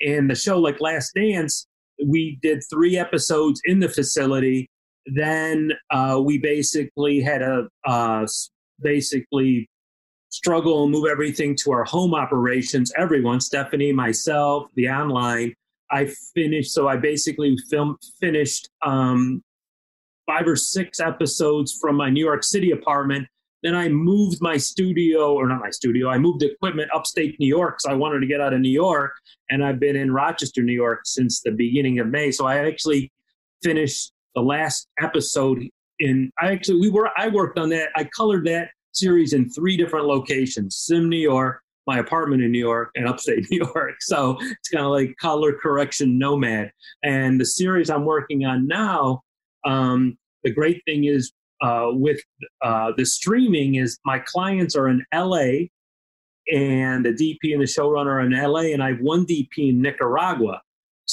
And 0.06 0.30
the 0.30 0.34
show 0.34 0.58
like 0.58 0.80
Last 0.80 1.12
Dance, 1.14 1.66
we 2.04 2.38
did 2.42 2.62
three 2.70 2.96
episodes 2.96 3.60
in 3.64 3.80
the 3.80 3.88
facility 3.88 4.68
then 5.06 5.72
uh, 5.90 6.20
we 6.22 6.38
basically 6.38 7.20
had 7.20 7.42
a 7.42 7.68
uh, 7.86 8.26
basically 8.80 9.68
struggle 10.30 10.82
and 10.82 10.92
move 10.92 11.06
everything 11.10 11.54
to 11.54 11.72
our 11.72 11.84
home 11.84 12.14
operations. 12.14 12.92
Everyone, 12.96 13.40
Stephanie, 13.40 13.92
myself, 13.92 14.68
the 14.74 14.88
online. 14.88 15.54
I 15.90 16.10
finished, 16.34 16.72
so 16.72 16.88
I 16.88 16.96
basically 16.96 17.56
film 17.70 17.96
finished 18.20 18.68
um, 18.82 19.42
five 20.26 20.48
or 20.48 20.56
six 20.56 20.98
episodes 20.98 21.76
from 21.80 21.96
my 21.96 22.10
New 22.10 22.24
York 22.24 22.42
City 22.42 22.72
apartment. 22.72 23.28
Then 23.62 23.74
I 23.74 23.88
moved 23.88 24.38
my 24.40 24.56
studio, 24.56 25.34
or 25.34 25.46
not 25.46 25.60
my 25.60 25.70
studio, 25.70 26.08
I 26.08 26.18
moved 26.18 26.42
equipment 26.42 26.90
upstate 26.92 27.38
New 27.38 27.46
York. 27.46 27.80
So 27.80 27.90
I 27.90 27.94
wanted 27.94 28.20
to 28.20 28.26
get 28.26 28.40
out 28.40 28.52
of 28.52 28.60
New 28.60 28.70
York. 28.70 29.12
And 29.50 29.64
I've 29.64 29.78
been 29.78 29.96
in 29.96 30.12
Rochester, 30.12 30.62
New 30.62 30.72
York 30.72 31.00
since 31.04 31.40
the 31.40 31.52
beginning 31.52 31.98
of 31.98 32.08
May. 32.08 32.30
So 32.30 32.46
I 32.46 32.66
actually 32.66 33.12
finished 33.62 34.12
the 34.34 34.42
last 34.42 34.88
episode 35.00 35.62
in 36.00 36.30
I 36.40 36.52
actually 36.52 36.80
we 36.80 36.90
were 36.90 37.10
I 37.16 37.28
worked 37.28 37.58
on 37.58 37.68
that. 37.70 37.90
I 37.96 38.04
colored 38.16 38.46
that 38.46 38.68
series 38.92 39.32
in 39.32 39.48
three 39.50 39.76
different 39.76 40.06
locations: 40.06 40.76
Sim, 40.76 41.08
New 41.08 41.18
York, 41.18 41.60
my 41.86 41.98
apartment 41.98 42.42
in 42.42 42.50
New 42.50 42.58
York, 42.58 42.90
and 42.94 43.08
upstate 43.08 43.46
New 43.50 43.58
York. 43.74 43.96
So 44.00 44.36
it's 44.40 44.68
kind 44.68 44.84
of 44.84 44.90
like 44.90 45.16
color 45.20 45.52
correction 45.52 46.18
nomad. 46.18 46.72
And 47.02 47.40
the 47.40 47.46
series 47.46 47.90
I'm 47.90 48.04
working 48.04 48.44
on 48.44 48.66
now, 48.66 49.22
um, 49.64 50.18
the 50.42 50.52
great 50.52 50.82
thing 50.86 51.04
is 51.04 51.32
uh, 51.62 51.88
with 51.90 52.20
uh, 52.62 52.92
the 52.96 53.06
streaming 53.06 53.76
is 53.76 53.98
my 54.04 54.18
clients 54.18 54.76
are 54.76 54.88
in 54.88 55.04
LA, 55.14 55.68
and 56.52 57.04
the 57.04 57.12
DP 57.12 57.52
and 57.52 57.62
the 57.62 57.66
showrunner 57.66 58.06
are 58.06 58.20
in 58.20 58.32
LA, 58.32 58.72
and 58.72 58.82
I 58.82 58.88
have 58.90 59.00
one 59.00 59.24
DP 59.26 59.70
in 59.70 59.80
Nicaragua. 59.80 60.60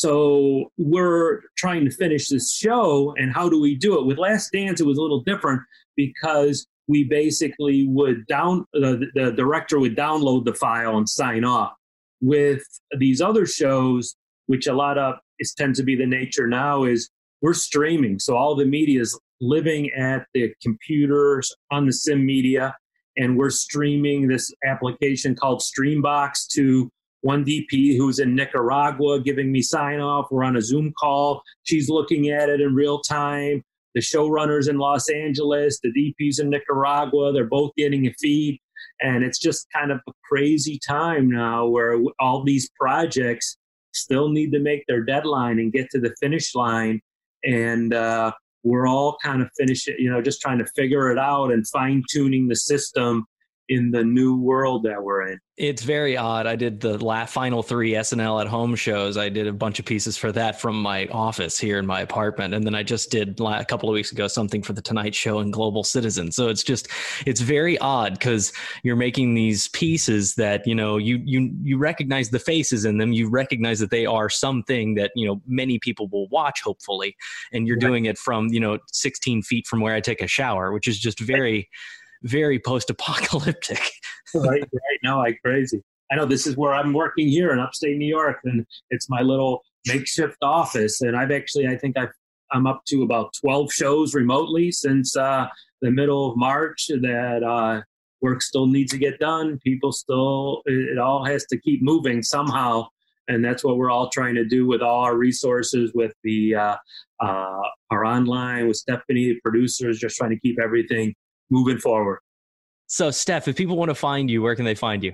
So 0.01 0.71
we're 0.79 1.41
trying 1.57 1.85
to 1.85 1.91
finish 1.91 2.29
this 2.29 2.51
show, 2.51 3.13
and 3.19 3.31
how 3.31 3.47
do 3.47 3.61
we 3.61 3.75
do 3.75 3.99
it? 3.99 4.07
With 4.07 4.17
Last 4.17 4.51
Dance, 4.51 4.81
it 4.81 4.87
was 4.87 4.97
a 4.97 5.01
little 5.01 5.21
different 5.21 5.61
because 5.95 6.65
we 6.87 7.03
basically 7.03 7.85
would 7.87 8.25
down 8.25 8.65
uh, 8.75 8.97
the 9.13 9.31
director 9.37 9.79
would 9.79 9.95
download 9.95 10.45
the 10.45 10.55
file 10.55 10.97
and 10.97 11.07
sign 11.07 11.43
off. 11.43 11.73
With 12.19 12.63
these 12.97 13.21
other 13.21 13.45
shows, 13.45 14.15
which 14.47 14.65
a 14.65 14.73
lot 14.73 14.97
of 14.97 15.17
is 15.37 15.53
tends 15.53 15.77
to 15.77 15.85
be 15.85 15.95
the 15.95 16.07
nature 16.07 16.47
now, 16.47 16.83
is 16.83 17.07
we're 17.43 17.53
streaming, 17.53 18.17
so 18.17 18.35
all 18.35 18.55
the 18.55 18.65
media 18.65 19.01
is 19.01 19.19
living 19.39 19.91
at 19.91 20.25
the 20.33 20.51
computers 20.63 21.55
on 21.69 21.85
the 21.85 21.93
sim 21.93 22.25
media, 22.25 22.75
and 23.17 23.37
we're 23.37 23.51
streaming 23.51 24.27
this 24.27 24.51
application 24.65 25.35
called 25.35 25.61
Streambox 25.61 26.47
to 26.53 26.89
one 27.21 27.45
DP 27.45 27.97
who's 27.97 28.19
in 28.19 28.35
Nicaragua 28.35 29.19
giving 29.21 29.51
me 29.51 29.61
sign 29.61 29.99
off. 29.99 30.27
We're 30.31 30.43
on 30.43 30.57
a 30.57 30.61
Zoom 30.61 30.93
call. 30.99 31.43
She's 31.63 31.89
looking 31.89 32.29
at 32.29 32.49
it 32.49 32.61
in 32.61 32.75
real 32.75 33.01
time. 33.01 33.63
The 33.93 34.01
showrunners 34.01 34.69
in 34.69 34.77
Los 34.77 35.09
Angeles, 35.09 35.79
the 35.81 35.91
DPs 35.91 36.39
in 36.39 36.49
Nicaragua, 36.49 37.33
they're 37.33 37.45
both 37.45 37.71
getting 37.77 38.07
a 38.07 38.13
feed. 38.19 38.59
And 39.01 39.23
it's 39.23 39.39
just 39.39 39.67
kind 39.73 39.91
of 39.91 39.99
a 40.07 40.11
crazy 40.29 40.79
time 40.87 41.29
now 41.29 41.67
where 41.67 42.01
all 42.19 42.43
these 42.43 42.69
projects 42.79 43.57
still 43.93 44.29
need 44.29 44.51
to 44.53 44.59
make 44.59 44.85
their 44.87 45.03
deadline 45.03 45.59
and 45.59 45.71
get 45.71 45.89
to 45.91 45.99
the 45.99 46.15
finish 46.19 46.55
line. 46.55 47.01
And 47.43 47.93
uh, 47.93 48.31
we're 48.63 48.87
all 48.87 49.17
kind 49.21 49.41
of 49.41 49.49
finishing, 49.57 49.95
you 49.99 50.09
know, 50.09 50.21
just 50.21 50.41
trying 50.41 50.59
to 50.59 50.65
figure 50.75 51.11
it 51.11 51.17
out 51.17 51.51
and 51.51 51.67
fine 51.67 52.03
tuning 52.09 52.47
the 52.47 52.55
system 52.55 53.25
in 53.71 53.89
the 53.89 54.03
new 54.03 54.35
world 54.35 54.83
that 54.83 55.01
we're 55.01 55.25
in. 55.27 55.39
It's 55.55 55.81
very 55.81 56.17
odd. 56.17 56.45
I 56.45 56.57
did 56.57 56.81
the 56.81 56.97
la- 56.97 57.25
final 57.25 57.63
three 57.63 57.91
SNL 57.91 58.41
at 58.41 58.47
home 58.47 58.75
shows. 58.75 59.15
I 59.15 59.29
did 59.29 59.47
a 59.47 59.53
bunch 59.53 59.79
of 59.79 59.85
pieces 59.85 60.17
for 60.17 60.33
that 60.33 60.59
from 60.59 60.81
my 60.81 61.07
office 61.07 61.57
here 61.57 61.79
in 61.79 61.85
my 61.85 62.01
apartment, 62.01 62.53
and 62.53 62.65
then 62.65 62.75
I 62.75 62.83
just 62.83 63.11
did 63.11 63.39
a 63.39 63.63
couple 63.63 63.87
of 63.87 63.93
weeks 63.93 64.11
ago 64.11 64.27
something 64.27 64.61
for 64.61 64.73
the 64.73 64.81
Tonight 64.81 65.15
Show 65.15 65.39
and 65.39 65.53
Global 65.53 65.85
Citizen. 65.85 66.33
So 66.33 66.49
it's 66.49 66.63
just 66.63 66.89
it's 67.25 67.39
very 67.39 67.77
odd 67.77 68.19
because 68.19 68.51
you're 68.83 68.97
making 68.97 69.35
these 69.35 69.69
pieces 69.69 70.35
that 70.35 70.67
you 70.67 70.75
know 70.75 70.97
you 70.97 71.21
you 71.23 71.53
you 71.61 71.77
recognize 71.77 72.29
the 72.29 72.39
faces 72.39 72.83
in 72.83 72.97
them. 72.97 73.13
You 73.13 73.29
recognize 73.29 73.79
that 73.79 73.91
they 73.91 74.05
are 74.05 74.29
something 74.29 74.95
that 74.95 75.11
you 75.15 75.25
know 75.25 75.41
many 75.47 75.79
people 75.79 76.09
will 76.09 76.27
watch, 76.27 76.61
hopefully, 76.61 77.15
and 77.53 77.67
you're 77.67 77.77
right. 77.77 77.87
doing 77.87 78.05
it 78.05 78.17
from 78.17 78.47
you 78.47 78.59
know 78.59 78.79
16 78.91 79.43
feet 79.43 79.65
from 79.65 79.79
where 79.79 79.95
I 79.95 80.01
take 80.01 80.21
a 80.21 80.27
shower, 80.27 80.73
which 80.73 80.89
is 80.89 80.99
just 80.99 81.21
very 81.21 81.69
very 82.23 82.59
post-apocalyptic. 82.59 83.81
right, 84.35 84.61
right. 84.61 84.99
No, 85.03 85.19
like 85.19 85.39
crazy. 85.43 85.81
I 86.11 86.15
know 86.15 86.25
this 86.25 86.45
is 86.45 86.57
where 86.57 86.73
I'm 86.73 86.93
working 86.93 87.27
here 87.27 87.51
in 87.51 87.59
upstate 87.59 87.97
New 87.97 88.07
York, 88.07 88.39
and 88.43 88.65
it's 88.89 89.09
my 89.09 89.21
little 89.21 89.63
makeshift 89.87 90.37
office. 90.41 91.01
And 91.01 91.15
I've 91.15 91.31
actually, 91.31 91.67
I 91.67 91.77
think 91.77 91.97
I've, 91.97 92.11
I'm 92.51 92.67
up 92.67 92.83
to 92.89 93.03
about 93.03 93.33
12 93.39 93.71
shows 93.71 94.13
remotely 94.13 94.71
since 94.71 95.15
uh, 95.15 95.47
the 95.81 95.91
middle 95.91 96.31
of 96.31 96.37
March. 96.37 96.87
That 96.89 97.43
uh, 97.43 97.81
work 98.21 98.41
still 98.41 98.67
needs 98.67 98.91
to 98.91 98.97
get 98.97 99.19
done. 99.19 99.57
People 99.63 99.93
still, 99.93 100.61
it, 100.65 100.91
it 100.93 100.97
all 100.99 101.23
has 101.23 101.45
to 101.45 101.57
keep 101.57 101.81
moving 101.81 102.21
somehow 102.21 102.87
and 103.27 103.43
that's 103.43 103.63
what 103.63 103.77
we're 103.77 103.89
all 103.89 104.09
trying 104.09 104.35
to 104.35 104.45
do 104.45 104.65
with 104.65 104.81
all 104.81 105.01
our 105.01 105.15
resources 105.15 105.91
with 105.93 106.13
the 106.23 106.55
uh, 106.55 106.75
uh, 107.19 107.61
our 107.89 108.05
online 108.05 108.67
with 108.67 108.77
stephanie 108.77 109.29
the 109.29 109.39
producers 109.41 109.99
just 109.99 110.17
trying 110.17 110.31
to 110.31 110.39
keep 110.39 110.59
everything 110.59 111.13
moving 111.51 111.77
forward. 111.77 112.19
So, 112.87 113.11
Steph, 113.11 113.47
if 113.47 113.55
people 113.55 113.77
want 113.77 113.89
to 113.89 113.95
find 113.95 114.29
you, 114.29 114.41
where 114.41 114.55
can 114.55 114.65
they 114.65 114.75
find 114.75 115.03
you? 115.03 115.13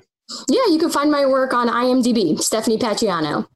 Yeah, 0.50 0.66
you 0.70 0.80
can 0.80 0.90
find 0.90 1.12
my 1.12 1.26
work 1.26 1.54
on 1.54 1.68
IMDb, 1.68 2.40
Stephanie 2.40 2.78
Paciano. 2.78 3.48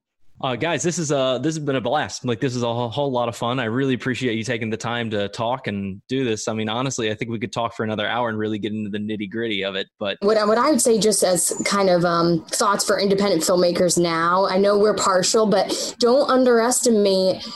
Uh, 0.43 0.55
guys, 0.55 0.81
this 0.81 0.97
is 0.97 1.11
a 1.11 1.39
this 1.41 1.55
has 1.55 1.63
been 1.63 1.75
a 1.75 1.81
blast. 1.81 2.25
Like 2.25 2.39
this 2.39 2.55
is 2.55 2.63
a 2.63 2.73
whole, 2.73 2.89
whole, 2.89 3.11
lot 3.11 3.29
of 3.29 3.35
fun. 3.35 3.59
I 3.59 3.65
really 3.65 3.93
appreciate 3.93 4.35
you 4.35 4.43
taking 4.43 4.71
the 4.71 4.77
time 4.77 5.09
to 5.11 5.27
talk 5.29 5.67
and 5.67 6.01
do 6.07 6.23
this. 6.23 6.47
I 6.47 6.53
mean, 6.53 6.67
honestly, 6.67 7.11
I 7.11 7.13
think 7.13 7.29
we 7.29 7.37
could 7.37 7.53
talk 7.53 7.75
for 7.75 7.83
another 7.83 8.07
hour 8.07 8.29
and 8.29 8.39
really 8.39 8.57
get 8.57 8.73
into 8.73 8.89
the 8.89 8.97
nitty 8.97 9.29
gritty 9.29 9.63
of 9.63 9.75
it. 9.75 9.87
But 9.99 10.17
what 10.21 10.47
what 10.47 10.57
I 10.57 10.71
would 10.71 10.81
say, 10.81 10.99
just 10.99 11.23
as 11.23 11.61
kind 11.65 11.89
of 11.89 12.05
um, 12.05 12.43
thoughts 12.45 12.83
for 12.83 12.99
independent 12.99 13.43
filmmakers 13.43 14.01
now, 14.01 14.47
I 14.47 14.57
know 14.57 14.79
we're 14.79 14.95
partial, 14.95 15.45
but 15.45 15.95
don't 15.99 16.27
underestimate 16.29 17.47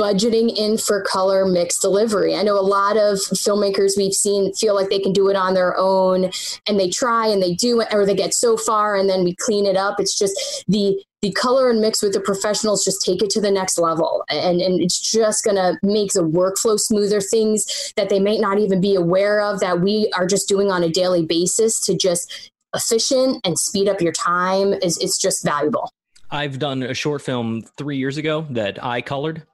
budgeting 0.00 0.54
in 0.56 0.78
for 0.78 1.02
color 1.02 1.44
mix 1.44 1.78
delivery. 1.78 2.34
I 2.34 2.42
know 2.42 2.58
a 2.58 2.62
lot 2.62 2.96
of 2.96 3.18
filmmakers 3.18 3.96
we've 3.96 4.14
seen 4.14 4.52
feel 4.54 4.74
like 4.74 4.88
they 4.88 4.98
can 4.98 5.12
do 5.12 5.28
it 5.28 5.36
on 5.36 5.54
their 5.54 5.76
own 5.76 6.30
and 6.66 6.80
they 6.80 6.88
try 6.88 7.26
and 7.26 7.42
they 7.42 7.54
do 7.54 7.80
it 7.80 7.88
or 7.92 8.06
they 8.06 8.14
get 8.14 8.32
so 8.32 8.56
far 8.56 8.96
and 8.96 9.08
then 9.08 9.24
we 9.24 9.34
clean 9.34 9.66
it 9.66 9.76
up. 9.76 10.00
It's 10.00 10.18
just 10.18 10.64
the 10.68 11.02
the 11.20 11.32
color 11.32 11.70
and 11.70 11.80
mix 11.80 12.02
with 12.02 12.12
the 12.12 12.20
professionals 12.20 12.84
just 12.84 13.02
take 13.02 13.22
it 13.22 13.30
to 13.30 13.40
the 13.40 13.50
next 13.50 13.78
level 13.78 14.22
and, 14.28 14.60
and 14.60 14.82
it's 14.82 15.00
just 15.00 15.42
going 15.42 15.56
to 15.56 15.74
make 15.82 16.12
the 16.12 16.20
workflow 16.20 16.78
smoother 16.78 17.18
things 17.18 17.94
that 17.96 18.10
they 18.10 18.20
may 18.20 18.36
not 18.36 18.58
even 18.58 18.78
be 18.78 18.94
aware 18.94 19.40
of 19.40 19.58
that 19.60 19.80
we 19.80 20.12
are 20.14 20.26
just 20.26 20.46
doing 20.46 20.70
on 20.70 20.84
a 20.84 20.90
daily 20.90 21.24
basis 21.24 21.80
to 21.80 21.96
just 21.96 22.50
efficient 22.74 23.40
and 23.42 23.58
speed 23.58 23.88
up 23.88 24.02
your 24.02 24.12
time 24.12 24.74
is 24.82 24.98
it's 24.98 25.16
just 25.18 25.42
valuable 25.42 25.90
I've 26.30 26.58
done 26.58 26.82
a 26.82 26.92
short 26.92 27.22
film 27.22 27.62
three 27.78 27.96
years 27.96 28.18
ago 28.18 28.46
that 28.50 28.84
I 28.84 29.00
colored 29.00 29.46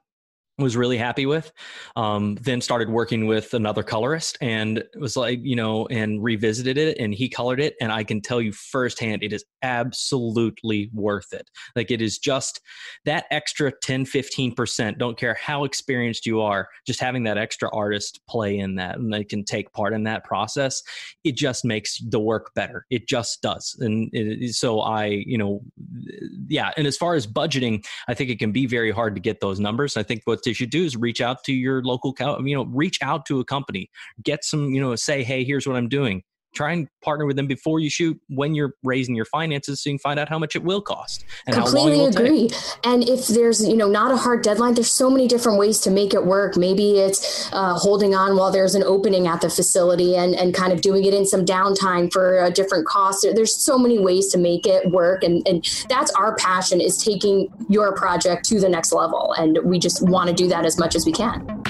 was 0.61 0.77
really 0.77 0.97
happy 0.97 1.25
with. 1.25 1.51
Um, 1.95 2.35
then 2.41 2.61
started 2.61 2.89
working 2.89 3.27
with 3.27 3.53
another 3.53 3.83
colorist 3.83 4.37
and 4.41 4.83
was 4.95 5.17
like, 5.17 5.39
you 5.41 5.55
know, 5.55 5.87
and 5.87 6.23
revisited 6.23 6.77
it 6.77 6.97
and 6.99 7.13
he 7.13 7.29
colored 7.29 7.59
it. 7.59 7.75
And 7.81 7.91
I 7.91 8.03
can 8.03 8.21
tell 8.21 8.41
you 8.41 8.51
firsthand, 8.51 9.23
it 9.23 9.33
is 9.33 9.43
absolutely 9.61 10.89
worth 10.93 11.33
it. 11.33 11.49
Like 11.75 11.91
it 11.91 12.01
is 12.01 12.17
just 12.17 12.61
that 13.05 13.25
extra 13.31 13.71
10, 13.83 14.05
15%. 14.05 14.97
Don't 14.97 15.17
care 15.17 15.33
how 15.33 15.63
experienced 15.63 16.25
you 16.25 16.41
are, 16.41 16.69
just 16.85 16.99
having 16.99 17.23
that 17.23 17.37
extra 17.37 17.69
artist 17.73 18.21
play 18.27 18.57
in 18.57 18.75
that 18.75 18.97
and 18.97 19.13
they 19.13 19.23
can 19.23 19.43
take 19.43 19.71
part 19.73 19.93
in 19.93 20.03
that 20.03 20.23
process. 20.23 20.81
It 21.23 21.35
just 21.35 21.65
makes 21.65 21.99
the 21.99 22.19
work 22.19 22.51
better. 22.55 22.85
It 22.89 23.07
just 23.07 23.41
does. 23.41 23.75
And 23.79 24.09
it, 24.13 24.55
so 24.55 24.81
I, 24.81 25.05
you 25.05 25.37
know, 25.37 25.61
yeah. 26.47 26.71
And 26.77 26.87
as 26.87 26.97
far 26.97 27.15
as 27.15 27.27
budgeting, 27.27 27.83
I 28.07 28.13
think 28.13 28.29
it 28.29 28.39
can 28.39 28.51
be 28.51 28.65
very 28.65 28.91
hard 28.91 29.15
to 29.15 29.21
get 29.21 29.39
those 29.39 29.59
numbers. 29.59 29.97
I 29.97 30.03
think 30.03 30.21
what 30.25 30.43
you 30.51 30.55
should 30.55 30.69
do 30.69 30.83
is 30.83 30.97
reach 30.97 31.21
out 31.21 31.43
to 31.45 31.53
your 31.53 31.81
local, 31.83 32.13
you 32.45 32.55
know, 32.55 32.65
reach 32.65 32.99
out 33.01 33.25
to 33.27 33.39
a 33.39 33.45
company, 33.45 33.89
get 34.23 34.43
some, 34.43 34.73
you 34.73 34.81
know, 34.81 34.95
say, 34.95 35.23
hey, 35.23 35.43
here's 35.43 35.65
what 35.65 35.75
I'm 35.75 35.89
doing 35.89 36.23
try 36.53 36.71
and 36.73 36.87
partner 37.01 37.25
with 37.25 37.35
them 37.35 37.47
before 37.47 37.79
you 37.79 37.89
shoot 37.89 38.19
when 38.29 38.53
you're 38.53 38.75
raising 38.83 39.15
your 39.15 39.25
finances 39.25 39.81
so 39.81 39.89
you 39.89 39.95
can 39.95 39.99
find 39.99 40.19
out 40.19 40.29
how 40.29 40.37
much 40.37 40.55
it 40.55 40.63
will 40.63 40.81
cost 40.81 41.25
and 41.47 41.55
completely 41.55 41.97
how 41.97 42.03
long 42.03 42.13
agree 42.13 42.47
take. 42.47 42.61
and 42.83 43.07
if 43.07 43.27
there's 43.27 43.67
you 43.67 43.75
know 43.75 43.87
not 43.87 44.11
a 44.11 44.17
hard 44.17 44.43
deadline 44.43 44.73
there's 44.73 44.91
so 44.91 45.09
many 45.09 45.27
different 45.27 45.57
ways 45.57 45.79
to 45.79 45.91
make 45.91 46.13
it 46.13 46.25
work. 46.25 46.57
Maybe 46.57 46.99
it's 46.99 47.51
uh, 47.53 47.75
holding 47.75 48.13
on 48.15 48.35
while 48.35 48.51
there's 48.51 48.75
an 48.75 48.83
opening 48.83 49.27
at 49.27 49.41
the 49.41 49.49
facility 49.49 50.15
and 50.15 50.35
and 50.35 50.53
kind 50.53 50.73
of 50.73 50.81
doing 50.81 51.05
it 51.05 51.13
in 51.13 51.25
some 51.25 51.45
downtime 51.45 52.11
for 52.11 52.43
a 52.43 52.51
different 52.51 52.87
cost. 52.87 53.25
There's 53.33 53.55
so 53.55 53.77
many 53.77 53.99
ways 53.99 54.27
to 54.29 54.37
make 54.37 54.65
it 54.65 54.91
work. 54.91 55.23
And 55.23 55.47
and 55.47 55.67
that's 55.89 56.11
our 56.11 56.35
passion 56.35 56.81
is 56.81 56.97
taking 56.97 57.47
your 57.69 57.95
project 57.95 58.45
to 58.45 58.59
the 58.59 58.69
next 58.69 58.91
level. 58.91 59.33
And 59.37 59.59
we 59.63 59.79
just 59.79 60.01
want 60.07 60.29
to 60.29 60.35
do 60.35 60.47
that 60.49 60.65
as 60.65 60.77
much 60.77 60.95
as 60.95 61.05
we 61.05 61.11
can 61.11 61.63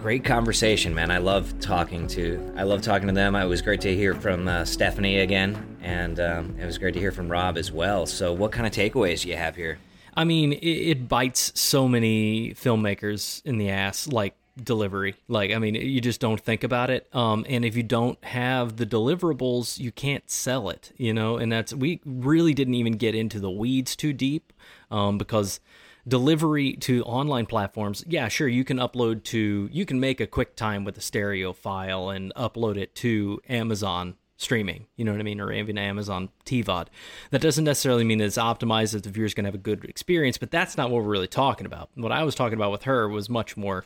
great 0.00 0.24
conversation, 0.24 0.94
man. 0.94 1.10
I 1.10 1.18
love 1.18 1.60
talking 1.60 2.06
to 2.08 2.52
I 2.56 2.62
love 2.62 2.80
talking 2.80 3.06
to 3.08 3.12
them. 3.12 3.36
It 3.36 3.44
was 3.44 3.60
great 3.60 3.82
to 3.82 3.94
hear 3.94 4.14
from 4.14 4.48
uh, 4.48 4.64
Stephanie 4.64 5.18
again, 5.18 5.76
and 5.82 6.18
um, 6.18 6.56
it 6.58 6.64
was 6.64 6.78
great 6.78 6.94
to 6.94 7.00
hear 7.00 7.12
from 7.12 7.30
Rob 7.30 7.58
as 7.58 7.70
well. 7.70 8.06
So, 8.06 8.32
what 8.32 8.50
kind 8.50 8.66
of 8.66 8.72
takeaways 8.72 9.22
do 9.22 9.28
you 9.28 9.36
have 9.36 9.56
here? 9.56 9.78
I 10.14 10.24
mean, 10.24 10.54
it, 10.54 10.66
it 10.66 11.08
bites 11.08 11.52
so 11.54 11.86
many 11.86 12.54
filmmakers 12.54 13.44
in 13.44 13.58
the 13.58 13.68
ass, 13.68 14.08
like 14.08 14.34
delivery. 14.62 15.16
Like, 15.28 15.52
I 15.52 15.58
mean, 15.58 15.74
you 15.74 16.00
just 16.00 16.20
don't 16.20 16.40
think 16.40 16.64
about 16.64 16.88
it. 16.88 17.06
Um, 17.14 17.44
and 17.48 17.64
if 17.64 17.76
you 17.76 17.82
don't 17.82 18.22
have 18.24 18.78
the 18.78 18.86
deliverables, 18.86 19.78
you 19.78 19.92
can't 19.92 20.28
sell 20.30 20.70
it. 20.70 20.92
You 20.96 21.12
know, 21.12 21.36
and 21.36 21.52
that's 21.52 21.74
we 21.74 22.00
really 22.06 22.54
didn't 22.54 22.74
even 22.74 22.94
get 22.94 23.14
into 23.14 23.38
the 23.38 23.50
weeds 23.50 23.94
too 23.96 24.14
deep 24.14 24.54
um, 24.90 25.18
because 25.18 25.60
delivery 26.06 26.74
to 26.74 27.02
online 27.04 27.46
platforms, 27.46 28.04
yeah, 28.06 28.28
sure, 28.28 28.48
you 28.48 28.64
can 28.64 28.78
upload 28.78 29.24
to, 29.24 29.68
you 29.72 29.84
can 29.84 30.00
make 30.00 30.20
a 30.20 30.26
QuickTime 30.26 30.84
with 30.84 30.96
a 30.98 31.00
stereo 31.00 31.52
file 31.52 32.10
and 32.10 32.32
upload 32.34 32.76
it 32.76 32.94
to 32.96 33.40
Amazon 33.48 34.16
streaming, 34.36 34.86
you 34.96 35.04
know 35.04 35.12
what 35.12 35.20
I 35.20 35.24
mean, 35.24 35.40
or 35.40 35.52
even 35.52 35.76
Amazon 35.76 36.30
TVOD. 36.46 36.86
That 37.30 37.42
doesn't 37.42 37.64
necessarily 37.64 38.04
mean 38.04 38.20
it's 38.20 38.38
optimized 38.38 38.92
that 38.92 39.02
the 39.02 39.10
viewer's 39.10 39.34
going 39.34 39.44
to 39.44 39.48
have 39.48 39.54
a 39.54 39.58
good 39.58 39.84
experience, 39.84 40.38
but 40.38 40.50
that's 40.50 40.78
not 40.78 40.90
what 40.90 41.02
we're 41.02 41.10
really 41.10 41.28
talking 41.28 41.66
about. 41.66 41.90
What 41.94 42.12
I 42.12 42.24
was 42.24 42.34
talking 42.34 42.56
about 42.56 42.72
with 42.72 42.84
her 42.84 43.06
was 43.06 43.28
much 43.28 43.56
more 43.56 43.84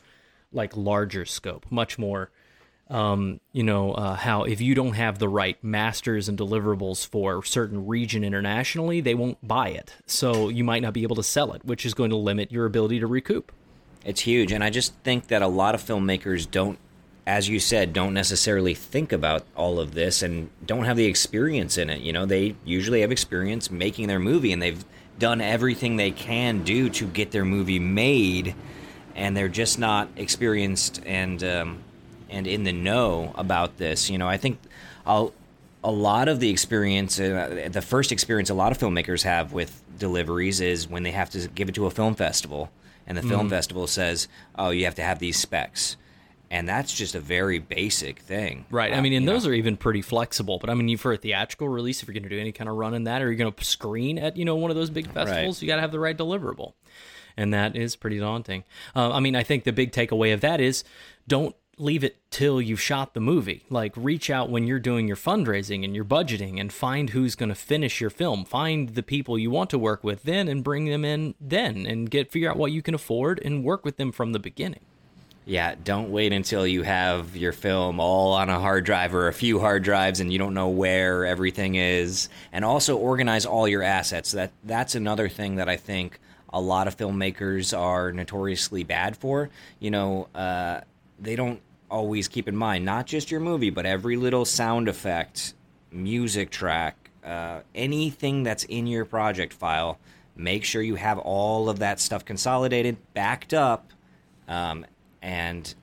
like 0.53 0.77
larger 0.77 1.25
scope, 1.25 1.67
much 1.71 1.99
more 1.99 2.31
um, 2.91 3.41
you 3.53 3.63
know, 3.63 3.93
uh, 3.93 4.15
how 4.15 4.45
if 4.45 4.61
you 4.61 4.75
don't 4.75 4.93
have 4.93 5.19
the 5.19 5.29
right 5.29 5.63
masters 5.63 6.29
and 6.29 6.39
deliverables 6.39 7.07
for 7.07 7.39
a 7.39 7.43
certain 7.47 7.87
region 7.87 8.23
internationally, 8.23 9.01
they 9.01 9.15
won't 9.15 9.47
buy 9.47 9.69
it. 9.71 9.95
So 10.07 10.49
you 10.49 10.65
might 10.65 10.83
not 10.83 10.93
be 10.93 11.03
able 11.03 11.17
to 11.17 11.23
sell 11.23 11.53
it, 11.53 11.65
which 11.65 11.87
is 11.87 11.95
going 11.95 12.11
to 12.11 12.17
limit 12.17 12.53
your 12.53 12.67
ability 12.67 13.01
to 13.01 13.07
recoup. 13.07 13.53
It's 14.05 14.21
huge. 14.21 14.53
And 14.53 14.63
I 14.63 14.69
just 14.69 14.95
think 14.97 15.29
that 15.29 15.41
a 15.41 15.47
lot 15.47 15.75
of 15.75 15.83
filmmakers 15.83 16.51
don't, 16.51 16.79
as 17.27 17.49
you 17.49 17.59
said, 17.59 17.95
don't 17.95 18.13
necessarily 18.13 18.75
think 18.75 19.13
about 19.13 19.45
all 19.57 19.81
of 19.81 19.95
this 19.95 20.23
and 20.23 20.51
don't 20.65 20.85
have 20.85 20.99
the 20.99 21.07
experience 21.07 21.79
in 21.79 21.89
it. 21.89 22.01
You 22.01 22.13
know, 22.13 22.27
they 22.27 22.55
usually 22.67 23.01
have 23.01 23.11
experience 23.11 23.71
making 23.71 24.09
their 24.09 24.19
movie 24.19 24.53
and 24.53 24.61
they've 24.61 24.85
done 25.19 25.41
everything 25.41 25.97
they 25.97 26.11
can 26.11 26.65
do 26.65 26.91
to 26.91 27.07
get 27.07 27.31
their 27.31 27.47
movie 27.47 27.79
made 27.79 28.55
and 29.15 29.37
they're 29.37 29.49
just 29.49 29.79
not 29.79 30.09
experienced 30.17 31.01
and 31.07 31.43
um, 31.45 31.85
and 32.31 32.47
in 32.47 32.65
the 32.65 32.73
know 32.73 33.33
about 33.37 33.77
this. 33.79 34.11
You 34.11 34.19
know, 34.19 34.29
I 34.29 34.37
think 34.37 34.59
I'll, 35.07 35.33
a 35.83 35.91
lot 35.91 36.29
of 36.29 36.41
the 36.41 36.51
experience, 36.51 37.21
uh, 37.21 37.69
the 37.71 37.83
first 37.83 38.13
experience 38.13 38.51
a 38.51 38.55
lot 38.55 38.73
of 38.73 38.79
filmmakers 38.79 39.23
have 39.23 39.53
with 39.53 39.83
deliveries 39.99 40.61
is 40.61 40.89
when 40.89 41.03
they 41.03 41.13
have 41.13 41.31
to 41.31 41.49
give 41.49 41.69
it 41.69 41.75
to 41.77 41.87
a 41.87 41.91
film 41.91 42.15
festival, 42.15 42.71
and 43.07 43.19
the 43.19 43.23
mm. 43.23 43.29
film 43.29 43.51
festival 43.51 43.87
says, 43.87 44.29
"Oh, 44.57 44.71
you 44.71 44.85
have 44.85 44.95
to 44.97 45.03
have 45.03 45.19
these 45.19 45.39
specs." 45.39 45.97
and 46.55 46.69
that's 46.69 46.95
just 46.95 47.17
a 47.17 47.21
very 47.21 47.59
basic 47.59 48.21
thing. 48.21 48.65
Right. 48.71 48.93
I 48.93 49.01
mean, 49.01 49.13
and 49.13 49.27
those 49.27 49.45
know. 49.45 49.51
are 49.51 49.55
even 49.55 49.77
pretty 49.77 50.03
flexible. 50.03 50.59
But 50.61 50.71
I 50.71 50.75
mean, 50.75 50.97
for 50.97 51.13
a 51.13 51.17
theatrical 51.17 51.69
release, 51.69 52.01
if 52.01 52.07
you're 52.07 52.13
going 52.13 52.23
to 52.23 52.29
do 52.29 52.39
any 52.39 52.53
kind 52.53 52.71
of 52.71 52.77
run 52.77 52.95
in 52.95 53.05
that, 53.05 53.23
or 53.23 53.27
you're 53.27 53.35
going 53.35 53.53
to 53.53 53.65
screen 53.65 54.19
at 54.19 54.37
you 54.37 54.45
know 54.45 54.55
one 54.55 54.71
of 54.71 54.77
those 54.77 54.89
big 54.89 55.11
festivals, 55.11 55.57
right. 55.57 55.63
you 55.63 55.69
got 55.69 55.77
to 55.77 55.81
have 55.81 55.91
the 55.91 55.99
right 55.99 56.17
deliverable, 56.17 56.75
and 57.37 57.53
that 57.53 57.75
is 57.75 57.97
pretty 57.97 58.21
daunting. 58.21 58.63
Uh, 58.95 59.13
I 59.13 59.19
mean, 59.19 59.35
I 59.35 59.43
think 59.43 59.65
the 59.65 59.73
big 59.73 59.91
takeaway 59.91 60.33
of 60.33 60.43
that 60.43 60.61
is 60.61 60.85
don't 61.27 61.57
leave 61.79 62.05
it 62.05 62.17
till 62.31 62.61
you've 62.61 62.81
shot 62.81 63.15
the 63.15 63.21
movie. 63.21 63.65
Like 63.71 63.93
reach 63.97 64.31
out 64.31 64.51
when 64.51 64.67
you're 64.67 64.79
doing 64.79 65.07
your 65.07 65.17
fundraising 65.17 65.85
and 65.85 65.95
your 65.95 66.05
budgeting 66.05 66.61
and 66.61 66.73
find 66.73 67.11
who's 67.11 67.35
going 67.35 67.49
to 67.49 67.55
finish 67.55 68.01
your 68.01 68.11
film. 68.11 68.45
Find 68.45 68.91
the 68.91 69.03
people 69.03 69.39
you 69.39 69.51
want 69.51 69.71
to 69.71 69.79
work 69.79 70.05
with 70.05 70.23
then 70.25 70.49
and 70.49 70.65
bring 70.65 70.87
them 70.87 71.05
in 71.05 71.35
then 71.41 71.87
and 71.87 72.11
get 72.11 72.33
figure 72.33 72.51
out 72.51 72.57
what 72.57 72.73
you 72.73 72.83
can 72.83 72.95
afford 72.95 73.41
and 73.45 73.65
work 73.65 73.85
with 73.85 73.97
them 73.97 74.13
from 74.13 74.33
the 74.33 74.39
beginning. 74.39 74.81
Yeah, 75.47 75.75
don't 75.83 76.11
wait 76.11 76.33
until 76.33 76.67
you 76.67 76.85
have 76.85 77.37
your 77.37 77.53
film 77.53 78.01
all 78.01 78.33
on 78.33 78.49
a 78.49 78.59
hard 78.59 78.85
drive 78.87 79.15
or 79.15 79.29
a 79.29 79.33
few 79.33 79.61
hard 79.61 79.83
drives 79.83 80.21
and 80.21 80.33
you 80.33 80.39
don't 80.39 80.55
know 80.55 80.69
where 80.69 81.27
everything 81.27 81.75
is. 81.75 82.31
And 82.51 82.65
also 82.65 82.97
organize 82.97 83.45
all 83.45 83.69
your 83.69 83.83
assets. 83.83 84.33
That 84.33 84.53
that's 84.65 84.95
another 84.95 85.29
thing 85.29 85.57
that 85.57 85.69
I 85.69 85.77
think 85.77 86.19
a 86.51 86.61
lot 86.61 86.89
of 86.89 86.97
filmmakers 86.97 87.77
are 87.77 88.13
notoriously 88.13 88.85
bad 88.85 89.17
for. 89.19 89.51
You 89.81 89.91
know, 89.91 90.29
uh, 90.35 90.81
they 91.25 91.37
don't 91.37 91.61
always 91.91 92.29
keep 92.29 92.49
in 92.49 92.57
mind 92.57 92.85
not 92.85 93.07
just 93.07 93.31
your 93.31 93.41
movie, 93.41 93.71
but 93.71 93.87
every 93.87 94.17
little 94.17 94.45
sound 94.45 94.89
effect, 94.89 95.55
music 95.91 96.51
track, 96.51 97.11
uh, 97.25 97.61
anything 97.75 98.43
that's 98.43 98.65
in 98.65 98.87
your 98.87 99.05
project 99.05 99.53
file. 99.53 99.99
Make 100.37 100.65
sure 100.65 100.83
you 100.83 100.97
have 100.97 101.19
all 101.19 101.69
of 101.69 101.79
that 101.79 102.01
stuff 102.01 102.25
consolidated, 102.25 102.97
backed 103.15 103.55
up, 103.55 103.93
um, 104.49 104.85
and 105.23 105.75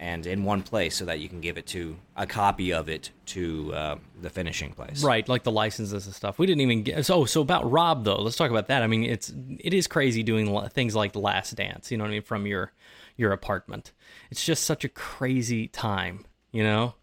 and 0.00 0.26
in 0.26 0.44
one 0.44 0.62
place 0.62 0.96
so 0.96 1.04
that 1.04 1.18
you 1.18 1.28
can 1.28 1.40
give 1.40 1.58
it 1.58 1.66
to 1.66 1.96
a 2.16 2.24
copy 2.26 2.72
of 2.72 2.88
it 2.88 3.10
to 3.26 3.74
uh, 3.74 3.96
the 4.22 4.30
finishing 4.30 4.72
place. 4.72 5.02
Right, 5.02 5.28
like 5.28 5.42
the 5.42 5.50
licenses 5.50 6.06
and 6.06 6.14
stuff. 6.14 6.38
We 6.38 6.46
didn't 6.46 6.60
even 6.60 6.84
get. 6.84 7.04
So, 7.04 7.24
so 7.24 7.40
about 7.40 7.68
Rob 7.68 8.04
though, 8.04 8.22
let's 8.22 8.36
talk 8.36 8.50
about 8.50 8.68
that. 8.68 8.82
I 8.82 8.86
mean, 8.86 9.04
it's 9.04 9.32
it 9.58 9.74
is 9.74 9.86
crazy 9.86 10.22
doing 10.22 10.68
things 10.70 10.94
like 10.94 11.12
The 11.12 11.18
Last 11.18 11.54
Dance. 11.56 11.90
You 11.90 11.98
know 11.98 12.04
what 12.04 12.10
I 12.10 12.12
mean 12.12 12.22
from 12.22 12.46
your 12.46 12.72
your 13.16 13.32
apartment. 13.32 13.92
It's 14.30 14.44
just 14.44 14.64
such 14.64 14.84
a 14.84 14.88
crazy 14.88 15.68
time. 15.68 16.24
You 16.50 16.62
know, 16.62 16.94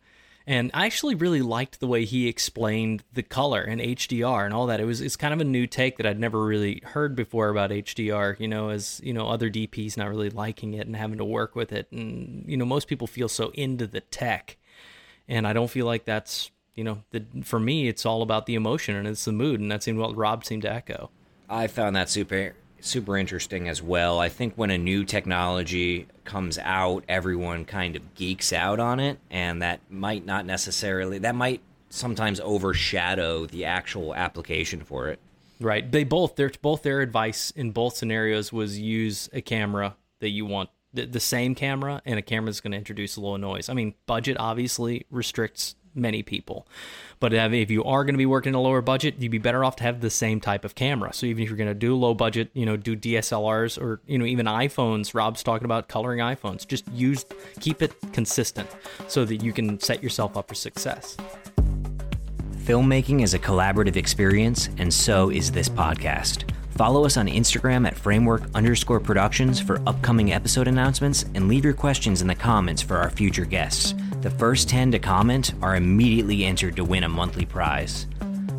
and 0.47 0.71
I 0.73 0.85
actually 0.85 1.15
really 1.15 1.41
liked 1.41 1.79
the 1.79 1.87
way 1.87 2.03
he 2.05 2.27
explained 2.27 3.03
the 3.13 3.23
color 3.23 3.61
and 3.61 3.79
HDR 3.79 4.45
and 4.45 4.53
all 4.53 4.67
that. 4.67 4.79
It 4.79 4.85
was 4.85 5.01
it's 5.01 5.15
kind 5.15 5.33
of 5.33 5.41
a 5.41 5.45
new 5.45 5.67
take 5.67 5.97
that 5.97 6.05
I'd 6.05 6.19
never 6.19 6.43
really 6.43 6.81
heard 6.83 7.15
before 7.15 7.49
about 7.49 7.69
HDR. 7.69 8.39
You 8.39 8.47
know, 8.47 8.69
as 8.69 8.99
you 9.03 9.13
know, 9.13 9.27
other 9.27 9.49
DPs 9.49 9.97
not 9.97 10.09
really 10.09 10.29
liking 10.29 10.73
it 10.73 10.87
and 10.87 10.95
having 10.95 11.17
to 11.19 11.25
work 11.25 11.55
with 11.55 11.71
it, 11.71 11.91
and 11.91 12.43
you 12.47 12.57
know, 12.57 12.65
most 12.65 12.87
people 12.87 13.07
feel 13.07 13.29
so 13.29 13.51
into 13.53 13.87
the 13.87 14.01
tech, 14.01 14.57
and 15.27 15.47
I 15.47 15.53
don't 15.53 15.69
feel 15.69 15.85
like 15.85 16.05
that's 16.05 16.51
you 16.75 16.83
know, 16.83 17.01
the, 17.11 17.25
for 17.43 17.59
me, 17.59 17.87
it's 17.87 18.05
all 18.05 18.21
about 18.21 18.45
the 18.45 18.55
emotion 18.55 18.95
and 18.95 19.07
it's 19.07 19.25
the 19.25 19.31
mood, 19.31 19.59
and 19.59 19.71
that 19.71 19.81
seemed 19.81 19.97
what 19.97 20.15
Rob 20.15 20.45
seemed 20.45 20.63
to 20.63 20.71
echo. 20.71 21.09
I 21.49 21.67
found 21.67 21.95
that 21.95 22.09
super 22.09 22.53
super 22.79 23.17
interesting 23.17 23.67
as 23.67 23.81
well. 23.81 24.19
I 24.19 24.29
think 24.29 24.55
when 24.55 24.71
a 24.71 24.77
new 24.77 25.03
technology 25.03 26.07
comes 26.23 26.57
out, 26.59 27.03
everyone 27.07 27.65
kind 27.65 27.95
of 27.95 28.15
geeks 28.15 28.53
out 28.53 28.79
on 28.79 28.99
it, 28.99 29.19
and 29.29 29.61
that 29.61 29.79
might 29.89 30.25
not 30.25 30.45
necessarily, 30.45 31.19
that 31.19 31.35
might 31.35 31.61
sometimes 31.89 32.39
overshadow 32.39 33.45
the 33.45 33.65
actual 33.65 34.13
application 34.13 34.81
for 34.81 35.09
it. 35.09 35.19
Right. 35.59 35.89
They 35.89 36.03
both, 36.03 36.35
their 36.35 36.51
both 36.61 36.83
their 36.83 37.01
advice 37.01 37.51
in 37.51 37.71
both 37.71 37.95
scenarios 37.95 38.51
was 38.51 38.77
use 38.77 39.29
a 39.31 39.41
camera 39.41 39.95
that 40.19 40.29
you 40.29 40.45
want 40.45 40.69
the, 40.93 41.05
the 41.05 41.19
same 41.19 41.55
camera 41.55 42.01
and 42.05 42.19
a 42.19 42.21
camera 42.21 42.47
that's 42.47 42.61
going 42.61 42.71
to 42.71 42.77
introduce 42.77 43.15
a 43.15 43.21
low 43.21 43.37
noise. 43.37 43.69
I 43.69 43.73
mean, 43.73 43.93
budget 44.05 44.37
obviously 44.39 45.05
restricts 45.09 45.75
many 45.95 46.21
people. 46.21 46.67
But 47.19 47.33
if 47.33 47.71
you 47.71 47.83
are 47.83 48.03
going 48.03 48.13
to 48.13 48.19
be 48.19 48.25
working 48.25 48.51
in 48.51 48.55
a 48.55 48.61
lower 48.61 48.81
budget, 48.81 49.15
you'd 49.19 49.31
be 49.31 49.37
better 49.37 49.63
off 49.63 49.77
to 49.77 49.83
have 49.83 50.01
the 50.01 50.09
same 50.09 50.41
type 50.41 50.65
of 50.65 50.75
camera. 50.75 51.13
So 51.13 51.25
even 51.25 51.43
if 51.43 51.49
you're 51.49 51.57
going 51.57 51.69
to 51.69 51.73
do 51.73 51.95
low 51.95 52.13
budget, 52.13 52.49
you 52.53 52.65
know, 52.65 52.77
do 52.77 52.95
DSLRs 52.95 53.81
or 53.81 54.01
you 54.05 54.17
know 54.17 54.25
even 54.25 54.45
iPhones. 54.45 55.13
Rob's 55.13 55.43
talking 55.43 55.65
about 55.65 55.87
coloring 55.87 56.19
iPhones. 56.19 56.67
Just 56.67 56.87
use 56.89 57.25
keep 57.59 57.81
it 57.81 57.93
consistent 58.13 58.69
so 59.07 59.25
that 59.25 59.37
you 59.37 59.53
can 59.53 59.79
set 59.79 60.03
yourself 60.03 60.37
up 60.37 60.47
for 60.47 60.55
success. 60.55 61.17
Filmmaking 62.65 63.21
is 63.21 63.33
a 63.33 63.39
collaborative 63.39 63.95
experience, 63.95 64.69
and 64.77 64.91
so 64.91 65.29
is 65.29 65.51
this 65.51 65.69
podcast. 65.69 66.51
Follow 66.71 67.05
us 67.05 67.15
on 67.15 67.27
Instagram 67.27 67.87
at 67.87 67.95
framework 67.95 68.41
underscore 68.53 68.99
productions 68.99 69.61
for 69.61 69.81
upcoming 69.87 70.33
episode 70.33 70.67
announcements 70.67 71.23
and 71.35 71.47
leave 71.47 71.63
your 71.63 71.73
questions 71.73 72.21
in 72.21 72.27
the 72.27 72.35
comments 72.35 72.81
for 72.81 72.97
our 72.97 73.09
future 73.09 73.45
guests. 73.45 73.93
The 74.25 74.31
first 74.31 74.67
10 74.69 74.91
to 74.93 74.97
comment 74.97 75.53
are 75.61 75.75
immediately 75.75 76.45
entered 76.45 76.75
to 76.77 76.83
win 76.83 77.03
a 77.03 77.07
monthly 77.07 77.45
prize. 77.45 78.07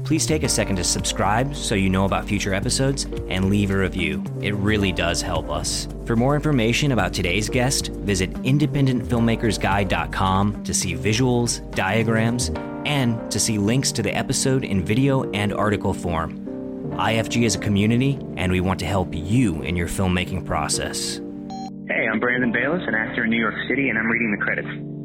Please 0.05 0.25
take 0.25 0.45
a 0.45 0.49
second 0.49 0.77
to 0.77 0.85
subscribe 0.85 1.57
so 1.57 1.75
you 1.75 1.91
know 1.91 2.05
about 2.05 2.25
future 2.25 2.55
episodes 2.55 3.09
and 3.29 3.51
leave 3.51 3.73
a 3.73 3.77
review. 3.77 4.23
It 4.41 4.55
really 4.55 4.93
does 4.93 5.21
help 5.21 5.51
us. 5.51 5.89
For 6.05 6.15
more 6.15 6.37
information 6.37 6.93
about 6.93 7.13
today's 7.13 7.49
guest, 7.49 7.89
visit 7.89 8.33
independentfilmmakersguide.com 8.45 10.63
to 10.63 10.73
see 10.73 10.95
visuals, 10.95 11.75
diagrams, 11.75 12.53
and 12.87 13.29
to 13.33 13.41
see 13.41 13.59
links 13.59 13.91
to 13.91 14.03
the 14.03 14.15
episode 14.15 14.63
in 14.63 14.85
video 14.85 15.29
and 15.33 15.53
article 15.53 15.93
form. 15.93 16.47
IFG 16.93 17.43
is 17.43 17.57
a 17.57 17.59
community, 17.59 18.21
and 18.37 18.53
we 18.53 18.61
want 18.61 18.79
to 18.79 18.87
help 18.87 19.09
you 19.13 19.63
in 19.63 19.75
your 19.75 19.89
filmmaking 19.89 20.47
process. 20.47 21.17
Hey, 21.89 22.07
I'm 22.09 22.21
Brandon 22.21 22.53
Bayless, 22.53 22.85
an 22.87 22.95
actor 22.95 23.25
in 23.25 23.31
New 23.31 23.41
York 23.41 23.57
City, 23.69 23.89
and 23.89 23.99
I'm 23.99 24.07
reading 24.07 24.31
the 24.31 24.45
credits. 24.45 24.96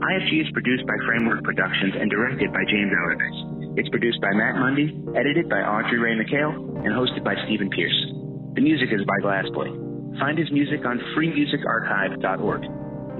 IFG 0.00 0.40
is 0.40 0.50
produced 0.52 0.86
by 0.86 0.96
Framework 1.04 1.44
Productions 1.44 1.92
and 2.00 2.10
directed 2.10 2.50
by 2.52 2.64
James 2.64 2.90
Allardyce. 2.90 3.76
It's 3.76 3.88
produced 3.90 4.18
by 4.22 4.32
Matt 4.32 4.56
Mundy, 4.56 4.96
edited 5.14 5.50
by 5.50 5.60
Audrey 5.60 5.98
Ray 5.98 6.16
McHale, 6.16 6.56
and 6.84 6.88
hosted 6.88 7.22
by 7.22 7.34
Stephen 7.44 7.68
Pierce. 7.68 8.06
The 8.54 8.62
music 8.62 8.88
is 8.92 9.04
by 9.04 9.20
Glassboy. 9.20 10.18
Find 10.18 10.38
his 10.38 10.50
music 10.50 10.86
on 10.86 11.00
freemusicarchive.org. 11.14 12.62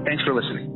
Thanks 0.05 0.23
for 0.23 0.33
listening. 0.33 0.67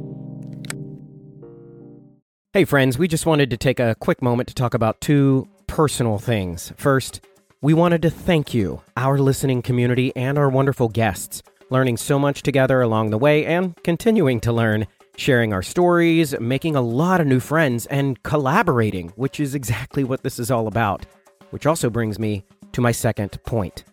Hey, 2.54 2.66
friends, 2.66 3.00
we 3.00 3.08
just 3.08 3.26
wanted 3.26 3.50
to 3.50 3.58
take 3.58 3.80
a 3.80 3.96
quick 3.96 4.22
moment 4.22 4.48
to 4.50 4.56
talk 4.56 4.76
about 4.76 5.02
two 5.02 5.48
personal 5.66 6.20
things. 6.20 6.72
First, 6.78 7.26
we 7.62 7.74
wanted 7.74 8.04
to 8.04 8.12
thank 8.12 8.54
you, 8.54 8.82
our 8.96 9.18
listening 9.18 9.64
community, 9.64 10.16
and 10.16 10.38
our 10.38 10.50
wonderful 10.50 10.88
guests, 10.88 11.42
learning 11.72 11.98
so 11.98 12.20
much 12.20 12.44
together 12.44 12.82
along 12.82 13.10
the 13.10 13.18
way 13.18 13.44
and 13.44 13.76
continuing 13.84 14.40
to 14.42 14.54
learn, 14.54 14.86
sharing 15.18 15.54
our 15.54 15.64
stories, 15.64 16.38
making 16.40 16.76
a 16.76 16.82
lot 16.82 17.22
of 17.22 17.28
new 17.28 17.40
friends, 17.40 17.86
and 17.88 18.22
collaborating, 18.24 19.10
which 19.16 19.40
is 19.40 19.56
exactly 19.56 20.04
what 20.04 20.24
this 20.24 20.40
is 20.40 20.52
all 20.52 20.68
about. 20.68 21.06
Which 21.52 21.66
also 21.66 21.90
brings 21.90 22.20
me 22.20 22.44
to 22.74 22.82
my 22.82 22.92
second 22.92 23.42
point. 23.44 23.84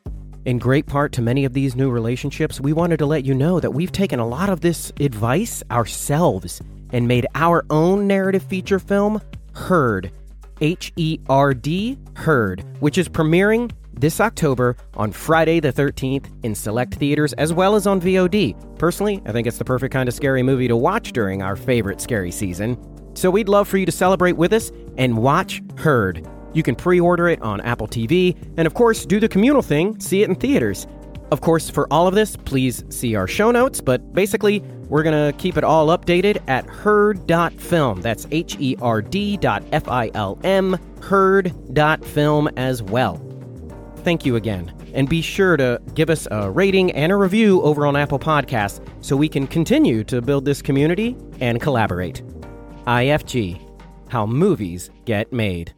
In 0.45 0.59
great 0.59 0.87
part 0.87 1.13
to 1.13 1.23
many 1.23 1.45
of 1.45 1.53
these 1.53 1.77
new 1.77 1.91
relationships, 1.91 2.61
we 2.61 2.73
wanted 2.73 2.99
to 2.99 3.07
let 3.07 3.25
you 3.25 3.33
know 3.33 3.61
that 3.61 3.71
we've 3.71 3.93
taken 3.93 4.19
a 4.19 4.27
lot 4.27 4.49
of 4.49 4.61
this 4.61 4.93
advice 4.99 5.63
ourselves 5.71 6.61
and 6.91 7.07
made 7.07 7.27
our 7.37 7.65
own 7.71 8.09
narrative 8.09 8.43
feature 8.43 8.81
film, 8.81 9.21
Herd, 9.55 10.11
H 10.61 10.93
E 10.97 11.19
R 11.29 11.55
D, 11.55 11.97
Herd, 12.15 12.65
which 12.81 12.99
is 12.99 13.09
premiering 13.09 13.71
this 13.95 14.21
October 14.21 14.77
on 14.95 15.13
Friday 15.13 15.61
the 15.61 15.73
13th 15.73 16.27
in 16.45 16.55
select 16.55 16.95
theaters 16.95 17.33
as 17.35 17.53
well 17.53 17.75
as 17.75 17.87
on 17.87 18.01
VOD. 18.01 18.79
Personally, 18.79 19.23
I 19.27 19.33
think 19.33 19.47
it's 19.47 19.59
the 19.59 19.65
perfect 19.65 19.93
kind 19.93 20.09
of 20.09 20.15
scary 20.15 20.43
movie 20.43 20.69
to 20.69 20.77
watch 20.77 21.13
during 21.13 21.43
our 21.43 21.57
favorite 21.57 22.01
scary 22.01 22.31
season. 22.31 22.79
So 23.15 23.31
we'd 23.31 23.49
love 23.49 23.69
for 23.69 23.79
you 23.79 23.87
to 23.87 23.93
celebrate 23.93 24.37
with 24.37 24.53
us 24.53 24.73
and 24.97 25.19
watch 25.19 25.63
Herd. 25.77 26.27
You 26.55 26.63
can 26.63 26.75
pre 26.75 27.01
order 27.01 27.29
it 27.29 27.41
on 27.43 27.61
Apple 27.63 27.89
TV, 27.89 28.37
and 28.57 28.67
of 28.67 28.75
course, 28.75 29.07
do 29.07 29.21
the 29.21 29.29
communal 29.29 29.63
thing, 29.63 29.99
see 30.01 30.23
it 30.23 30.29
in 30.29 30.35
theaters. 30.35 30.87
Of 31.31 31.41
course, 31.41 31.71
for 31.71 31.91
all 31.91 32.07
of 32.07 32.15
this, 32.15 32.37
please 32.37 32.85
see 32.91 33.15
our 33.15 33.27
show 33.27 33.51
notes, 33.51 33.81
but 33.81 34.13
basically, 34.13 34.61
we're 34.89 35.03
going 35.03 35.33
to 35.33 35.37
keep 35.39 35.57
it 35.57 35.65
all 35.65 35.87
updated 35.89 36.43
at 36.49 36.67
herd.film. 36.67 38.03
That's 38.03 38.27
H 38.31 38.57
E 38.61 38.77
R 38.83 39.01
D 39.01 39.39
dot 39.39 39.65
F 39.73 39.89
I 39.89 40.11
L 40.13 40.39
M, 40.45 40.79
herd.film 41.01 42.49
as 42.57 42.83
well. 42.83 43.32
Thank 44.05 44.27
you 44.27 44.37
again. 44.37 44.73
And 44.95 45.09
be 45.09 45.23
sure 45.23 45.57
to 45.57 45.81
give 45.95 46.11
us 46.11 46.27
a 46.31 46.51
rating 46.51 46.91
and 46.93 47.13
a 47.13 47.17
review 47.17 47.63
over 47.63 47.87
on 47.87 47.97
Apple 47.97 48.19
Podcasts 48.19 48.85
so 49.01 49.17
we 49.17 49.29
can 49.29 49.47
continue 49.47 50.05
to 50.05 50.21
build 50.21 50.45
this 50.45 50.61
community 50.61 51.17
and 51.41 51.61
collaborate. 51.61 52.23
IFG 52.87 53.61
How 54.09 54.27
Movies 54.27 54.91
Get 55.05 55.33
Made. 55.33 55.73